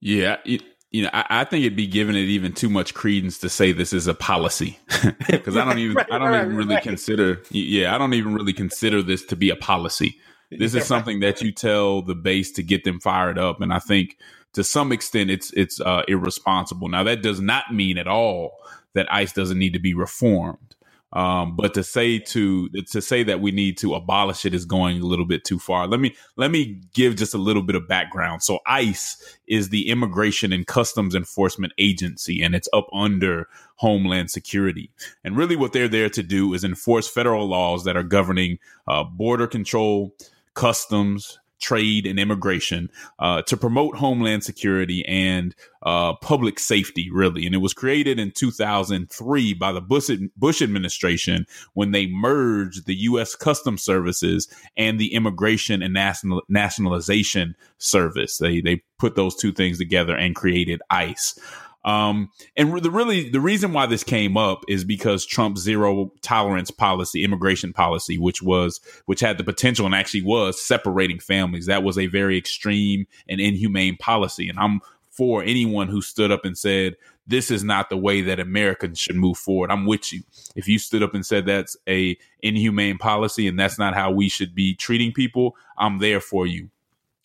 Yeah, 0.00 0.36
it, 0.44 0.62
you 0.90 1.04
know, 1.04 1.10
I, 1.12 1.24
I, 1.30 1.44
think 1.44 1.64
it'd 1.64 1.76
be 1.76 1.86
giving 1.86 2.16
it 2.16 2.20
even 2.20 2.52
too 2.52 2.68
much 2.68 2.94
credence 2.94 3.38
to 3.38 3.48
say 3.48 3.72
this 3.72 3.92
is 3.92 4.06
a 4.06 4.14
policy 4.14 4.78
because 5.30 5.56
I 5.56 5.64
don't 5.64 5.78
even 5.78 5.96
right, 5.96 6.12
I 6.12 6.18
don't 6.18 6.28
right, 6.28 6.44
even 6.44 6.56
really 6.56 6.74
right. 6.74 6.82
consider 6.82 7.42
yeah 7.50 7.94
I 7.94 7.98
don't 7.98 8.14
even 8.14 8.34
really 8.34 8.52
consider 8.52 9.02
this 9.02 9.24
to 9.26 9.36
be 9.36 9.50
a 9.50 9.56
policy. 9.56 10.18
This 10.50 10.74
is 10.74 10.84
something 10.84 11.20
that 11.20 11.40
you 11.42 11.52
tell 11.52 12.02
the 12.02 12.16
base 12.16 12.50
to 12.52 12.64
get 12.64 12.82
them 12.82 12.98
fired 12.98 13.38
up, 13.38 13.60
and 13.60 13.72
I 13.72 13.78
think 13.78 14.16
to 14.54 14.64
some 14.64 14.90
extent 14.90 15.30
it's 15.30 15.52
it's 15.52 15.80
uh, 15.80 16.02
irresponsible. 16.08 16.88
Now 16.88 17.04
that 17.04 17.22
does 17.22 17.40
not 17.40 17.72
mean 17.72 17.98
at 17.98 18.08
all 18.08 18.58
that 18.94 19.12
ICE 19.12 19.32
doesn't 19.32 19.58
need 19.58 19.74
to 19.74 19.78
be 19.78 19.94
reformed. 19.94 20.74
Um, 21.12 21.56
but 21.56 21.74
to 21.74 21.82
say 21.82 22.20
to 22.20 22.68
to 22.68 23.02
say 23.02 23.24
that 23.24 23.40
we 23.40 23.50
need 23.50 23.76
to 23.78 23.94
abolish 23.94 24.44
it 24.44 24.54
is 24.54 24.64
going 24.64 25.00
a 25.00 25.06
little 25.06 25.24
bit 25.24 25.44
too 25.44 25.58
far. 25.58 25.88
Let 25.88 25.98
me 25.98 26.14
let 26.36 26.50
me 26.52 26.80
give 26.94 27.16
just 27.16 27.34
a 27.34 27.38
little 27.38 27.62
bit 27.62 27.74
of 27.74 27.88
background. 27.88 28.42
So 28.42 28.60
ICE 28.66 29.38
is 29.48 29.70
the 29.70 29.88
Immigration 29.88 30.52
and 30.52 30.66
Customs 30.66 31.14
Enforcement 31.14 31.72
Agency, 31.78 32.42
and 32.42 32.54
it's 32.54 32.68
up 32.72 32.86
under 32.92 33.48
Homeland 33.76 34.30
Security. 34.30 34.90
And 35.24 35.36
really, 35.36 35.56
what 35.56 35.72
they're 35.72 35.88
there 35.88 36.10
to 36.10 36.22
do 36.22 36.54
is 36.54 36.62
enforce 36.62 37.08
federal 37.08 37.48
laws 37.48 37.84
that 37.84 37.96
are 37.96 38.04
governing 38.04 38.58
uh, 38.86 39.02
border 39.02 39.48
control, 39.48 40.14
customs, 40.54 41.40
trade 41.60 42.06
and 42.06 42.18
immigration 42.18 42.90
uh, 43.18 43.42
to 43.42 43.56
promote 43.56 43.96
homeland 43.96 44.42
security 44.44 45.04
and 45.06 45.54
uh, 45.82 46.14
public 46.16 46.58
safety, 46.58 47.10
really. 47.12 47.46
And 47.46 47.54
it 47.54 47.58
was 47.58 47.74
created 47.74 48.18
in 48.18 48.32
2003 48.32 49.54
by 49.54 49.72
the 49.72 49.80
Bush, 49.80 50.10
Bush 50.36 50.62
administration 50.62 51.46
when 51.74 51.92
they 51.92 52.06
merged 52.06 52.86
the 52.86 52.96
U.S. 52.96 53.34
Customs 53.34 53.82
Services 53.82 54.48
and 54.76 54.98
the 54.98 55.14
Immigration 55.14 55.82
and 55.82 55.94
National, 55.94 56.42
Nationalization 56.48 57.54
Service. 57.78 58.38
They, 58.38 58.60
they 58.60 58.82
put 58.98 59.14
those 59.14 59.36
two 59.36 59.52
things 59.52 59.78
together 59.78 60.16
and 60.16 60.34
created 60.34 60.82
ICE. 60.90 61.38
Um, 61.84 62.30
and 62.56 62.82
the 62.82 62.90
really 62.90 63.30
the 63.30 63.40
reason 63.40 63.72
why 63.72 63.86
this 63.86 64.04
came 64.04 64.36
up 64.36 64.64
is 64.68 64.84
because 64.84 65.24
Trump's 65.24 65.62
zero 65.62 66.12
tolerance 66.20 66.70
policy, 66.70 67.24
immigration 67.24 67.72
policy, 67.72 68.18
which 68.18 68.42
was 68.42 68.80
which 69.06 69.20
had 69.20 69.38
the 69.38 69.44
potential 69.44 69.86
and 69.86 69.94
actually 69.94 70.22
was 70.22 70.60
separating 70.60 71.18
families. 71.18 71.66
That 71.66 71.82
was 71.82 71.96
a 71.96 72.06
very 72.06 72.36
extreme 72.36 73.06
and 73.28 73.40
inhumane 73.40 73.96
policy. 73.96 74.48
And 74.48 74.58
I'm 74.58 74.80
for 75.10 75.42
anyone 75.42 75.88
who 75.88 76.02
stood 76.02 76.30
up 76.30 76.44
and 76.44 76.56
said 76.56 76.96
this 77.26 77.50
is 77.50 77.62
not 77.62 77.90
the 77.90 77.96
way 77.96 78.22
that 78.22 78.40
Americans 78.40 78.98
should 78.98 79.16
move 79.16 79.38
forward. 79.38 79.70
I'm 79.70 79.86
with 79.86 80.12
you. 80.12 80.22
If 80.56 80.68
you 80.68 80.78
stood 80.78 81.02
up 81.02 81.14
and 81.14 81.24
said 81.24 81.46
that's 81.46 81.76
a 81.88 82.16
inhumane 82.42 82.98
policy 82.98 83.46
and 83.46 83.58
that's 83.58 83.78
not 83.78 83.94
how 83.94 84.10
we 84.10 84.28
should 84.28 84.54
be 84.54 84.74
treating 84.74 85.12
people, 85.12 85.56
I'm 85.78 85.98
there 85.98 86.20
for 86.20 86.46
you. 86.46 86.70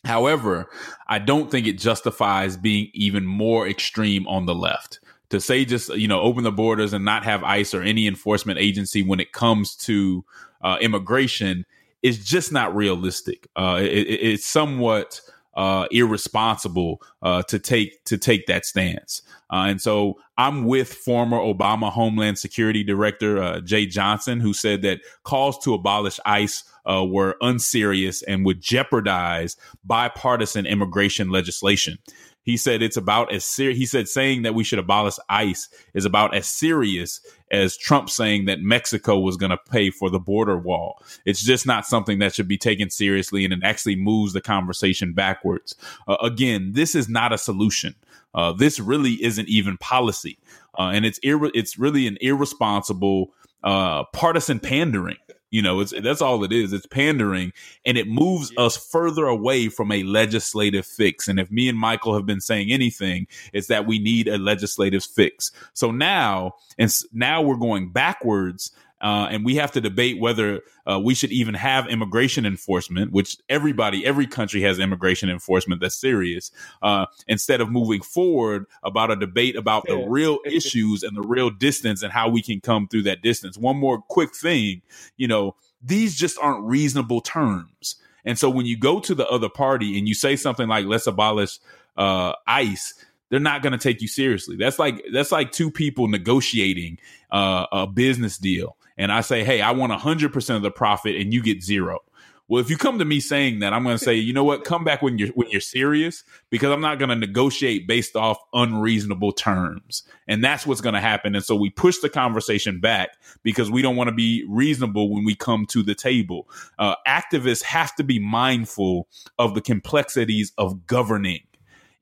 However, 0.06 0.70
I 1.08 1.20
don't 1.20 1.50
think 1.52 1.68
it 1.68 1.80
justifies 1.80 2.58
being 2.58 2.90
even 2.94 3.26
more 3.26 3.68
extreme 3.68 4.28
on 4.28 4.46
the 4.46 4.56
left. 4.56 5.00
To 5.30 5.42
say 5.42 5.66
just, 5.66 5.90
you 5.96 6.08
know, 6.08 6.22
open 6.22 6.44
the 6.44 6.52
borders 6.52 6.94
and 6.94 7.04
not 7.04 7.26
have 7.26 7.44
ICE 7.44 7.74
or 7.74 7.82
any 7.82 8.08
enforcement 8.08 8.60
agency 8.60 9.02
when 9.02 9.20
it 9.20 9.32
comes 9.32 9.76
to 9.78 10.24
uh, 10.62 10.78
immigration 10.80 11.66
is 12.04 12.24
just 12.24 12.52
not 12.52 12.76
realistic. 12.76 13.48
Uh, 13.56 13.80
it, 13.82 13.88
it's 13.88 14.46
somewhat 14.46 15.22
uh, 15.56 15.88
irresponsible 15.92 17.02
uh, 17.22 17.42
to 17.44 17.60
take 17.60 18.04
to 18.06 18.18
take 18.18 18.46
that 18.48 18.66
stance. 18.66 19.22
Uh, 19.52 19.66
and 19.68 19.82
so 19.82 20.20
I'm 20.38 20.66
with 20.66 20.94
former 20.94 21.38
Obama 21.38 21.92
Homeland 21.92 22.38
Security 22.38 22.84
Director 22.84 23.42
uh, 23.42 23.60
Jeh 23.62 23.90
Johnson, 23.90 24.40
who 24.40 24.54
said 24.54 24.82
that 24.82 25.02
calls 25.24 25.58
to 25.60 25.74
abolish 25.74 26.20
ICE 26.26 26.64
uh, 26.86 27.06
were 27.06 27.38
unserious 27.42 28.22
and 28.24 28.46
would 28.46 28.62
jeopardize 28.62 29.56
bipartisan 29.84 30.66
immigration 30.66 31.30
legislation. 31.30 31.98
He 32.46 32.58
said 32.58 32.84
it's 32.84 32.96
about 32.96 33.34
as 33.34 33.44
serious. 33.44 33.78
He 33.78 33.86
said 33.88 34.08
saying 34.08 34.44
that 34.44 34.54
we 34.54 34.64
should 34.64 34.78
abolish 34.80 35.16
ICE 35.30 35.68
is 35.96 36.06
about 36.06 36.36
as 36.36 36.48
serious 36.48 37.20
as 37.52 37.76
Trump 37.76 38.10
saying 38.10 38.46
that 38.46 38.62
Mexico 38.62 39.20
was 39.20 39.36
going 39.36 39.50
to 39.50 39.58
pay 39.58 39.90
for 39.90 40.12
the 40.12 40.20
border 40.20 40.58
wall. 40.58 41.02
It's 41.26 41.44
just 41.44 41.66
not 41.66 41.88
something 41.88 42.20
that 42.20 42.36
should 42.36 42.48
be 42.48 42.58
taken 42.58 42.92
seriously, 42.92 43.44
and 43.46 43.54
it 43.54 43.60
actually 43.64 43.96
moves 43.96 44.34
the 44.34 44.42
conversation 44.42 45.14
backwards. 45.14 45.76
Uh, 46.08 46.18
again, 46.22 46.74
this 46.74 46.94
is 46.94 47.10
not 47.10 47.34
a 47.34 47.38
solution. 47.38 47.96
Uh, 48.36 48.54
this 48.54 48.80
really 48.80 49.24
isn't 49.24 49.48
even 49.48 49.78
policy, 49.78 50.38
uh, 50.78 50.92
and 50.94 51.06
it's 51.06 51.20
ir- 51.24 51.52
it's 51.56 51.80
really 51.80 52.06
an 52.06 52.18
irresponsible 52.22 53.34
uh, 53.64 54.04
partisan 54.14 54.60
pandering 54.60 55.18
You 55.52 55.62
know, 55.62 55.80
it's 55.80 55.94
that's 56.02 56.22
all 56.22 56.44
it 56.44 56.52
is. 56.52 56.74
It's 56.74 56.88
pandering, 56.88 57.54
and 57.86 57.98
it 57.98 58.08
moves 58.08 58.52
us 58.58 58.76
further 58.76 59.26
away 59.26 59.70
from 59.70 59.92
a 59.92 60.04
legislative 60.04 60.86
fix. 60.86 61.28
And 61.28 61.40
if 61.40 61.52
me 61.52 61.70
and 61.70 61.78
Michael 61.78 62.16
have 62.16 62.26
been 62.26 62.42
saying 62.42 62.72
anything, 62.72 63.28
it's 63.54 63.68
that 63.68 63.86
we 63.86 64.00
need 64.00 64.28
a 64.28 64.38
legislative 64.38 65.04
fix. 65.04 65.52
So 65.74 65.92
now, 65.92 66.56
and 66.78 66.94
now 67.14 67.42
we're 67.42 67.56
going 67.56 67.92
backwards 67.92 68.72
uh, 69.06 69.28
and 69.30 69.46
we 69.46 69.56
have 69.56 69.72
to 69.72 69.80
debate 69.80 70.20
whether 70.20 70.62
uh, 70.90 71.00
we 71.00 71.14
should 71.14 71.32
even 71.32 71.54
have 71.54 71.88
immigration 71.88 72.44
enforcement, 72.44 73.12
which 73.12 73.38
everybody, 73.50 74.04
every 74.04 74.26
country 74.26 74.64
has 74.64 74.80
immigration 74.80 75.30
enforcement 75.30 75.80
that's 75.80 75.96
serious, 75.96 76.50
uh, 76.82 77.06
instead 77.28 77.62
of 77.62 77.70
moving 77.70 78.02
forward 78.02 78.66
about 78.82 79.12
a 79.12 79.16
debate 79.16 79.56
about 79.56 79.86
the 79.86 79.96
real 79.96 80.40
issues 80.46 81.04
and 81.04 81.16
the 81.16 81.22
real 81.22 81.52
distance 81.52 82.02
and 82.02 82.12
how 82.12 82.28
we 82.28 82.42
can 82.42 82.60
come 82.60 82.88
through 82.88 83.04
that 83.04 83.22
distance. 83.22 83.60
One 83.60 83.78
more 83.78 84.02
quick 84.02 84.36
thing, 84.36 84.82
you 85.18 85.28
know, 85.28 85.56
these 85.84 86.16
just 86.16 86.40
aren't 86.40 86.66
reasonable 86.66 87.22
terms. 87.22 87.98
And 88.26 88.40
so 88.40 88.50
when 88.50 88.66
you 88.66 88.76
go 88.76 89.00
to 89.02 89.14
the 89.14 89.28
other 89.28 89.50
party 89.50 90.00
and 90.00 90.08
you 90.08 90.16
say 90.16 90.36
something 90.36 90.68
like, 90.68 90.88
let's 90.88 91.06
abolish 91.06 91.60
uh, 91.96 92.34
ICE, 92.48 93.06
they're 93.30 93.40
not 93.40 93.62
going 93.62 93.74
to 93.74 93.78
take 93.78 94.02
you 94.02 94.08
seriously. 94.08 94.56
That's 94.56 94.80
like 94.80 95.04
that's 95.14 95.32
like 95.32 95.52
two 95.52 95.70
people 95.70 96.08
negotiating 96.08 96.98
uh, 97.32 97.66
a 97.72 97.86
business 97.88 98.38
deal, 98.38 98.78
and 98.98 99.12
I 99.12 99.22
say, 99.22 99.44
"Hey, 99.44 99.62
I 99.62 99.72
want 99.72 99.92
hundred 99.94 100.34
percent 100.34 100.58
of 100.58 100.64
the 100.64 100.72
profit, 100.72 101.16
and 101.16 101.34
you 101.34 101.42
get 101.42 101.64
zero. 101.64 102.00
Well, 102.48 102.62
if 102.62 102.70
you 102.70 102.78
come 102.78 103.00
to 103.00 103.06
me 103.06 103.20
saying 103.20 103.60
that, 103.60 103.74
I'm 103.74 103.84
going 103.84 103.98
to 103.98 104.04
say, 104.04 104.14
you 104.14 104.32
know 104.32 104.44
what? 104.44 104.66
Come 104.66 104.84
back 104.84 105.02
when 105.02 105.18
you're 105.18 105.30
when 105.30 105.50
you're 105.50 105.62
serious, 105.62 106.24
because 106.52 106.72
I'm 106.72 106.82
not 106.82 107.00
going 107.00 107.10
to 107.10 107.16
negotiate 107.16 107.88
based 107.88 108.16
off 108.16 108.38
unreasonable 108.54 109.32
terms, 109.32 110.04
and 110.28 110.44
that's 110.44 110.68
what's 110.68 110.82
going 110.82 110.94
to 110.94 111.02
happen. 111.02 111.34
And 111.34 111.44
so 111.44 111.56
we 111.56 111.72
push 111.72 111.98
the 112.00 112.10
conversation 112.10 112.80
back 112.80 113.18
because 113.42 113.72
we 113.72 113.82
don't 113.82 113.96
want 113.96 114.10
to 114.10 114.16
be 114.16 114.46
reasonable 114.48 115.10
when 115.10 115.26
we 115.26 115.34
come 115.34 115.66
to 115.68 115.82
the 115.82 115.96
table. 115.96 116.48
Uh, 116.78 116.96
activists 117.08 117.64
have 117.64 117.96
to 117.96 118.04
be 118.04 118.20
mindful 118.20 119.08
of 119.40 119.56
the 119.56 119.62
complexities 119.62 120.52
of 120.60 120.86
governing 120.86 121.42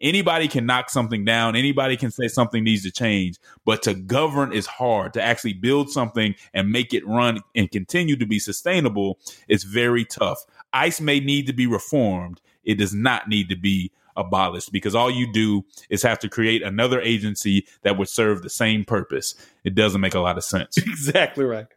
anybody 0.03 0.47
can 0.47 0.67
knock 0.67 0.91
something 0.91 1.25
down. 1.25 1.55
Anybody 1.55 1.97
can 1.97 2.11
say 2.11 2.27
something 2.27 2.63
needs 2.63 2.83
to 2.83 2.91
change. 2.91 3.39
But 3.65 3.81
to 3.83 3.95
govern 3.95 4.53
is 4.53 4.67
hard. 4.67 5.13
To 5.13 5.21
actually 5.21 5.53
build 5.53 5.89
something 5.89 6.35
and 6.53 6.69
make 6.69 6.93
it 6.93 7.07
run 7.07 7.39
and 7.55 7.71
continue 7.71 8.15
to 8.17 8.25
be 8.27 8.37
sustainable 8.37 9.19
is 9.47 9.63
very 9.63 10.05
tough. 10.05 10.45
Ice 10.73 11.01
may 11.01 11.19
need 11.19 11.47
to 11.47 11.53
be 11.53 11.65
reformed. 11.65 12.41
It 12.63 12.75
does 12.75 12.93
not 12.93 13.27
need 13.27 13.49
to 13.49 13.55
be 13.55 13.91
abolished 14.15 14.71
because 14.71 14.93
all 14.93 15.09
you 15.09 15.31
do 15.31 15.65
is 15.89 16.03
have 16.03 16.19
to 16.19 16.29
create 16.29 16.61
another 16.61 17.01
agency 17.01 17.65
that 17.81 17.97
would 17.97 18.09
serve 18.09 18.43
the 18.43 18.49
same 18.49 18.85
purpose. 18.85 19.33
It 19.63 19.73
doesn't 19.73 20.01
make 20.01 20.13
a 20.13 20.19
lot 20.19 20.37
of 20.37 20.43
sense. 20.43 20.77
Exactly 20.87 21.45
right. 21.45 21.67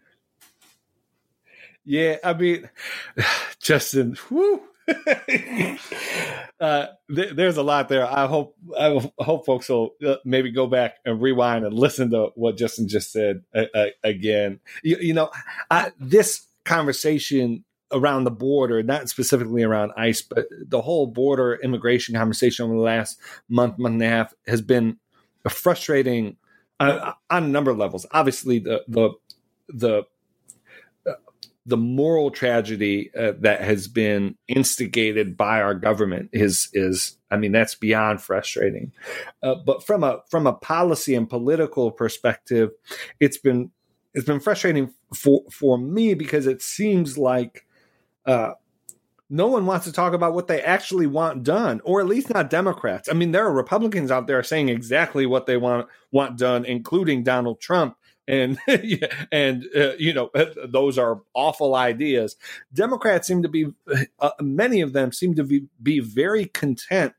Yeah 1.86 2.16
i 2.24 2.32
mean 2.34 2.68
justin 3.60 4.16
whew, 4.28 4.62
uh, 6.60 6.86
th- 7.14 7.34
there's 7.34 7.56
a 7.56 7.62
lot 7.62 7.88
there. 7.88 8.06
I 8.06 8.26
hope 8.26 8.56
I 8.78 9.00
hope 9.18 9.46
folks 9.46 9.68
will 9.68 9.94
uh, 10.06 10.16
maybe 10.24 10.50
go 10.50 10.66
back 10.66 10.96
and 11.04 11.20
rewind 11.20 11.64
and 11.64 11.74
listen 11.74 12.10
to 12.10 12.28
what 12.34 12.56
Justin 12.56 12.88
just 12.88 13.12
said 13.12 13.42
uh, 13.54 13.64
uh 13.74 13.86
again. 14.04 14.60
You, 14.82 14.98
you 15.00 15.14
know, 15.14 15.30
I, 15.70 15.92
this 15.98 16.46
conversation 16.64 17.64
around 17.92 18.24
the 18.24 18.30
border, 18.30 18.82
not 18.82 19.08
specifically 19.08 19.62
around 19.62 19.92
ICE, 19.96 20.22
but 20.22 20.46
the 20.50 20.82
whole 20.82 21.06
border 21.06 21.58
immigration 21.62 22.14
conversation 22.14 22.64
over 22.64 22.74
the 22.74 22.80
last 22.80 23.18
month, 23.48 23.78
month 23.78 23.94
and 23.94 24.02
a 24.02 24.08
half 24.08 24.34
has 24.46 24.60
been 24.60 24.98
frustrating 25.48 26.36
uh, 26.80 27.12
on 27.30 27.44
a 27.44 27.48
number 27.48 27.70
of 27.70 27.78
levels. 27.78 28.06
Obviously, 28.10 28.58
the 28.58 28.84
the 28.88 29.10
the 29.68 30.02
the 31.66 31.76
moral 31.76 32.30
tragedy 32.30 33.10
uh, 33.18 33.32
that 33.40 33.60
has 33.60 33.88
been 33.88 34.36
instigated 34.46 35.36
by 35.36 35.60
our 35.60 35.74
government 35.74 36.30
is 36.32 36.70
is 36.72 37.18
I 37.30 37.36
mean 37.36 37.52
that's 37.52 37.74
beyond 37.74 38.22
frustrating. 38.22 38.92
Uh, 39.42 39.56
but 39.56 39.84
from 39.84 40.04
a 40.04 40.20
from 40.30 40.46
a 40.46 40.52
policy 40.52 41.14
and 41.14 41.28
political 41.28 41.90
perspective, 41.90 42.70
it's 43.18 43.36
been 43.36 43.72
it's 44.14 44.24
been 44.24 44.40
frustrating 44.40 44.94
for 45.12 45.42
for 45.50 45.76
me 45.76 46.14
because 46.14 46.46
it 46.46 46.62
seems 46.62 47.18
like 47.18 47.66
uh, 48.26 48.52
no 49.28 49.48
one 49.48 49.66
wants 49.66 49.86
to 49.86 49.92
talk 49.92 50.12
about 50.12 50.34
what 50.34 50.46
they 50.46 50.62
actually 50.62 51.08
want 51.08 51.42
done, 51.42 51.80
or 51.84 52.00
at 52.00 52.06
least 52.06 52.32
not 52.32 52.48
Democrats. 52.48 53.08
I 53.08 53.12
mean, 53.12 53.32
there 53.32 53.44
are 53.44 53.52
Republicans 53.52 54.12
out 54.12 54.28
there 54.28 54.42
saying 54.44 54.68
exactly 54.68 55.26
what 55.26 55.46
they 55.46 55.56
want 55.56 55.88
want 56.12 56.38
done, 56.38 56.64
including 56.64 57.24
Donald 57.24 57.60
Trump 57.60 57.96
and 58.28 58.58
and 59.32 59.64
uh, 59.76 59.94
you 59.98 60.12
know 60.12 60.30
those 60.64 60.98
are 60.98 61.20
awful 61.34 61.74
ideas. 61.74 62.36
Democrats 62.72 63.28
seem 63.28 63.42
to 63.42 63.48
be 63.48 63.66
uh, 64.20 64.30
many 64.40 64.80
of 64.80 64.92
them 64.92 65.12
seem 65.12 65.34
to 65.34 65.44
be, 65.44 65.66
be 65.82 66.00
very 66.00 66.46
content 66.46 67.14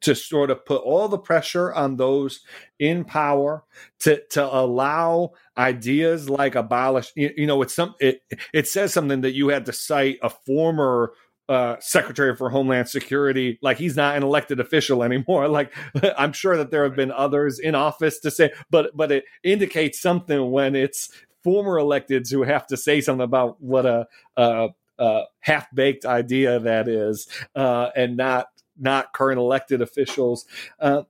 to 0.00 0.14
sort 0.14 0.50
of 0.50 0.64
put 0.64 0.82
all 0.82 1.08
the 1.08 1.18
pressure 1.18 1.72
on 1.74 1.96
those 1.96 2.40
in 2.78 3.04
power 3.04 3.64
to 4.00 4.22
to 4.30 4.44
allow 4.44 5.32
ideas 5.58 6.30
like 6.30 6.54
abolish 6.54 7.12
you, 7.14 7.30
you 7.36 7.46
know 7.46 7.60
it's 7.60 7.74
some 7.74 7.94
it 8.00 8.22
it 8.54 8.66
says 8.66 8.92
something 8.92 9.20
that 9.20 9.34
you 9.34 9.48
had 9.48 9.66
to 9.66 9.72
cite 9.72 10.18
a 10.22 10.30
former 10.30 11.12
uh, 11.50 11.76
Secretary 11.80 12.36
for 12.36 12.48
Homeland 12.48 12.88
Security, 12.88 13.58
like 13.60 13.76
he's 13.76 13.96
not 13.96 14.16
an 14.16 14.22
elected 14.22 14.60
official 14.60 15.02
anymore. 15.02 15.48
Like 15.50 15.74
I'm 16.16 16.32
sure 16.32 16.56
that 16.56 16.70
there 16.70 16.84
have 16.84 16.94
been 16.94 17.10
others 17.10 17.58
in 17.58 17.74
office 17.74 18.20
to 18.20 18.30
say, 18.30 18.52
but 18.70 18.96
but 18.96 19.10
it 19.10 19.24
indicates 19.42 20.00
something 20.00 20.52
when 20.52 20.76
it's 20.76 21.10
former 21.42 21.76
electeds 21.76 22.30
who 22.30 22.44
have 22.44 22.66
to 22.68 22.76
say 22.76 23.00
something 23.00 23.24
about 23.24 23.60
what 23.60 23.84
a, 23.84 24.06
a, 24.36 24.68
a 24.98 25.22
half 25.40 25.66
baked 25.74 26.04
idea 26.04 26.60
that 26.60 26.86
is, 26.86 27.26
uh, 27.56 27.90
and 27.96 28.16
not 28.16 28.46
not 28.78 29.12
current 29.12 29.40
elected 29.40 29.82
officials. 29.82 30.46
Uh, 30.78 31.02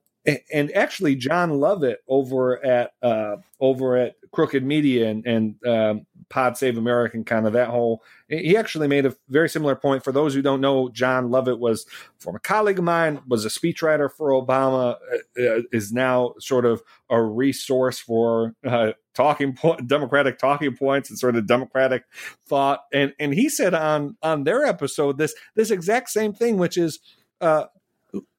and 0.51 0.71
actually, 0.75 1.15
Jon 1.15 1.59
Lovett 1.59 1.99
over 2.07 2.63
at 2.65 2.93
uh, 3.01 3.37
over 3.59 3.97
at 3.97 4.15
Crooked 4.31 4.63
Media 4.63 5.09
and, 5.09 5.25
and 5.25 5.67
um, 5.67 6.05
Pod 6.31 6.57
Save 6.57 6.77
American, 6.77 7.23
kind 7.23 7.45
of 7.45 7.53
that 7.53 7.67
whole. 7.67 8.01
He 8.27 8.57
actually 8.57 8.87
made 8.87 9.05
a 9.05 9.15
very 9.29 9.49
similar 9.49 9.75
point. 9.75 10.03
For 10.03 10.11
those 10.11 10.33
who 10.33 10.41
don't 10.41 10.61
know, 10.61 10.89
Jon 10.89 11.29
Lovett 11.29 11.59
was 11.59 11.85
a 11.85 12.21
former 12.23 12.39
colleague 12.39 12.79
of 12.79 12.85
mine, 12.85 13.19
was 13.27 13.45
a 13.45 13.49
speechwriter 13.49 14.09
for 14.09 14.29
Obama, 14.29 14.95
uh, 15.37 15.41
uh 15.41 15.61
is 15.71 15.91
now 15.91 16.33
sort 16.39 16.65
of 16.65 16.81
a 17.09 17.21
resource 17.21 17.99
for 17.99 18.55
uh, 18.65 18.93
talking 19.13 19.57
Democratic 19.85 20.39
talking 20.39 20.75
points 20.75 21.09
and 21.09 21.19
sort 21.19 21.35
of 21.35 21.45
Democratic 21.45 22.05
thought. 22.47 22.85
And 22.91 23.13
and 23.19 23.33
he 23.33 23.49
said 23.49 23.73
on 23.73 24.15
on 24.23 24.45
their 24.45 24.65
episode 24.65 25.17
this 25.17 25.35
this 25.55 25.69
exact 25.69 26.09
same 26.09 26.33
thing, 26.33 26.57
which 26.57 26.77
is. 26.77 26.99
Uh, 27.39 27.65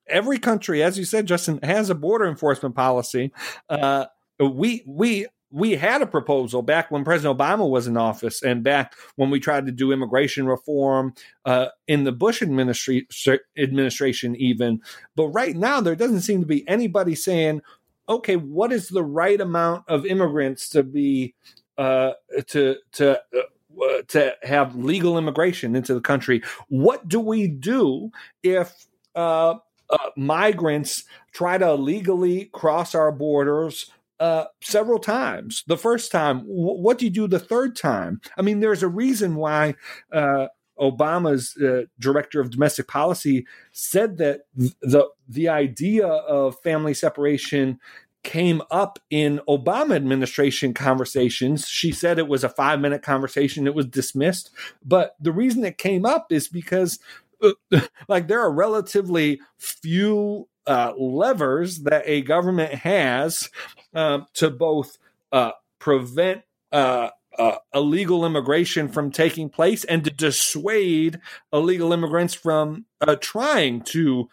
every 0.07 0.38
country, 0.38 0.80
as 0.80 0.97
you 0.97 1.05
said, 1.05 1.26
Justin, 1.26 1.59
has 1.62 1.90
a 1.90 1.95
border 1.95 2.26
enforcement 2.26 2.76
policy. 2.76 3.32
Uh, 3.68 4.07
we 4.38 4.84
we 4.86 5.26
we 5.53 5.73
had 5.77 6.01
a 6.01 6.07
proposal 6.07 6.63
back 6.63 6.91
when 6.91 7.05
President 7.05 7.39
Obama 7.39 7.69
was 7.69 7.87
in 7.87 7.97
office 7.99 8.43
and 8.43 8.65
back 8.65 8.95
when 9.17 9.29
we 9.29 9.39
tried 9.39 9.67
to 9.67 9.73
do 9.73 9.93
immigration 9.93 10.47
reform 10.47 11.13
uh, 11.45 11.67
in 11.87 12.05
the 12.05 12.13
Bush 12.13 12.43
administration, 12.43 14.37
even. 14.37 14.81
But 15.15 15.29
right 15.29 15.55
now, 15.55 15.81
there 15.83 15.95
doesn't 15.95 16.23
seem 16.23 16.41
to 16.41 16.47
be 16.47 16.67
anybody 16.67 17.15
saying, 17.15 17.61
okay, 18.09 18.37
what 18.37 18.73
is 18.73 18.89
the 18.89 19.05
right 19.05 19.41
amount 19.41 19.85
of 19.89 20.07
immigrants 20.07 20.71
to 20.71 20.83
be 20.83 21.35
uh, 21.77 22.13
to 22.49 22.77
to 22.93 23.21
uh, 23.21 24.03
to 24.09 24.35
have 24.43 24.75
legal 24.75 25.19
immigration 25.19 25.77
into 25.77 25.93
the 25.95 26.01
country? 26.01 26.43
What 26.69 27.07
do 27.07 27.21
we 27.21 27.47
do 27.47 28.11
if 28.43 28.87
uh, 29.15 29.57
uh, 29.91 30.11
migrants 30.17 31.05
try 31.33 31.59
to 31.59 31.69
illegally 31.69 32.47
cross 32.47 32.95
our 32.95 33.13
borders 33.13 33.91
uh, 34.23 34.47
several 34.62 35.01
times. 35.01 35.64
The 35.66 35.77
first 35.77 36.12
time, 36.12 36.39
w- 36.39 36.81
what 36.81 36.99
do 36.99 37.07
you 37.07 37.11
do 37.11 37.27
the 37.27 37.41
third 37.41 37.75
time? 37.75 38.20
I 38.39 38.43
mean, 38.43 38.61
there's 38.61 38.85
a 38.85 38.89
reason 38.89 39.35
why 39.35 39.75
uh, 40.12 40.47
Obama's 40.79 41.57
uh, 41.57 41.87
director 41.99 42.41
of 42.41 42.51
domestic 42.51 42.87
policy 42.87 43.47
said 43.73 44.18
that 44.18 44.43
the 44.55 45.09
the 45.29 45.49
idea 45.49 46.07
of 46.07 46.57
family 46.62 46.95
separation 46.95 47.81
came 48.23 48.62
up 48.70 49.01
in 49.11 49.41
Obama 49.49 49.97
administration 49.97 50.73
conversations. 50.73 51.66
She 51.66 51.91
said 51.91 52.20
it 52.20 52.29
was 52.29 52.45
a 52.45 52.49
five 52.49 52.79
minute 52.79 53.03
conversation. 53.03 53.66
It 53.66 53.75
was 53.75 53.87
dismissed. 53.87 54.51
But 54.85 55.16
the 55.20 55.33
reason 55.33 55.64
it 55.64 55.79
came 55.79 56.07
up 56.07 56.31
is 56.31 56.47
because, 56.47 57.01
uh, 57.43 57.55
like, 58.09 58.29
there 58.29 58.41
are 58.41 58.53
relatively 58.53 59.41
few 59.59 60.47
uh, 60.67 60.93
levers 60.97 61.81
that 61.81 62.03
a 62.07 62.23
government 62.23 62.73
has 62.75 63.51
um, 63.95 64.27
to 64.35 64.51
both 64.51 64.99
uh, 65.33 65.53
prevent 65.79 66.43
uh, 66.71 67.11
uh, 67.39 67.57
illegal 67.75 68.25
immigration 68.27 68.89
from 68.89 69.11
taking 69.11 69.49
place 69.49 69.85
and 69.85 70.05
to 70.05 70.11
dissuade 70.11 71.19
illegal 71.53 71.93
immigrants 71.93 72.35
from 72.35 72.85
uh, 73.01 73.17
trying 73.21 73.81
to 73.81 74.29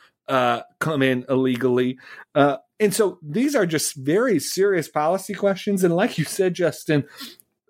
come 0.79 1.01
in 1.01 1.25
illegally. 1.27 1.97
and 2.35 2.93
so 2.93 3.17
these 3.23 3.55
are 3.55 3.65
just 3.65 3.95
very 3.95 4.39
serious 4.39 4.87
policy 4.87 5.33
questions. 5.33 5.83
And 5.83 5.95
like 5.95 6.19
you 6.19 6.23
said, 6.23 6.53
Justin, 6.53 7.03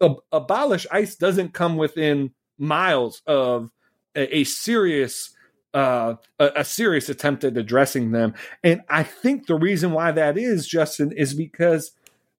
ab- 0.01 0.19
abolish 0.31 0.85
ICE 0.91 1.15
doesn't 1.15 1.53
come 1.53 1.77
within 1.77 2.31
miles 2.57 3.21
of 3.25 3.71
a, 4.15 4.39
a 4.39 4.43
serious 4.43 5.33
uh, 5.73 6.15
a, 6.39 6.51
a, 6.57 6.65
serious 6.65 7.09
attempt 7.09 7.43
at 7.43 7.57
addressing 7.57 8.11
them. 8.11 8.33
And 8.63 8.81
I 8.89 9.03
think 9.03 9.47
the 9.47 9.55
reason 9.55 9.91
why 9.91 10.11
that 10.11 10.37
is, 10.37 10.67
Justin, 10.67 11.11
is 11.11 11.33
because 11.33 11.91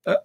uh, 0.05 0.17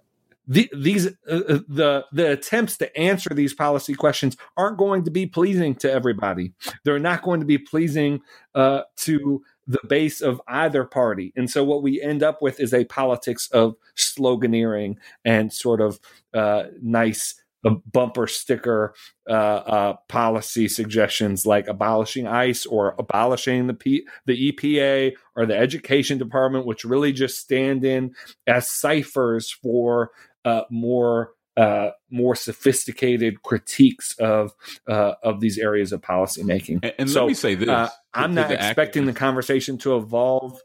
the, 0.47 0.69
these 0.75 1.07
uh, 1.07 1.41
uh, 1.47 1.59
the 1.67 2.05
the 2.11 2.31
attempts 2.31 2.77
to 2.77 2.97
answer 2.97 3.29
these 3.33 3.53
policy 3.53 3.93
questions 3.93 4.37
aren't 4.57 4.77
going 4.77 5.03
to 5.03 5.11
be 5.11 5.25
pleasing 5.27 5.75
to 5.75 5.91
everybody. 5.91 6.53
They're 6.83 6.99
not 6.99 7.21
going 7.21 7.41
to 7.41 7.45
be 7.45 7.59
pleasing 7.59 8.21
uh, 8.55 8.81
to 8.97 9.43
the 9.67 9.79
base 9.87 10.21
of 10.21 10.41
either 10.47 10.83
party. 10.83 11.33
And 11.35 11.49
so 11.49 11.63
what 11.63 11.81
we 11.81 12.01
end 12.01 12.21
up 12.21 12.41
with 12.41 12.59
is 12.59 12.73
a 12.73 12.85
politics 12.85 13.49
of 13.51 13.75
sloganeering 13.95 14.97
and 15.23 15.51
sort 15.51 15.81
of 15.81 15.99
uh, 16.33 16.65
nice 16.81 17.41
bumper 17.71 18.27
sticker 18.27 18.93
uh, 19.29 19.33
uh, 19.33 19.93
policy 20.07 20.67
suggestions 20.67 21.45
like 21.45 21.67
abolishing 21.67 22.27
ICE 22.27 22.65
or 22.65 22.95
abolishing 22.99 23.67
the 23.67 23.73
P- 23.73 24.07
the 24.25 24.51
EPA 24.51 25.13
or 25.35 25.45
the 25.45 25.57
Education 25.57 26.17
Department, 26.17 26.65
which 26.65 26.85
really 26.85 27.11
just 27.11 27.39
stand 27.39 27.83
in 27.83 28.13
as 28.47 28.69
ciphers 28.69 29.51
for 29.51 30.11
uh, 30.43 30.61
more 30.69 31.31
uh, 31.57 31.91
more 32.11 32.35
sophisticated 32.35 33.41
critiques 33.41 34.15
of 34.19 34.53
uh, 34.87 35.13
of 35.23 35.39
these 35.39 35.57
areas 35.57 35.91
of 35.91 36.01
policymaking. 36.01 36.79
And, 36.83 36.93
and 36.99 37.09
so, 37.09 37.21
let 37.21 37.29
me 37.29 37.33
say 37.33 37.55
this: 37.55 37.69
uh, 37.69 37.89
I'm 38.13 38.33
not 38.33 38.51
expecting 38.51 39.03
activists. 39.03 39.05
the 39.07 39.13
conversation 39.13 39.77
to 39.79 39.95
evolve. 39.95 40.61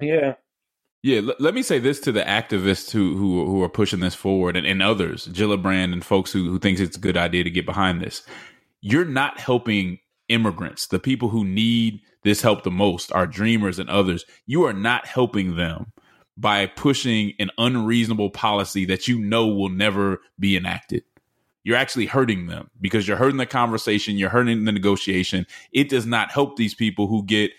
Yeah, 0.00 0.34
yeah, 1.02 1.18
l- 1.18 1.34
let 1.38 1.54
me 1.54 1.62
say 1.62 1.78
this 1.78 2.00
to 2.00 2.12
the 2.12 2.22
activists 2.22 2.90
who 2.90 3.16
who, 3.16 3.46
who 3.46 3.62
are 3.62 3.68
pushing 3.68 4.00
this 4.00 4.14
forward 4.14 4.56
and, 4.56 4.66
and 4.66 4.82
others, 4.82 5.28
Gillibrand 5.28 5.92
and 5.92 6.04
folks 6.04 6.32
who, 6.32 6.48
who 6.50 6.58
thinks 6.58 6.80
it's 6.80 6.96
a 6.96 7.00
good 7.00 7.16
idea 7.16 7.44
to 7.44 7.50
get 7.50 7.66
behind 7.66 8.00
this. 8.00 8.22
You're 8.80 9.04
not 9.04 9.38
helping 9.38 9.98
immigrants, 10.28 10.86
the 10.86 10.98
people 10.98 11.28
who 11.28 11.44
need 11.44 12.00
this 12.24 12.42
help 12.42 12.62
the 12.62 12.70
most, 12.70 13.12
our 13.12 13.26
dreamers 13.26 13.78
and 13.78 13.90
others. 13.90 14.24
You 14.46 14.64
are 14.64 14.72
not 14.72 15.06
helping 15.06 15.56
them 15.56 15.92
by 16.36 16.66
pushing 16.66 17.34
an 17.38 17.50
unreasonable 17.58 18.30
policy 18.30 18.84
that 18.86 19.08
you 19.08 19.18
know 19.18 19.46
will 19.48 19.68
never 19.68 20.20
be 20.38 20.56
enacted. 20.56 21.02
You're 21.64 21.76
actually 21.76 22.06
hurting 22.06 22.46
them 22.46 22.70
because 22.80 23.06
you're 23.06 23.16
hurting 23.16 23.36
the 23.36 23.46
conversation, 23.46 24.16
you're 24.16 24.30
hurting 24.30 24.64
the 24.64 24.72
negotiation. 24.72 25.46
It 25.72 25.88
does 25.88 26.06
not 26.06 26.32
help 26.32 26.56
these 26.56 26.74
people 26.74 27.06
who 27.06 27.24
get 27.24 27.52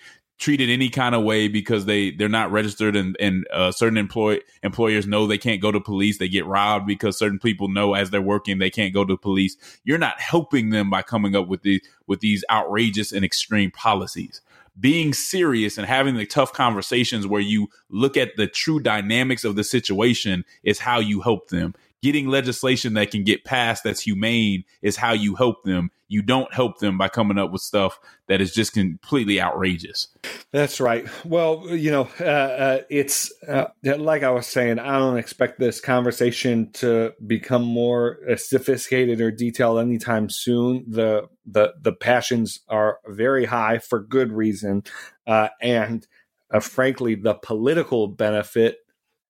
treated 0.44 0.70
any 0.70 0.90
kind 0.90 1.16
of 1.16 1.24
way 1.24 1.48
because 1.48 1.86
they 1.86 2.12
they're 2.12 2.28
not 2.28 2.52
registered 2.52 2.98
and 2.98 3.16
and 3.22 3.48
uh, 3.54 3.72
certain 3.72 3.98
employ 3.98 4.38
employers 4.62 5.08
know 5.08 5.26
they 5.26 5.38
can't 5.38 5.62
go 5.62 5.72
to 5.72 5.80
police. 5.80 6.18
They 6.18 6.28
get 6.28 6.46
robbed 6.46 6.86
because 6.86 7.18
certain 7.18 7.40
people 7.40 7.70
know 7.70 7.94
as 7.94 8.10
they're 8.10 8.22
working 8.22 8.58
they 8.58 8.70
can't 8.70 8.94
go 8.94 9.06
to 9.06 9.16
police. 9.16 9.56
You're 9.86 9.98
not 9.98 10.20
helping 10.20 10.72
them 10.72 10.90
by 10.90 11.02
coming 11.02 11.34
up 11.34 11.48
with 11.48 11.62
these 11.62 11.80
with 12.08 12.20
these 12.20 12.44
outrageous 12.52 13.14
and 13.14 13.24
extreme 13.24 13.72
policies. 13.72 14.42
Being 14.78 15.14
serious 15.14 15.78
and 15.78 15.88
having 15.88 16.18
the 16.18 16.26
tough 16.26 16.52
conversations 16.52 17.26
where 17.26 17.40
you 17.40 17.70
look 17.90 18.18
at 18.18 18.36
the 18.36 18.48
true 18.48 18.82
dynamics 18.82 19.46
of 19.46 19.56
the 19.56 19.64
situation 19.64 20.44
is 20.64 20.80
how 20.80 21.00
you 21.00 21.22
help 21.22 21.50
them 21.50 21.74
getting 22.04 22.28
legislation 22.28 22.96
that 22.96 23.12
can 23.12 23.24
get 23.24 23.46
passed 23.46 23.86
that's 23.86 24.02
humane 24.02 24.66
is 24.82 24.98
how 24.98 25.14
you 25.14 25.36
help 25.36 25.64
them. 25.64 25.90
You 26.10 26.22
don't 26.22 26.54
help 26.54 26.80
them 26.80 26.98
by 26.98 27.08
coming 27.08 27.40
up 27.40 27.52
with 27.52 27.62
stuff 27.62 27.98
that 28.28 28.42
is 28.42 28.54
just 28.54 28.74
completely 28.74 29.42
outrageous. 29.42 30.10
That's 30.52 30.82
right. 30.82 31.08
Well, 31.24 31.70
you 31.70 31.90
know, 31.90 32.10
uh, 32.20 32.24
uh, 32.24 32.82
it's 32.90 33.32
uh, 33.48 33.68
like 33.84 34.22
I 34.22 34.32
was 34.32 34.46
saying, 34.46 34.80
I 34.80 35.00
don't 35.00 35.18
expect 35.18 35.60
this 35.60 35.80
conversation 35.80 36.72
to 36.74 37.14
become 37.26 37.64
more 37.64 38.20
uh, 38.30 38.36
sophisticated 38.36 39.22
or 39.22 39.32
detailed 39.32 39.80
anytime 39.80 40.30
soon. 40.30 40.86
The 40.88 41.30
the 41.46 41.74
the 41.82 41.94
passions 41.94 42.60
are 42.68 43.00
very 43.08 43.46
high 43.46 43.80
for 43.80 44.02
good 44.02 44.32
reason, 44.34 44.84
uh, 45.26 45.48
and 45.62 46.06
uh, 46.52 46.60
frankly, 46.60 47.16
the 47.16 47.34
political 47.34 48.08
benefit 48.08 48.78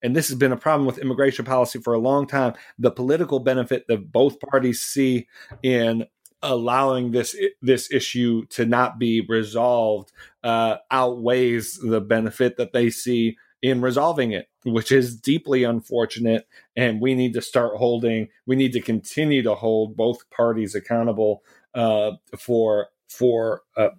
and 0.04 0.16
this 0.16 0.28
has 0.28 0.38
been 0.38 0.52
a 0.52 0.58
problem 0.58 0.86
with 0.86 1.00
immigration 1.00 1.46
policy 1.46 1.80
for 1.80 1.94
a 1.94 2.00
long 2.00 2.28
time, 2.28 2.54
the 2.78 2.92
political 2.92 3.40
benefit 3.40 3.86
that 3.88 4.12
both 4.12 4.40
parties 4.40 4.82
see 4.82 5.28
in 5.64 6.06
allowing 6.44 7.12
this 7.12 7.36
this 7.62 7.90
issue 7.92 8.46
to 8.48 8.66
not 8.66 9.00
be 9.00 9.26
resolved 9.28 10.12
uh, 10.44 10.76
outweighs 10.92 11.80
the 11.80 12.02
benefit 12.02 12.58
that 12.58 12.74
they 12.74 12.90
see 12.90 13.38
in 13.62 13.80
resolving 13.80 14.34
it, 14.34 14.50
which 14.66 14.92
is 14.92 15.16
deeply 15.16 15.64
unfortunate. 15.64 16.46
And 16.76 17.02
we 17.02 17.16
need 17.16 17.34
to 17.34 17.42
start 17.42 17.78
holding, 17.78 18.28
we 18.46 18.58
need 18.58 18.74
to 18.74 18.82
continue 18.82 19.42
to 19.42 19.56
hold 19.56 19.96
both 19.96 20.30
parties 20.30 20.76
accountable 20.76 21.44
uh, 21.74 22.12
for 22.38 22.90
for 23.08 23.62
uh, 23.78 23.90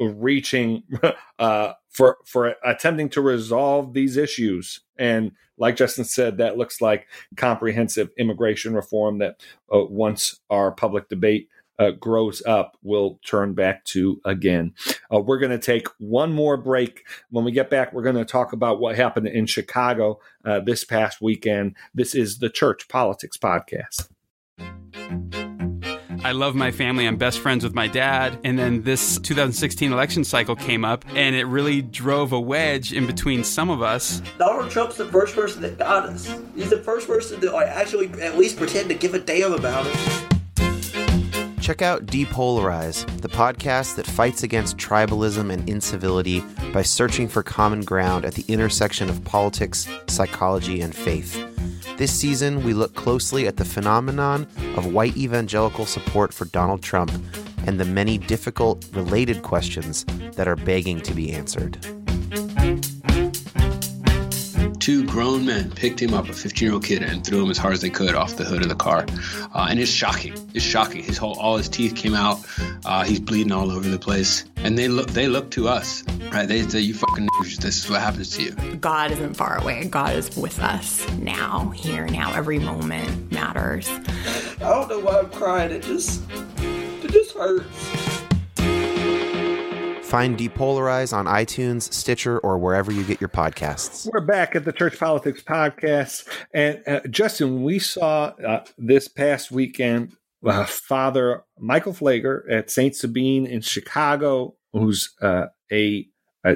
reaching 0.00 0.84
uh, 1.38 1.72
for 1.90 2.18
for 2.24 2.54
attempting 2.64 3.08
to 3.10 3.20
resolve 3.20 3.92
these 3.92 4.16
issues. 4.16 4.80
And 4.98 5.32
like 5.58 5.76
Justin 5.76 6.04
said, 6.04 6.38
that 6.38 6.56
looks 6.56 6.80
like 6.80 7.06
comprehensive 7.36 8.10
immigration 8.18 8.74
reform 8.74 9.18
that 9.18 9.42
uh, 9.72 9.84
once 9.84 10.40
our 10.48 10.72
public 10.72 11.08
debate 11.08 11.48
uh, 11.78 11.90
grows 11.92 12.42
up, 12.46 12.76
we'll 12.82 13.18
turn 13.24 13.54
back 13.54 13.84
to 13.86 14.20
again. 14.24 14.74
Uh, 15.12 15.20
we're 15.20 15.38
going 15.38 15.50
to 15.50 15.58
take 15.58 15.88
one 15.98 16.32
more 16.32 16.56
break. 16.56 17.04
When 17.30 17.44
we 17.44 17.52
get 17.52 17.70
back, 17.70 17.92
we're 17.92 18.02
going 18.02 18.16
to 18.16 18.24
talk 18.24 18.52
about 18.52 18.80
what 18.80 18.96
happened 18.96 19.28
in 19.28 19.46
Chicago 19.46 20.20
uh, 20.44 20.60
this 20.60 20.84
past 20.84 21.20
weekend. 21.20 21.74
This 21.94 22.14
is 22.14 22.38
the 22.38 22.50
Church 22.50 22.86
Politics 22.88 23.38
Podcast. 23.38 24.08
I 26.22 26.32
love 26.32 26.54
my 26.54 26.70
family. 26.70 27.06
I'm 27.06 27.16
best 27.16 27.38
friends 27.38 27.64
with 27.64 27.74
my 27.74 27.86
dad. 27.86 28.38
And 28.44 28.58
then 28.58 28.82
this 28.82 29.18
2016 29.18 29.92
election 29.92 30.24
cycle 30.24 30.54
came 30.54 30.84
up, 30.84 31.04
and 31.14 31.34
it 31.34 31.44
really 31.44 31.82
drove 31.82 32.32
a 32.32 32.40
wedge 32.40 32.92
in 32.92 33.06
between 33.06 33.42
some 33.42 33.70
of 33.70 33.82
us. 33.82 34.20
Donald 34.38 34.70
Trump's 34.70 34.96
the 34.96 35.06
first 35.06 35.34
person 35.34 35.62
that 35.62 35.78
got 35.78 36.06
us. 36.06 36.32
He's 36.54 36.70
the 36.70 36.78
first 36.78 37.06
person 37.06 37.40
like, 37.40 37.68
actually 37.68 38.08
at 38.20 38.36
least 38.36 38.56
pretend 38.58 38.88
to 38.90 38.94
give 38.94 39.14
a 39.14 39.18
damn 39.18 39.52
about 39.52 39.86
us. 39.86 40.29
Check 41.70 41.82
out 41.82 42.06
Depolarize, 42.06 43.06
the 43.20 43.28
podcast 43.28 43.94
that 43.94 44.04
fights 44.04 44.42
against 44.42 44.76
tribalism 44.76 45.52
and 45.52 45.68
incivility 45.68 46.42
by 46.72 46.82
searching 46.82 47.28
for 47.28 47.44
common 47.44 47.82
ground 47.82 48.24
at 48.24 48.34
the 48.34 48.44
intersection 48.52 49.08
of 49.08 49.22
politics, 49.22 49.86
psychology, 50.08 50.80
and 50.80 50.92
faith. 50.92 51.36
This 51.96 52.12
season, 52.12 52.64
we 52.64 52.74
look 52.74 52.96
closely 52.96 53.46
at 53.46 53.56
the 53.56 53.64
phenomenon 53.64 54.48
of 54.74 54.92
white 54.92 55.16
evangelical 55.16 55.86
support 55.86 56.34
for 56.34 56.46
Donald 56.46 56.82
Trump 56.82 57.12
and 57.68 57.78
the 57.78 57.84
many 57.84 58.18
difficult 58.18 58.84
related 58.92 59.42
questions 59.42 60.04
that 60.32 60.48
are 60.48 60.56
begging 60.56 61.00
to 61.02 61.14
be 61.14 61.30
answered. 61.32 61.99
Two 64.80 65.04
grown 65.06 65.44
men 65.44 65.70
picked 65.70 66.00
him 66.00 66.14
up, 66.14 66.26
a 66.30 66.32
15 66.32 66.66
year 66.66 66.72
old 66.72 66.84
kid, 66.84 67.02
and 67.02 67.24
threw 67.24 67.44
him 67.44 67.50
as 67.50 67.58
hard 67.58 67.74
as 67.74 67.82
they 67.82 67.90
could 67.90 68.14
off 68.14 68.36
the 68.36 68.44
hood 68.44 68.62
of 68.62 68.70
the 68.70 68.74
car. 68.74 69.04
Uh, 69.54 69.66
and 69.68 69.78
it's 69.78 69.90
shocking. 69.90 70.34
It's 70.54 70.64
shocking. 70.64 71.02
His 71.02 71.18
whole, 71.18 71.38
all 71.38 71.58
his 71.58 71.68
teeth 71.68 71.94
came 71.94 72.14
out. 72.14 72.38
Uh, 72.86 73.04
he's 73.04 73.20
bleeding 73.20 73.52
all 73.52 73.70
over 73.70 73.86
the 73.86 73.98
place. 73.98 74.46
And 74.56 74.78
they 74.78 74.88
look, 74.88 75.10
they 75.10 75.28
look 75.28 75.50
to 75.52 75.68
us, 75.68 76.02
right? 76.32 76.46
They 76.48 76.62
say, 76.62 76.80
"You 76.80 76.94
fucking, 76.94 77.28
this 77.60 77.84
is 77.84 77.90
what 77.90 78.00
happens 78.00 78.36
to 78.36 78.42
you." 78.42 78.76
God 78.76 79.10
isn't 79.10 79.34
far 79.34 79.58
away. 79.58 79.86
God 79.86 80.16
is 80.16 80.34
with 80.34 80.58
us 80.60 81.06
now, 81.18 81.70
here, 81.70 82.06
now. 82.06 82.32
Every 82.32 82.58
moment 82.58 83.30
matters. 83.32 83.88
I 83.88 84.58
don't 84.60 84.88
know 84.88 85.00
why 85.00 85.18
I'm 85.18 85.30
crying. 85.30 85.72
It 85.72 85.82
just, 85.82 86.22
it 86.58 87.10
just 87.10 87.36
hurts. 87.36 88.09
Find 90.10 90.36
Depolarize 90.36 91.16
on 91.16 91.26
iTunes, 91.26 91.92
Stitcher, 91.92 92.40
or 92.40 92.58
wherever 92.58 92.90
you 92.90 93.04
get 93.04 93.20
your 93.20 93.28
podcasts. 93.28 94.10
We're 94.12 94.20
back 94.20 94.56
at 94.56 94.64
the 94.64 94.72
Church 94.72 94.98
Politics 94.98 95.40
Podcast. 95.40 96.26
And 96.52 96.82
uh, 96.84 97.02
Justin, 97.08 97.62
we 97.62 97.78
saw 97.78 98.32
uh, 98.44 98.64
this 98.76 99.06
past 99.06 99.52
weekend 99.52 100.16
uh, 100.44 100.64
Father 100.64 101.44
Michael 101.60 101.92
Pfleger 101.92 102.42
at 102.50 102.72
St. 102.72 102.96
Sabina 102.96 103.48
in 103.48 103.60
Chicago, 103.60 104.56
who's 104.72 105.14
uh, 105.22 105.46
a 105.70 106.08
uh, 106.44 106.54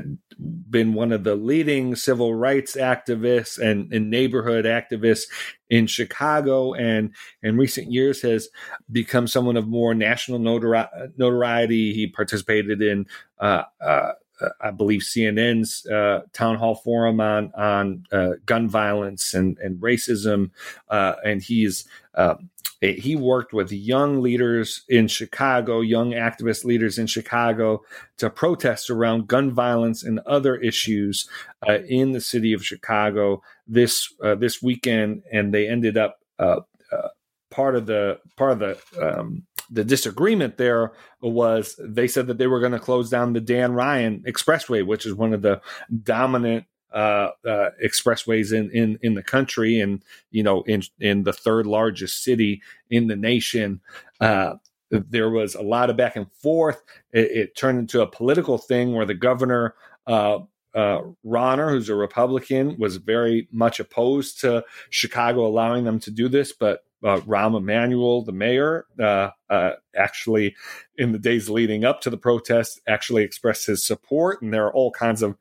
been 0.70 0.94
one 0.94 1.12
of 1.12 1.24
the 1.24 1.34
leading 1.34 1.94
civil 1.94 2.34
rights 2.34 2.76
activists 2.76 3.58
and, 3.58 3.92
and, 3.92 4.10
neighborhood 4.10 4.64
activists 4.64 5.24
in 5.68 5.86
Chicago, 5.86 6.74
and 6.74 7.14
in 7.42 7.56
recent 7.56 7.92
years 7.92 8.22
has 8.22 8.48
become 8.90 9.26
someone 9.26 9.56
of 9.56 9.68
more 9.68 9.94
national 9.94 10.38
notori- 10.38 11.12
notoriety. 11.18 11.92
He 11.92 12.06
participated 12.06 12.80
in, 12.80 13.06
uh, 13.38 13.64
uh, 13.80 14.12
I 14.60 14.70
believe, 14.70 15.02
CNN's 15.02 15.86
uh, 15.86 16.22
town 16.32 16.56
hall 16.56 16.76
forum 16.76 17.20
on 17.20 17.52
on 17.54 18.06
uh, 18.10 18.32
gun 18.46 18.68
violence 18.68 19.34
and 19.34 19.58
and 19.58 19.80
racism, 19.80 20.50
uh, 20.88 21.14
and 21.24 21.42
he's 21.42 21.84
um, 22.16 22.50
he 22.92 23.16
worked 23.16 23.52
with 23.52 23.72
young 23.72 24.20
leaders 24.20 24.82
in 24.88 25.08
Chicago, 25.08 25.80
young 25.80 26.12
activist 26.12 26.64
leaders 26.64 26.98
in 26.98 27.06
Chicago, 27.06 27.82
to 28.18 28.28
protest 28.28 28.90
around 28.90 29.26
gun 29.26 29.52
violence 29.52 30.02
and 30.02 30.20
other 30.26 30.56
issues 30.56 31.28
uh, 31.68 31.78
in 31.88 32.12
the 32.12 32.20
city 32.20 32.52
of 32.52 32.64
Chicago 32.64 33.42
this 33.66 34.12
uh, 34.22 34.34
this 34.34 34.62
weekend, 34.62 35.22
and 35.32 35.54
they 35.54 35.68
ended 35.68 35.96
up 35.96 36.18
uh, 36.38 36.60
uh 36.92 37.08
part 37.50 37.76
of 37.76 37.86
the 37.86 38.18
part 38.36 38.52
of 38.52 38.58
the 38.58 38.78
um, 39.00 39.46
the 39.70 39.84
disagreement 39.84 40.58
there 40.58 40.92
was 41.22 41.78
they 41.80 42.06
said 42.06 42.26
that 42.26 42.38
they 42.38 42.46
were 42.46 42.60
going 42.60 42.72
to 42.72 42.78
close 42.78 43.08
down 43.08 43.32
the 43.32 43.40
Dan 43.40 43.72
Ryan 43.72 44.22
Expressway, 44.26 44.86
which 44.86 45.06
is 45.06 45.14
one 45.14 45.32
of 45.32 45.42
the 45.42 45.60
dominant 46.02 46.66
uh, 46.94 47.30
uh, 47.46 47.70
expressways 47.84 48.52
in, 48.52 48.70
in 48.70 48.98
in 49.02 49.14
the 49.14 49.22
country, 49.22 49.80
and 49.80 50.02
you 50.30 50.42
know, 50.42 50.62
in 50.62 50.82
in 51.00 51.24
the 51.24 51.32
third 51.32 51.66
largest 51.66 52.22
city 52.22 52.62
in 52.90 53.08
the 53.08 53.16
nation. 53.16 53.80
Uh, 54.20 54.54
there 54.90 55.30
was 55.30 55.56
a 55.56 55.62
lot 55.62 55.90
of 55.90 55.96
back 55.96 56.14
and 56.14 56.30
forth. 56.32 56.80
It, 57.12 57.30
it 57.32 57.56
turned 57.56 57.80
into 57.80 58.00
a 58.00 58.06
political 58.06 58.58
thing 58.58 58.94
where 58.94 59.06
the 59.06 59.14
governor. 59.14 59.74
Uh, 60.06 60.40
uh, 60.74 61.02
who's 61.22 61.88
a 61.88 61.94
Republican, 61.94 62.76
was 62.80 62.96
very 62.96 63.46
much 63.52 63.78
opposed 63.78 64.40
to 64.40 64.64
Chicago 64.90 65.46
allowing 65.46 65.84
them 65.84 66.00
to 66.00 66.10
do 66.10 66.28
this, 66.28 66.52
but 66.52 66.82
uh, 67.04 67.20
Rahm 67.20 67.56
Emanuel, 67.56 68.22
the 68.22 68.32
mayor, 68.32 68.86
uh, 68.98 69.30
uh, 69.50 69.72
actually, 69.94 70.56
in 70.96 71.12
the 71.12 71.18
days 71.18 71.50
leading 71.50 71.84
up 71.84 72.00
to 72.00 72.10
the 72.10 72.16
protest, 72.16 72.80
actually 72.88 73.22
expressed 73.22 73.66
his 73.66 73.86
support, 73.86 74.40
and 74.40 74.52
there 74.52 74.64
are 74.64 74.74
all 74.74 74.90
kinds 74.90 75.22
of 75.22 75.36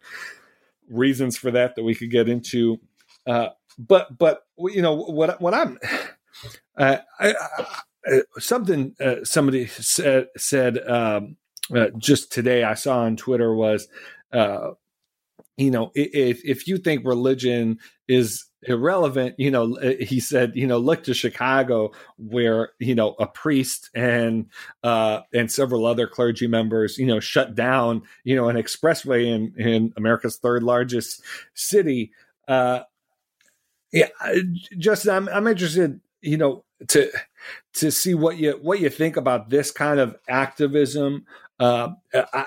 reasons 0.89 1.37
for 1.37 1.51
that 1.51 1.75
that 1.75 1.83
we 1.83 1.95
could 1.95 2.11
get 2.11 2.29
into. 2.29 2.79
Uh, 3.25 3.49
but 3.77 4.17
but 4.17 4.43
you 4.57 4.81
know 4.81 4.93
what 4.95 5.39
what 5.41 5.53
I'm 5.53 5.79
uh, 6.77 6.97
I, 7.19 7.33
I, 8.07 8.21
something 8.39 8.95
uh, 8.99 9.23
somebody 9.23 9.67
said 9.67 10.27
said 10.37 10.77
um, 10.87 11.37
just 11.97 12.31
today 12.31 12.63
I 12.63 12.73
saw 12.73 12.99
on 12.99 13.15
Twitter 13.15 13.53
was 13.53 13.87
you 15.57 15.71
know 15.71 15.91
if 15.95 16.43
if 16.43 16.67
you 16.67 16.77
think 16.77 17.05
religion 17.05 17.79
is 18.07 18.45
irrelevant 18.63 19.35
you 19.37 19.51
know 19.51 19.77
uh, 19.77 19.93
he 19.99 20.19
said 20.19 20.53
you 20.55 20.65
know 20.65 20.77
look 20.77 21.03
to 21.03 21.13
chicago 21.13 21.91
where 22.17 22.71
you 22.79 22.95
know 22.95 23.15
a 23.19 23.27
priest 23.27 23.89
and 23.93 24.47
uh 24.83 25.21
and 25.33 25.51
several 25.51 25.85
other 25.85 26.07
clergy 26.07 26.47
members 26.47 26.97
you 26.97 27.05
know 27.05 27.19
shut 27.19 27.55
down 27.55 28.01
you 28.23 28.35
know 28.35 28.47
an 28.49 28.55
expressway 28.55 29.25
in 29.25 29.53
in 29.57 29.93
america's 29.97 30.37
third 30.37 30.63
largest 30.63 31.21
city. 31.53 32.11
Uh 32.47 32.81
yeah 33.91 34.07
just 34.77 35.07
i'm 35.07 35.29
i'm 35.29 35.47
interested 35.47 35.99
you 36.21 36.37
know 36.37 36.63
to 36.87 37.09
to 37.73 37.91
see 37.91 38.13
what 38.13 38.37
you 38.37 38.53
what 38.61 38.79
you 38.79 38.89
think 38.89 39.17
about 39.17 39.49
this 39.49 39.71
kind 39.71 39.99
of 39.99 40.15
activism 40.27 41.25
uh, 41.59 41.89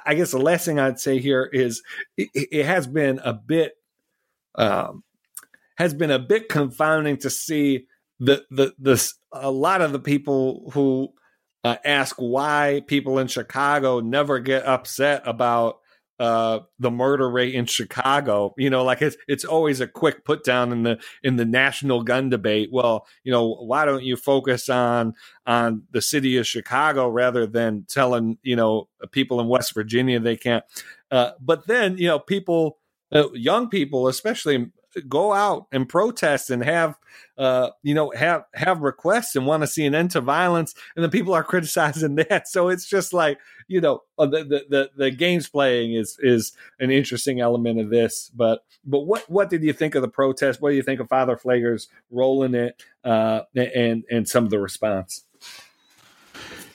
I, 0.04 0.14
guess 0.14 0.32
the 0.32 0.38
last 0.38 0.64
thing 0.64 0.78
I'd 0.78 0.98
say 0.98 1.18
here 1.18 1.48
is 1.52 1.82
it, 2.16 2.28
it 2.34 2.66
has 2.66 2.86
been 2.86 3.20
a 3.22 3.32
bit 3.32 3.74
um, 4.56 5.04
has 5.76 5.94
been 5.94 6.10
a 6.10 6.18
bit 6.18 6.48
confounding 6.48 7.18
to 7.18 7.30
see 7.30 7.86
the 8.18 8.44
the 8.50 8.74
the 8.78 9.12
a 9.32 9.50
lot 9.50 9.80
of 9.80 9.92
the 9.92 10.00
people 10.00 10.70
who 10.74 11.12
uh, 11.64 11.76
ask 11.84 12.16
why 12.16 12.82
people 12.86 13.18
in 13.18 13.26
Chicago 13.26 14.00
never 14.00 14.38
get 14.38 14.64
upset 14.64 15.22
about 15.24 15.78
uh, 16.18 16.60
the 16.78 16.90
murder 16.90 17.30
rate 17.30 17.54
in 17.54 17.66
Chicago. 17.66 18.54
You 18.56 18.70
know, 18.70 18.84
like 18.84 19.02
it's 19.02 19.16
it's 19.28 19.44
always 19.44 19.80
a 19.80 19.86
quick 19.86 20.24
put 20.24 20.44
down 20.44 20.72
in 20.72 20.82
the 20.82 20.98
in 21.22 21.36
the 21.36 21.44
national 21.44 22.02
gun 22.02 22.30
debate. 22.30 22.70
Well, 22.72 23.06
you 23.24 23.32
know, 23.32 23.54
why 23.54 23.84
don't 23.84 24.04
you 24.04 24.16
focus 24.16 24.68
on 24.68 25.14
on 25.46 25.82
the 25.90 26.02
city 26.02 26.36
of 26.36 26.46
Chicago 26.46 27.08
rather 27.08 27.46
than 27.46 27.84
telling 27.88 28.38
you 28.42 28.56
know 28.56 28.88
people 29.10 29.40
in 29.40 29.48
West 29.48 29.74
Virginia 29.74 30.18
they 30.18 30.36
can't? 30.36 30.64
Uh, 31.10 31.32
but 31.40 31.66
then 31.66 31.98
you 31.98 32.08
know, 32.08 32.18
people, 32.18 32.78
uh, 33.12 33.30
young 33.32 33.68
people, 33.68 34.08
especially 34.08 34.70
go 35.08 35.32
out 35.32 35.66
and 35.72 35.88
protest 35.88 36.50
and 36.50 36.64
have 36.64 36.96
uh, 37.38 37.70
you 37.82 37.94
know 37.94 38.12
have 38.16 38.44
have 38.54 38.80
requests 38.80 39.36
and 39.36 39.46
want 39.46 39.62
to 39.62 39.66
see 39.66 39.84
an 39.84 39.94
end 39.94 40.10
to 40.12 40.20
violence 40.20 40.74
and 40.94 41.02
then 41.02 41.10
people 41.10 41.34
are 41.34 41.44
criticizing 41.52 42.16
that. 42.16 42.48
So 42.48 42.68
it's 42.68 42.86
just 42.86 43.12
like 43.12 43.38
you 43.68 43.80
know 43.80 44.02
uh, 44.18 44.26
the 44.26 44.44
the 44.44 44.64
the, 44.68 44.90
the 44.96 45.10
games 45.10 45.48
playing 45.48 45.94
is 45.94 46.16
is 46.20 46.52
an 46.80 46.90
interesting 46.90 47.40
element 47.40 47.80
of 47.80 47.90
this 47.90 48.30
but 48.34 48.64
but 48.84 49.00
what 49.00 49.28
what 49.28 49.50
did 49.50 49.62
you 49.62 49.72
think 49.72 49.94
of 49.94 50.02
the 50.02 50.08
protest? 50.08 50.60
What 50.60 50.70
do 50.70 50.76
you 50.76 50.82
think 50.82 51.00
of 51.00 51.08
father 51.08 51.36
Pfleger's 51.36 51.88
role 52.10 52.42
in 52.42 52.54
it 52.54 52.82
uh, 53.04 53.42
and 53.54 54.04
and 54.10 54.28
some 54.28 54.44
of 54.44 54.50
the 54.50 54.58
response 54.58 55.25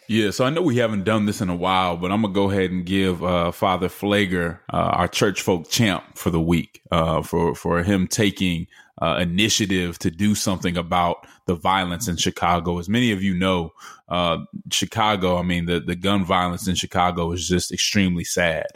yeah, 0.07 0.31
so 0.31 0.45
I 0.45 0.49
know 0.49 0.61
we 0.61 0.77
haven't 0.77 1.03
done 1.03 1.25
this 1.25 1.41
in 1.41 1.49
a 1.49 1.55
while, 1.55 1.95
but 1.95 2.11
I'm 2.11 2.21
gonna 2.21 2.33
go 2.33 2.49
ahead 2.49 2.71
and 2.71 2.85
give 2.85 3.23
uh, 3.23 3.51
Father 3.51 3.87
Pfleger, 3.87 4.59
uh, 4.73 4.77
our 4.77 5.07
church 5.07 5.41
folk 5.41 5.69
champ 5.69 6.17
for 6.17 6.29
the 6.29 6.41
week 6.41 6.81
uh, 6.91 7.21
for 7.21 7.55
for 7.55 7.83
him 7.83 8.07
taking 8.07 8.67
uh, 9.01 9.17
initiative 9.21 9.97
to 9.99 10.11
do 10.11 10.35
something 10.35 10.75
about 10.75 11.25
the 11.45 11.55
violence 11.55 12.07
in 12.07 12.17
Chicago. 12.17 12.77
As 12.77 12.89
many 12.89 13.11
of 13.11 13.23
you 13.23 13.33
know, 13.33 13.71
uh, 14.09 14.39
Chicago, 14.71 15.37
I 15.37 15.43
mean, 15.43 15.65
the 15.65 15.79
the 15.79 15.95
gun 15.95 16.25
violence 16.25 16.67
in 16.67 16.75
Chicago 16.75 17.31
is 17.31 17.47
just 17.47 17.71
extremely 17.71 18.23
sad. 18.23 18.67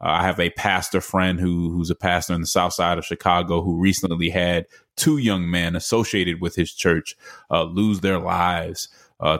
Uh, 0.00 0.10
I 0.10 0.22
have 0.22 0.40
a 0.40 0.50
pastor 0.50 1.00
friend 1.00 1.40
who 1.40 1.70
who's 1.70 1.90
a 1.90 1.96
pastor 1.96 2.34
in 2.34 2.40
the 2.40 2.46
South 2.46 2.72
Side 2.72 2.98
of 2.98 3.04
Chicago 3.04 3.62
who 3.62 3.78
recently 3.78 4.30
had 4.30 4.66
two 4.96 5.18
young 5.18 5.50
men 5.50 5.76
associated 5.76 6.40
with 6.40 6.54
his 6.54 6.72
church 6.72 7.16
lose 7.50 8.00
their 8.00 8.18
lives 8.18 8.88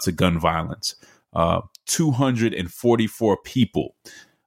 to 0.02 0.12
gun 0.12 0.38
violence 0.38 0.94
uh, 1.32 1.60
244 1.86 3.36
people 3.42 3.94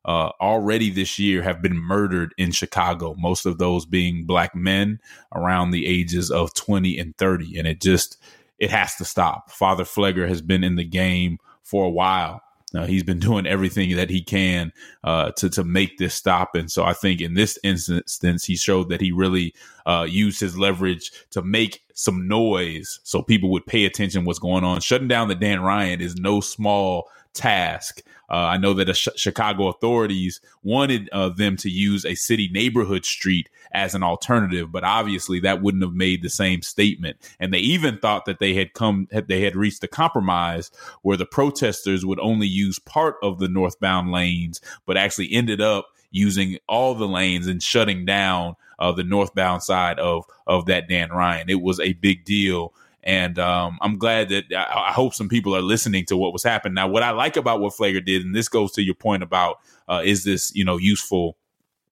uh, 0.03 0.29
already 0.41 0.89
this 0.89 1.19
year 1.19 1.43
have 1.43 1.61
been 1.61 1.77
murdered 1.77 2.33
in 2.37 2.51
Chicago, 2.51 3.15
most 3.17 3.45
of 3.45 3.57
those 3.57 3.85
being 3.85 4.25
black 4.25 4.55
men 4.55 4.99
around 5.33 5.71
the 5.71 5.85
ages 5.85 6.31
of 6.31 6.53
20 6.53 6.97
and 6.97 7.15
30. 7.17 7.59
And 7.59 7.67
it 7.67 7.81
just, 7.81 8.17
it 8.57 8.71
has 8.71 8.95
to 8.95 9.05
stop. 9.05 9.51
Father 9.51 9.83
Pfleger 9.83 10.27
has 10.27 10.41
been 10.41 10.63
in 10.63 10.75
the 10.75 10.83
game 10.83 11.37
for 11.63 11.85
a 11.85 11.89
while. 11.89 12.41
Uh, 12.73 12.85
he's 12.85 13.03
been 13.03 13.19
doing 13.19 13.45
everything 13.45 13.95
that 13.95 14.09
he 14.09 14.21
can 14.21 14.71
uh, 15.03 15.31
to 15.31 15.49
to 15.49 15.63
make 15.63 15.97
this 15.97 16.15
stop, 16.15 16.55
and 16.55 16.71
so 16.71 16.83
I 16.83 16.93
think 16.93 17.21
in 17.21 17.33
this 17.33 17.59
instance, 17.63 18.45
he 18.45 18.55
showed 18.55 18.89
that 18.89 19.01
he 19.01 19.11
really 19.11 19.53
uh, 19.85 20.07
used 20.09 20.39
his 20.39 20.57
leverage 20.57 21.11
to 21.31 21.41
make 21.41 21.83
some 21.93 22.27
noise, 22.27 22.99
so 23.03 23.21
people 23.21 23.51
would 23.51 23.65
pay 23.65 23.85
attention 23.85 24.25
what's 24.25 24.39
going 24.39 24.63
on. 24.63 24.81
Shutting 24.81 25.07
down 25.07 25.27
the 25.27 25.35
Dan 25.35 25.61
Ryan 25.61 26.01
is 26.01 26.15
no 26.15 26.39
small 26.39 27.09
task. 27.33 28.01
Uh, 28.29 28.35
I 28.35 28.57
know 28.57 28.73
that 28.73 28.85
the 28.85 28.93
sh- 28.93 29.09
Chicago 29.15 29.67
authorities 29.67 30.39
wanted 30.63 31.09
uh, 31.11 31.29
them 31.29 31.57
to 31.57 31.69
use 31.69 32.05
a 32.05 32.15
city 32.15 32.49
neighborhood 32.51 33.05
street 33.05 33.49
as 33.73 33.93
an 33.93 34.03
alternative, 34.03 34.71
but 34.71 34.83
obviously 34.83 35.39
that 35.41 35.61
wouldn't 35.61 35.83
have 35.83 35.93
made 35.93 36.21
the 36.21 36.29
same 36.29 36.61
statement. 36.61 37.17
And 37.39 37.53
they 37.53 37.59
even 37.59 37.97
thought 37.97 38.25
that 38.25 38.39
they 38.39 38.53
had 38.53 38.73
come, 38.73 39.07
they 39.11 39.41
had 39.41 39.55
reached 39.55 39.83
a 39.83 39.87
compromise 39.87 40.71
where 41.01 41.17
the 41.17 41.25
protesters 41.25 42.05
would 42.05 42.19
only 42.19 42.47
use 42.47 42.79
part 42.79 43.15
of 43.21 43.39
the 43.39 43.49
northbound 43.49 44.11
lanes, 44.11 44.61
but 44.85 44.97
actually 44.97 45.33
ended 45.33 45.61
up 45.61 45.87
using 46.11 46.57
all 46.67 46.93
the 46.93 47.07
lanes 47.07 47.47
and 47.47 47.63
shutting 47.63 48.05
down 48.05 48.55
uh, 48.79 48.91
the 48.91 49.03
northbound 49.03 49.63
side 49.63 49.99
of 49.99 50.25
of 50.47 50.65
that 50.65 50.89
Dan 50.89 51.09
Ryan. 51.09 51.49
It 51.49 51.61
was 51.61 51.79
a 51.79 51.93
big 51.93 52.25
deal 52.25 52.73
and 53.03 53.39
um, 53.39 53.77
I'm 53.81 53.97
glad 53.97 54.29
that 54.29 54.45
I, 54.55 54.89
I, 54.89 54.91
hope 54.91 55.13
some 55.13 55.29
people 55.29 55.55
are 55.55 55.61
listening 55.61 56.05
to 56.05 56.17
what 56.17 56.33
was 56.33 56.43
happening. 56.43 56.75
Now, 56.75 56.87
what 56.87 57.03
I 57.03 57.11
like 57.11 57.35
about 57.35 57.59
what 57.59 57.73
Pfleger 57.73 58.03
did, 58.03 58.23
and 58.23 58.35
this 58.35 58.47
goes 58.47 58.71
to 58.73 58.83
your 58.83 58.95
point 58.95 59.23
about 59.23 59.59
uh, 59.87 60.01
is 60.03 60.23
this 60.23 60.53
you 60.53 60.63
know 60.63 60.77
useful, 60.77 61.37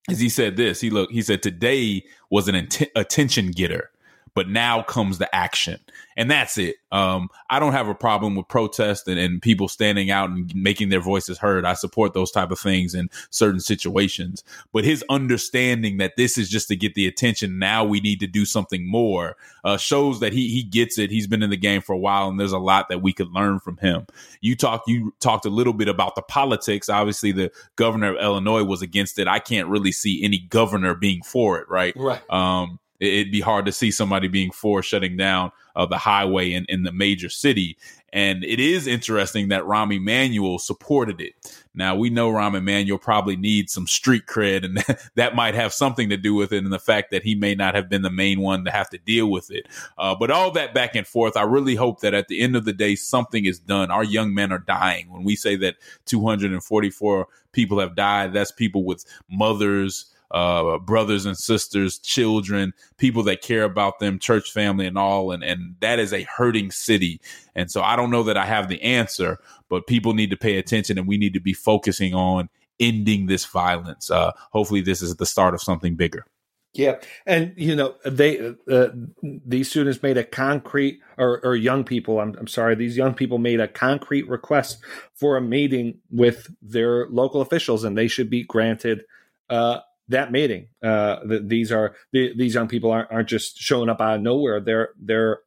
is 0.09 0.19
he 0.19 0.29
said 0.29 0.55
this. 0.55 0.81
He 0.81 0.89
look 0.89 1.11
he 1.11 1.21
said 1.21 1.41
today 1.41 2.03
was 2.29 2.47
an 2.47 2.55
int- 2.55 2.89
attention 2.95 3.51
getter 3.51 3.91
but 4.33 4.49
now 4.49 4.81
comes 4.81 5.17
the 5.17 5.33
action. 5.33 5.79
And 6.17 6.29
that's 6.29 6.57
it. 6.57 6.75
Um, 6.91 7.29
I 7.49 7.59
don't 7.59 7.71
have 7.71 7.87
a 7.87 7.95
problem 7.95 8.35
with 8.35 8.47
protest 8.47 9.07
and, 9.07 9.19
and, 9.19 9.41
people 9.41 9.67
standing 9.67 10.11
out 10.11 10.29
and 10.29 10.53
making 10.53 10.89
their 10.89 10.99
voices 10.99 11.37
heard. 11.37 11.63
I 11.63 11.73
support 11.73 12.13
those 12.13 12.31
type 12.31 12.51
of 12.51 12.59
things 12.59 12.93
in 12.93 13.09
certain 13.29 13.59
situations. 13.61 14.43
But 14.73 14.83
his 14.83 15.03
understanding 15.09 15.97
that 15.97 16.17
this 16.17 16.37
is 16.37 16.49
just 16.49 16.67
to 16.69 16.75
get 16.75 16.95
the 16.95 17.07
attention, 17.07 17.59
now 17.59 17.85
we 17.85 17.99
need 18.01 18.19
to 18.19 18.27
do 18.27 18.43
something 18.43 18.85
more, 18.89 19.37
uh, 19.63 19.77
shows 19.77 20.19
that 20.19 20.33
he 20.33 20.49
he 20.49 20.63
gets 20.63 20.97
it. 20.97 21.11
He's 21.11 21.27
been 21.27 21.43
in 21.43 21.51
the 21.51 21.57
game 21.57 21.81
for 21.81 21.93
a 21.93 21.97
while, 21.97 22.27
and 22.27 22.39
there's 22.39 22.51
a 22.51 22.59
lot 22.59 22.89
that 22.89 23.01
we 23.01 23.13
could 23.13 23.31
learn 23.31 23.59
from 23.59 23.77
him. 23.77 24.05
You 24.41 24.55
talked 24.55 24.87
you 24.87 25.13
talked 25.19 25.45
a 25.45 25.49
little 25.49 25.73
bit 25.73 25.87
about 25.87 26.15
the 26.15 26.21
politics. 26.21 26.89
Obviously, 26.89 27.31
the 27.31 27.51
governor 27.75 28.15
of 28.15 28.21
Illinois 28.21 28.63
was 28.63 28.81
against 28.81 29.19
it. 29.19 29.27
I 29.27 29.39
can't 29.39 29.69
really 29.69 29.91
see 29.91 30.23
any 30.23 30.39
governor 30.39 30.95
being 30.95 31.21
for 31.23 31.59
it, 31.59 31.69
right? 31.69 31.93
Right. 31.95 32.21
Um, 32.29 32.79
it'd 32.99 33.31
be 33.31 33.41
hard 33.41 33.65
to 33.65 33.71
see 33.71 33.91
somebody 33.91 34.27
being 34.27 34.51
for 34.51 34.83
shutting 34.83 35.17
down 35.17 35.51
uh, 35.75 35.85
the 35.85 35.97
highway 35.97 36.51
in, 36.51 36.65
in 36.67 36.83
the 36.83 36.91
major 36.91 37.29
city. 37.29 37.77
And 38.11 38.43
it 38.43 38.59
is 38.59 38.87
interesting 38.87 39.49
that 39.49 39.63
Rahm 39.63 39.95
Emanuel 39.95 40.57
supported 40.57 41.21
it. 41.21 41.33
Now 41.75 41.95
we 41.95 42.09
know 42.09 42.31
Rahm 42.31 42.57
Emanuel 42.57 42.97
probably 42.97 43.35
needs 43.35 43.71
some 43.71 43.85
street 43.85 44.25
cred, 44.25 44.65
and 44.65 44.83
that, 45.15 45.35
might 45.35 45.53
have 45.53 45.73
something 45.73 46.09
to 46.09 46.17
do 46.17 46.33
with 46.33 46.51
it, 46.51 46.63
and 46.63 46.73
the 46.73 46.79
fact 46.79 47.11
that 47.11 47.23
he 47.23 47.35
may 47.35 47.53
not 47.53 47.75
have 47.75 47.87
been 47.87 48.01
the 48.01 48.09
main 48.09 48.41
one 48.41 48.65
to 48.65 48.71
have 48.71 48.89
to 48.89 48.97
deal 48.97 49.29
with 49.29 49.51
it. 49.51 49.67
Uh, 49.97 50.15
but 50.15 50.31
all 50.31 50.51
that 50.51 50.73
back 50.73 50.95
and 50.95 51.05
forth, 51.05 51.37
I 51.37 51.43
really 51.43 51.75
hope 51.75 52.01
that 52.01 52.15
at 52.15 52.27
the 52.27 52.41
end 52.41 52.55
of 52.55 52.65
the 52.65 52.73
day, 52.73 52.95
something 52.95 53.45
is 53.45 53.59
done. 53.59 53.91
Our 53.91 54.03
young 54.03 54.33
men 54.33 54.51
are 54.51 54.59
dying. 54.59 55.11
When 55.11 55.23
we 55.23 55.35
say 55.35 55.55
that 55.57 55.75
244 56.05 57.27
people 57.51 57.79
have 57.79 57.95
died, 57.95 58.33
that's 58.33 58.51
people 58.51 58.83
with 58.83 59.05
mothers 59.29 60.11
uh, 60.31 60.77
brothers 60.79 61.25
and 61.25 61.37
sisters, 61.37 61.97
children, 61.99 62.73
people 62.97 63.23
that 63.23 63.41
care 63.41 63.63
about 63.63 63.99
them, 63.99 64.19
church 64.19 64.51
family, 64.51 64.85
and 64.85 64.97
all. 64.97 65.31
And 65.31 65.43
and 65.43 65.75
that 65.79 65.99
is 65.99 66.13
a 66.13 66.23
hurting 66.23 66.71
city. 66.71 67.21
And 67.55 67.71
so 67.71 67.81
I 67.81 67.95
don't 67.95 68.11
know 68.11 68.23
that 68.23 68.37
I 68.37 68.45
have 68.45 68.69
the 68.69 68.81
answer, 68.81 69.39
but 69.69 69.87
people 69.87 70.13
need 70.13 70.29
to 70.29 70.37
pay 70.37 70.57
attention, 70.57 70.97
and 70.97 71.07
we 71.07 71.17
need 71.17 71.33
to 71.33 71.39
be 71.39 71.53
focusing 71.53 72.13
on 72.13 72.49
ending 72.79 73.25
this 73.27 73.45
violence. 73.45 74.09
Uh, 74.09 74.31
hopefully, 74.51 74.81
this 74.81 75.01
is 75.01 75.15
the 75.15 75.25
start 75.25 75.53
of 75.53 75.61
something 75.61 75.95
bigger. 75.95 76.25
Yeah, 76.73 76.99
and 77.25 77.53
you 77.57 77.75
know 77.75 77.95
they 78.05 78.53
uh, 78.71 78.89
these 79.23 79.69
students 79.71 80.03
made 80.03 80.17
a 80.17 80.23
concrete 80.23 81.01
or, 81.17 81.43
or 81.43 81.55
young 81.55 81.83
people. 81.83 82.19
I'm, 82.19 82.35
I'm 82.37 82.47
sorry, 82.47 82.75
these 82.75 82.95
young 82.95 83.15
people 83.15 83.39
made 83.39 83.59
a 83.59 83.67
concrete 83.67 84.29
request 84.29 84.77
for 85.15 85.35
a 85.35 85.41
meeting 85.41 85.97
with 86.11 86.53
their 86.61 87.07
local 87.07 87.41
officials, 87.41 87.83
and 87.83 87.97
they 87.97 88.07
should 88.07 88.29
be 88.29 88.43
granted 88.43 89.03
uh, 89.49 89.79
that 90.09 90.31
meeting. 90.31 90.67
Uh, 90.83 91.17
the, 91.25 91.39
these 91.39 91.71
are 91.71 91.95
the, 92.11 92.33
these 92.37 92.55
young 92.55 92.67
people 92.67 92.91
aren't, 92.91 93.11
aren't 93.11 93.29
just 93.29 93.57
showing 93.57 93.89
up 93.89 94.01
out 94.01 94.17
of 94.17 94.21
nowhere. 94.21 94.59
They're 94.59 94.89
they're 95.01 95.39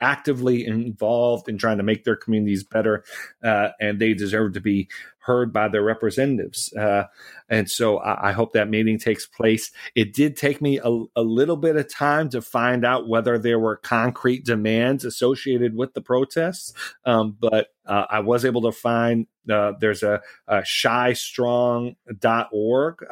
actively 0.00 0.64
involved 0.66 1.48
in 1.48 1.58
trying 1.58 1.78
to 1.78 1.82
make 1.82 2.04
their 2.04 2.16
communities 2.16 2.64
better, 2.64 3.04
uh, 3.42 3.68
and 3.80 4.00
they 4.00 4.14
deserve 4.14 4.54
to 4.54 4.60
be 4.60 4.88
heard 5.20 5.52
by 5.52 5.68
their 5.68 5.82
representatives. 5.82 6.72
Uh, 6.72 7.04
and 7.48 7.70
so 7.70 7.98
I, 7.98 8.30
I, 8.30 8.32
hope 8.32 8.54
that 8.54 8.70
meeting 8.70 8.98
takes 8.98 9.26
place. 9.26 9.70
It 9.94 10.14
did 10.14 10.34
take 10.34 10.62
me 10.62 10.80
a, 10.82 11.04
a, 11.14 11.22
little 11.22 11.58
bit 11.58 11.76
of 11.76 11.92
time 11.92 12.30
to 12.30 12.40
find 12.40 12.86
out 12.86 13.06
whether 13.06 13.38
there 13.38 13.58
were 13.58 13.76
concrete 13.76 14.46
demands 14.46 15.04
associated 15.04 15.76
with 15.76 15.92
the 15.92 16.00
protests, 16.00 16.72
um, 17.04 17.36
but 17.38 17.68
uh, 17.86 18.06
I 18.08 18.20
was 18.20 18.46
able 18.46 18.62
to 18.62 18.72
find 18.72 19.26
uh, 19.50 19.72
there's 19.80 20.02
a, 20.02 20.20
a 20.48 20.62
chistrong.org, 20.62 21.94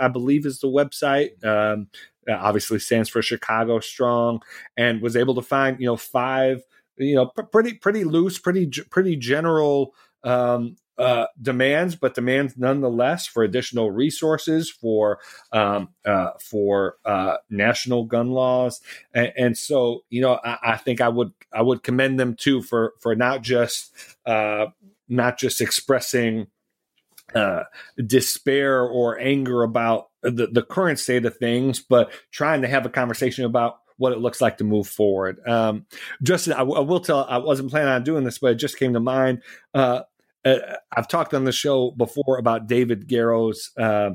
I 0.00 0.08
believe 0.08 0.46
is 0.46 0.60
the 0.60 0.68
website. 0.68 1.44
Um, 1.44 1.88
obviously 2.34 2.78
stands 2.78 3.08
for 3.08 3.22
Chicago 3.22 3.80
Strong, 3.80 4.40
and 4.76 5.00
was 5.00 5.16
able 5.16 5.34
to 5.34 5.42
find 5.42 5.80
you 5.80 5.86
know 5.86 5.96
five 5.96 6.62
you 6.96 7.14
know 7.14 7.26
pretty 7.26 7.74
pretty 7.74 8.04
loose, 8.04 8.38
pretty 8.38 8.70
pretty 8.90 9.16
general 9.16 9.94
um, 10.24 10.76
uh, 10.98 11.26
demands, 11.40 11.94
but 11.94 12.14
demands 12.14 12.54
nonetheless 12.58 13.26
for 13.26 13.44
additional 13.44 13.90
resources 13.90 14.68
for 14.70 15.20
um, 15.52 15.90
uh, 16.04 16.30
for 16.40 16.96
uh, 17.04 17.36
national 17.48 18.04
gun 18.04 18.30
laws, 18.30 18.80
and, 19.14 19.32
and 19.36 19.58
so 19.58 20.00
you 20.10 20.20
know 20.20 20.40
I, 20.44 20.58
I, 20.62 20.76
think 20.76 21.00
I 21.00 21.08
would 21.08 21.32
I 21.52 21.62
would 21.62 21.82
commend 21.82 22.18
them 22.18 22.34
too 22.34 22.62
for 22.62 22.94
for 23.00 23.14
not 23.14 23.42
just 23.42 23.92
uh, 24.26 24.66
not 25.08 25.38
just 25.38 25.60
expressing 25.60 26.48
uh, 27.34 27.64
despair 28.06 28.82
or 28.82 29.18
anger 29.18 29.62
about 29.62 30.08
the, 30.22 30.48
the 30.50 30.62
current 30.62 30.98
state 30.98 31.24
of 31.24 31.36
things, 31.36 31.80
but 31.80 32.10
trying 32.30 32.62
to 32.62 32.68
have 32.68 32.86
a 32.86 32.90
conversation 32.90 33.44
about 33.44 33.78
what 33.96 34.12
it 34.12 34.18
looks 34.18 34.40
like 34.40 34.58
to 34.58 34.64
move 34.64 34.88
forward. 34.88 35.38
Um, 35.46 35.86
just 36.22 36.48
I, 36.48 36.60
I, 36.60 36.62
will 36.62 37.00
tell, 37.00 37.24
I 37.24 37.38
wasn't 37.38 37.70
planning 37.70 37.88
on 37.88 38.04
doing 38.04 38.24
this, 38.24 38.38
but 38.38 38.52
it 38.52 38.56
just 38.56 38.78
came 38.78 38.94
to 38.94 39.00
mind. 39.00 39.42
Uh, 39.74 40.02
uh, 40.44 40.58
I've 40.96 41.08
talked 41.08 41.34
on 41.34 41.44
the 41.44 41.52
show 41.52 41.90
before 41.90 42.38
about 42.38 42.68
David 42.68 43.08
Garrow's 43.08 43.72
uh, 43.76 44.10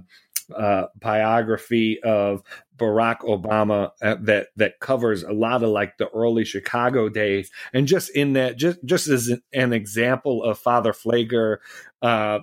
uh, 0.51 0.87
biography 0.99 2.01
of 2.03 2.43
Barack 2.77 3.19
Obama 3.19 3.91
uh, 4.01 4.15
that 4.21 4.47
that 4.55 4.79
covers 4.79 5.23
a 5.23 5.31
lot 5.31 5.63
of 5.63 5.69
like 5.69 5.97
the 5.97 6.09
early 6.09 6.43
Chicago 6.43 7.09
days, 7.09 7.51
and 7.73 7.87
just 7.87 8.09
in 8.11 8.33
that, 8.33 8.57
just 8.57 8.83
just 8.85 9.07
as 9.07 9.31
an, 9.53 9.73
example 9.73 10.43
of 10.43 10.59
Father 10.59 10.91
Pfleger 10.93 11.57
uh, 12.01 12.39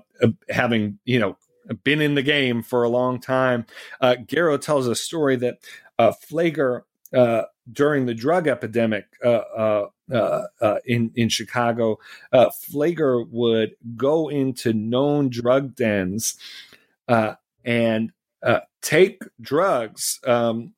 having 0.49 0.99
you 1.05 1.19
know 1.19 1.37
been 1.85 2.01
in 2.01 2.15
the 2.15 2.23
game 2.23 2.63
for 2.63 2.83
a 2.83 2.89
long 2.89 3.21
time, 3.21 3.67
uh, 4.01 4.17
Garrow 4.27 4.61
tells 4.61 4.87
a 4.87 4.95
story 4.95 5.37
that 5.37 5.59
uh, 5.99 6.13
Pfleger 6.13 6.83
uh, 7.15 7.43
during 7.71 8.07
the 8.07 8.15
drug 8.15 8.47
epidemic 8.47 9.07
uh, 9.25 9.29
uh, 9.29 9.87
uh, 10.13 10.43
uh 10.61 10.79
in 10.87 11.13
in 11.15 11.29
Chicago, 11.29 11.99
uh, 12.33 12.49
Pfleger 12.49 13.27
would 13.31 13.75
go 13.97 14.29
into 14.29 14.73
known 14.73 15.29
drug 15.29 15.75
dens 15.75 16.37
and 17.65 18.11
take 18.83 19.23
drugs 19.41 20.19
um, 20.27 20.75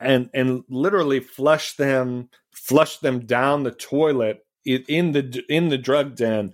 and 0.00 0.30
and 0.34 0.64
literally 0.68 1.20
flush 1.20 1.76
them 1.76 2.28
flush 2.52 2.98
them 2.98 3.20
down 3.20 3.62
the 3.62 3.70
toilet 3.70 4.46
in 4.64 5.12
the 5.12 5.42
in 5.48 5.68
the 5.68 5.78
drug 5.78 6.16
den 6.16 6.52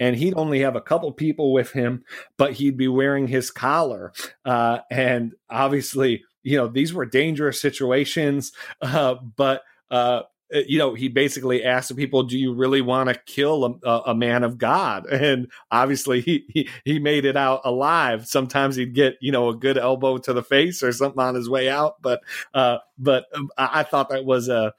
and 0.00 0.16
he'd 0.16 0.34
only 0.36 0.60
have 0.60 0.76
a 0.76 0.80
couple 0.80 1.10
people 1.12 1.52
with 1.52 1.72
him, 1.72 2.04
but 2.36 2.54
he'd 2.54 2.76
be 2.76 2.88
wearing 2.88 3.28
his 3.28 3.50
collar. 3.50 4.12
Uh, 4.44 4.78
and 4.90 5.34
obviously, 5.48 6.24
you 6.42 6.56
know, 6.56 6.68
these 6.68 6.92
were 6.92 7.06
dangerous 7.06 7.60
situations, 7.60 8.52
uh, 8.82 9.14
but 9.14 9.62
uh, 9.90 10.22
you 10.50 10.78
know, 10.78 10.94
he 10.94 11.08
basically 11.08 11.64
asked 11.64 11.88
the 11.88 11.94
people, 11.94 12.22
"Do 12.22 12.38
you 12.38 12.52
really 12.54 12.80
want 12.80 13.08
to 13.08 13.20
kill 13.26 13.78
a, 13.84 14.02
a, 14.06 14.14
man 14.14 14.44
of 14.44 14.58
God?" 14.58 15.06
And 15.10 15.50
obviously, 15.70 16.20
he, 16.20 16.44
he, 16.48 16.68
he 16.84 16.98
made 16.98 17.24
it 17.24 17.36
out 17.36 17.62
alive. 17.64 18.26
Sometimes 18.26 18.76
he'd 18.76 18.94
get 18.94 19.16
you 19.20 19.32
know 19.32 19.48
a 19.48 19.56
good 19.56 19.78
elbow 19.78 20.18
to 20.18 20.32
the 20.32 20.42
face 20.42 20.82
or 20.82 20.92
something 20.92 21.20
on 21.20 21.34
his 21.34 21.48
way 21.48 21.68
out, 21.68 22.00
but 22.02 22.20
uh, 22.52 22.78
but 22.98 23.26
um, 23.34 23.50
I, 23.56 23.82
thought 23.82 24.10
that 24.10 24.24
was 24.24 24.48
a, 24.48 24.72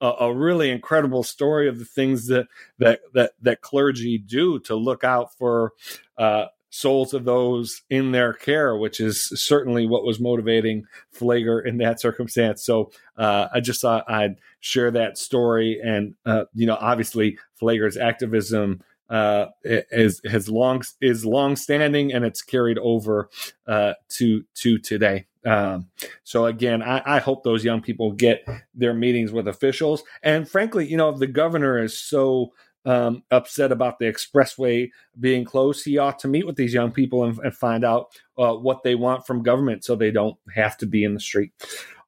a, 0.00 0.32
really 0.32 0.70
incredible 0.70 1.22
story 1.22 1.68
of 1.68 1.78
the 1.78 1.84
things 1.84 2.28
that 2.28 2.46
that 2.78 3.00
that 3.14 3.32
that 3.42 3.60
clergy 3.60 4.18
do 4.18 4.60
to 4.60 4.76
look 4.76 5.04
out 5.04 5.36
for 5.36 5.72
uh, 6.16 6.46
souls 6.70 7.14
of 7.14 7.24
those 7.24 7.82
in 7.90 8.12
their 8.12 8.32
care, 8.32 8.76
which 8.76 9.00
is 9.00 9.24
certainly 9.40 9.86
what 9.86 10.04
was 10.04 10.20
motivating 10.20 10.84
Pfleger 11.14 11.64
in 11.64 11.78
that 11.78 12.00
circumstance. 12.00 12.62
So 12.64 12.90
uh, 13.16 13.48
I 13.52 13.60
just 13.60 13.80
thought 13.80 14.10
I'd 14.10 14.36
share 14.60 14.90
that 14.90 15.18
story, 15.18 15.80
and 15.82 16.14
uh, 16.26 16.44
you 16.54 16.66
know, 16.66 16.76
obviously 16.80 17.38
Pfleger's 17.60 17.96
activism 17.96 18.82
uh, 19.10 19.46
is 19.64 20.20
has 20.26 20.48
long 20.48 20.82
is 21.00 21.24
long 21.24 21.56
standing, 21.56 22.12
and 22.12 22.24
it's 22.24 22.42
carried 22.42 22.78
over 22.78 23.30
uh, 23.66 23.94
to 24.10 24.44
to 24.56 24.78
today. 24.78 25.26
Um, 25.46 25.88
so 26.24 26.46
again, 26.46 26.82
I, 26.82 27.00
I, 27.06 27.18
hope 27.20 27.42
those 27.42 27.64
young 27.64 27.80
people 27.80 28.12
get 28.12 28.44
their 28.74 28.92
meetings 28.92 29.32
with 29.32 29.48
officials. 29.48 30.02
And 30.22 30.48
frankly, 30.48 30.86
you 30.86 30.96
know, 30.96 31.16
the 31.16 31.28
governor 31.28 31.82
is 31.82 31.98
so 31.98 32.52
um, 32.88 33.22
upset 33.30 33.70
about 33.70 33.98
the 33.98 34.06
expressway 34.06 34.90
being 35.20 35.44
closed, 35.44 35.84
he 35.84 35.98
ought 35.98 36.18
to 36.20 36.28
meet 36.28 36.46
with 36.46 36.56
these 36.56 36.72
young 36.72 36.90
people 36.90 37.24
and, 37.24 37.38
and 37.40 37.54
find 37.54 37.84
out 37.84 38.06
uh, 38.38 38.54
what 38.54 38.82
they 38.82 38.94
want 38.94 39.26
from 39.26 39.42
government, 39.42 39.84
so 39.84 39.94
they 39.94 40.10
don't 40.10 40.36
have 40.54 40.76
to 40.78 40.86
be 40.86 41.04
in 41.04 41.14
the 41.14 41.20
street. 41.20 41.52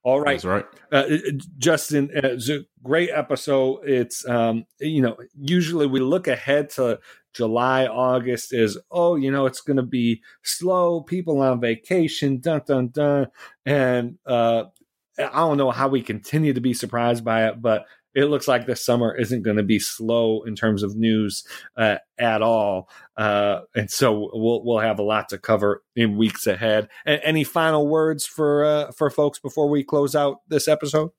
All 0.02 0.20
right, 0.20 0.40
that's 0.40 0.44
right, 0.46 0.64
uh, 0.92 1.04
Justin. 1.58 2.10
Uh, 2.16 2.28
it's 2.28 2.48
a 2.48 2.64
great 2.82 3.10
episode. 3.10 3.80
It's 3.84 4.26
um, 4.26 4.64
you 4.78 5.02
know, 5.02 5.18
usually 5.38 5.86
we 5.86 6.00
look 6.00 6.26
ahead 6.26 6.70
to 6.70 6.98
July, 7.34 7.86
August 7.86 8.52
is, 8.52 8.78
oh, 8.90 9.16
you 9.16 9.30
know, 9.30 9.46
it's 9.46 9.60
going 9.60 9.76
to 9.76 9.82
be 9.82 10.22
slow, 10.42 11.02
people 11.02 11.42
on 11.42 11.60
vacation, 11.60 12.40
dun, 12.40 12.62
dun, 12.66 12.88
dun. 12.88 13.28
And 13.64 14.18
uh, 14.26 14.64
I 15.18 15.38
don't 15.38 15.58
know 15.58 15.70
how 15.70 15.88
we 15.88 16.02
continue 16.02 16.54
to 16.54 16.60
be 16.60 16.74
surprised 16.74 17.24
by 17.24 17.48
it, 17.48 17.60
but 17.60 17.86
it 18.14 18.24
looks 18.24 18.48
like 18.48 18.66
this 18.66 18.84
summer 18.84 19.14
isn't 19.16 19.42
going 19.42 19.56
to 19.56 19.62
be 19.62 19.78
slow 19.78 20.42
in 20.42 20.54
terms 20.54 20.82
of 20.82 20.96
news 20.96 21.44
uh, 21.76 21.96
at 22.18 22.42
all. 22.42 22.88
Uh, 23.16 23.60
and 23.74 23.90
so 23.90 24.30
we'll 24.32 24.64
we'll 24.64 24.78
have 24.78 24.98
a 24.98 25.02
lot 25.04 25.28
to 25.28 25.38
cover 25.38 25.82
in 25.94 26.16
weeks 26.16 26.46
ahead. 26.46 26.88
A- 27.06 27.24
any 27.26 27.44
final 27.44 27.86
words 27.86 28.26
for 28.26 28.64
uh, 28.64 28.92
for 28.92 29.10
folks 29.10 29.38
before 29.38 29.68
we 29.68 29.84
close 29.84 30.14
out 30.14 30.38
this 30.48 30.68
episode? 30.68 31.10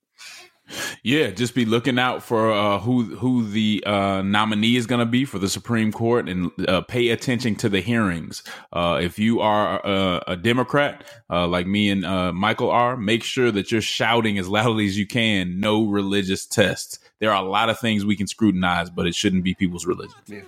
Yeah, 1.04 1.32
just 1.32 1.56
be 1.56 1.66
looking 1.66 2.00
out 2.00 2.24
for 2.24 2.52
uh, 2.52 2.80
who 2.80 3.16
who 3.16 3.46
the 3.48 3.84
uh, 3.86 4.22
nominee 4.22 4.76
is 4.76 4.86
going 4.86 5.00
to 5.00 5.06
be 5.06 5.26
for 5.26 5.40
the 5.40 5.50
Supreme 5.50 5.92
Court, 5.92 6.30
and 6.30 6.52
uh, 6.68 6.82
pay 6.82 7.10
attention 7.10 7.56
to 7.56 7.70
the 7.70 7.82
hearings. 7.82 8.44
Uh, 8.72 9.00
if 9.02 9.20
you 9.20 9.42
are 9.42 9.82
a, 9.86 10.24
a 10.28 10.38
Democrat, 10.38 11.04
uh, 11.30 11.48
like 11.48 11.68
me 11.68 11.90
and 11.90 12.06
uh, 12.06 12.32
Michael 12.32 12.70
are, 12.70 12.96
make 12.96 13.24
sure 13.24 13.52
that 13.52 13.72
you're 13.72 13.82
shouting 13.82 14.38
as 14.38 14.48
loudly 14.48 14.86
as 14.86 14.98
you 14.98 15.08
can. 15.08 15.60
No 15.60 15.88
religious 15.88 16.46
tests. 16.46 17.00
There 17.20 17.32
are 17.32 17.44
a 17.44 17.48
lot 17.48 17.70
of 17.70 17.80
things 17.80 18.06
we 18.06 18.16
can 18.16 18.28
scrutinize, 18.28 18.90
but 18.90 19.08
it 19.08 19.16
shouldn't 19.16 19.44
be 19.44 19.54
people's 19.54 19.86
religion. 19.86 20.16
Yeah. 20.28 20.42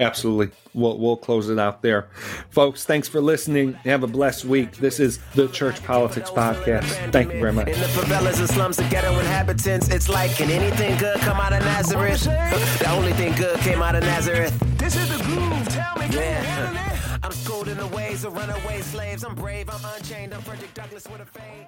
Absolutely. 0.00 0.54
We'll, 0.74 0.96
we'll 0.96 1.16
close 1.16 1.48
it 1.48 1.58
out 1.58 1.82
there. 1.82 2.08
Folks, 2.50 2.84
thanks 2.84 3.08
for 3.08 3.20
listening. 3.20 3.72
Have 3.84 4.04
a 4.04 4.06
blessed 4.06 4.44
week. 4.44 4.76
This 4.76 5.00
is 5.00 5.18
the 5.34 5.48
Church 5.48 5.82
Politics 5.82 6.30
Podcast. 6.30 6.84
Thank 7.10 7.32
you 7.32 7.40
very 7.40 7.52
much. 7.52 7.66
In 7.68 7.80
the 7.80 7.86
favelas 7.86 8.38
and 8.38 8.48
slums, 8.48 8.76
the 8.76 8.84
ghetto 8.84 9.18
inhabitants, 9.18 9.88
it's 9.88 10.08
like, 10.08 10.30
can 10.36 10.50
anything 10.50 10.96
good 10.98 11.18
come 11.20 11.38
out 11.40 11.52
of 11.52 11.60
Nazareth? 11.60 12.22
The 12.24 12.90
only 12.90 13.12
thing 13.14 13.34
good 13.34 13.58
came 13.60 13.82
out 13.82 13.96
of 13.96 14.04
Nazareth. 14.04 14.56
This 14.78 14.94
is 14.94 15.08
the 15.08 15.24
groove. 15.24 15.68
Tell 15.68 15.98
me, 15.98 16.06
yeah. 16.14 17.18
I'm 17.24 17.32
schooled 17.32 17.66
in 17.66 17.76
the 17.76 17.88
ways 17.88 18.24
of 18.24 18.34
runaway 18.34 18.80
slaves. 18.82 19.24
I'm 19.24 19.34
brave, 19.34 19.68
I'm 19.68 19.84
unchained. 19.96 20.32
I'm 20.32 20.42
Frederick 20.42 20.74
Douglass 20.74 21.08
with 21.08 21.20
a 21.20 21.26
fade. 21.26 21.66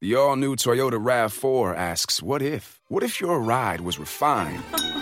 The 0.00 0.14
all 0.14 0.36
new 0.36 0.56
Toyota 0.56 0.92
RAV4 0.92 1.76
asks, 1.76 2.22
What 2.22 2.40
if? 2.40 2.80
What 2.88 3.02
if 3.02 3.20
your 3.20 3.38
ride 3.40 3.82
was 3.82 3.98
refined? 3.98 4.62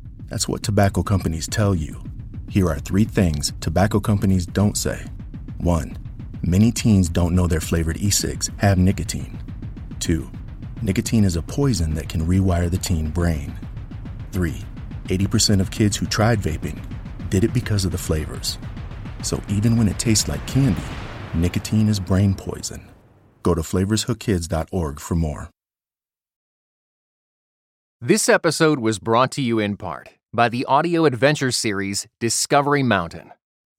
That's 0.31 0.47
what 0.47 0.63
tobacco 0.63 1.03
companies 1.03 1.45
tell 1.45 1.75
you. 1.75 2.01
Here 2.47 2.69
are 2.69 2.79
three 2.79 3.03
things 3.03 3.51
tobacco 3.59 3.99
companies 3.99 4.45
don't 4.45 4.77
say. 4.77 5.05
1. 5.57 5.97
Many 6.43 6.71
teens 6.71 7.09
don't 7.09 7.35
know 7.35 7.47
their 7.47 7.59
flavored 7.59 7.97
e-cigs 7.97 8.49
have 8.55 8.77
nicotine. 8.77 9.37
2. 9.99 10.31
Nicotine 10.83 11.25
is 11.25 11.35
a 11.35 11.41
poison 11.41 11.93
that 11.95 12.07
can 12.07 12.25
rewire 12.25 12.71
the 12.71 12.77
teen 12.77 13.09
brain. 13.09 13.59
3. 14.31 14.53
80% 15.07 15.59
of 15.59 15.69
kids 15.69 15.97
who 15.97 16.05
tried 16.05 16.39
vaping 16.39 16.81
did 17.29 17.43
it 17.43 17.53
because 17.53 17.83
of 17.83 17.91
the 17.91 17.97
flavors. 17.97 18.57
So 19.23 19.41
even 19.49 19.75
when 19.75 19.89
it 19.89 19.99
tastes 19.99 20.29
like 20.29 20.47
candy, 20.47 20.81
nicotine 21.33 21.89
is 21.89 21.99
brain 21.99 22.35
poison. 22.35 22.89
Go 23.43 23.53
to 23.53 23.61
flavorshookkids.org 23.61 25.01
for 25.01 25.15
more. 25.15 25.49
This 27.99 28.29
episode 28.29 28.79
was 28.79 28.97
brought 28.97 29.31
to 29.31 29.41
you 29.41 29.59
in 29.59 29.75
part 29.75 30.09
by 30.33 30.49
the 30.49 30.65
audio 30.65 31.05
adventure 31.05 31.51
series 31.51 32.07
Discovery 32.19 32.83
Mountain. 32.83 33.31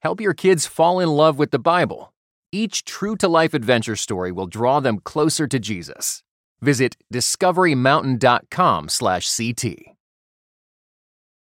Help 0.03 0.21
your 0.21 0.35
kids 0.35 0.67
fall 0.67 0.99
in 1.01 1.09
love 1.09 1.39
with 1.39 1.51
the 1.51 1.59
Bible. 1.59 2.13
Each 2.51 2.85
true 2.85 3.17
to 3.17 3.29
life 3.29 3.55
adventure 3.55 3.97
story 3.97 4.33
will 4.33 4.47
draw 4.47 4.81
them 4.81 4.99
closer 4.99 5.47
to 5.47 5.59
Jesus. 5.59 6.23
Visit 6.61 6.97
discoverymountain.com/ct. 7.13 9.92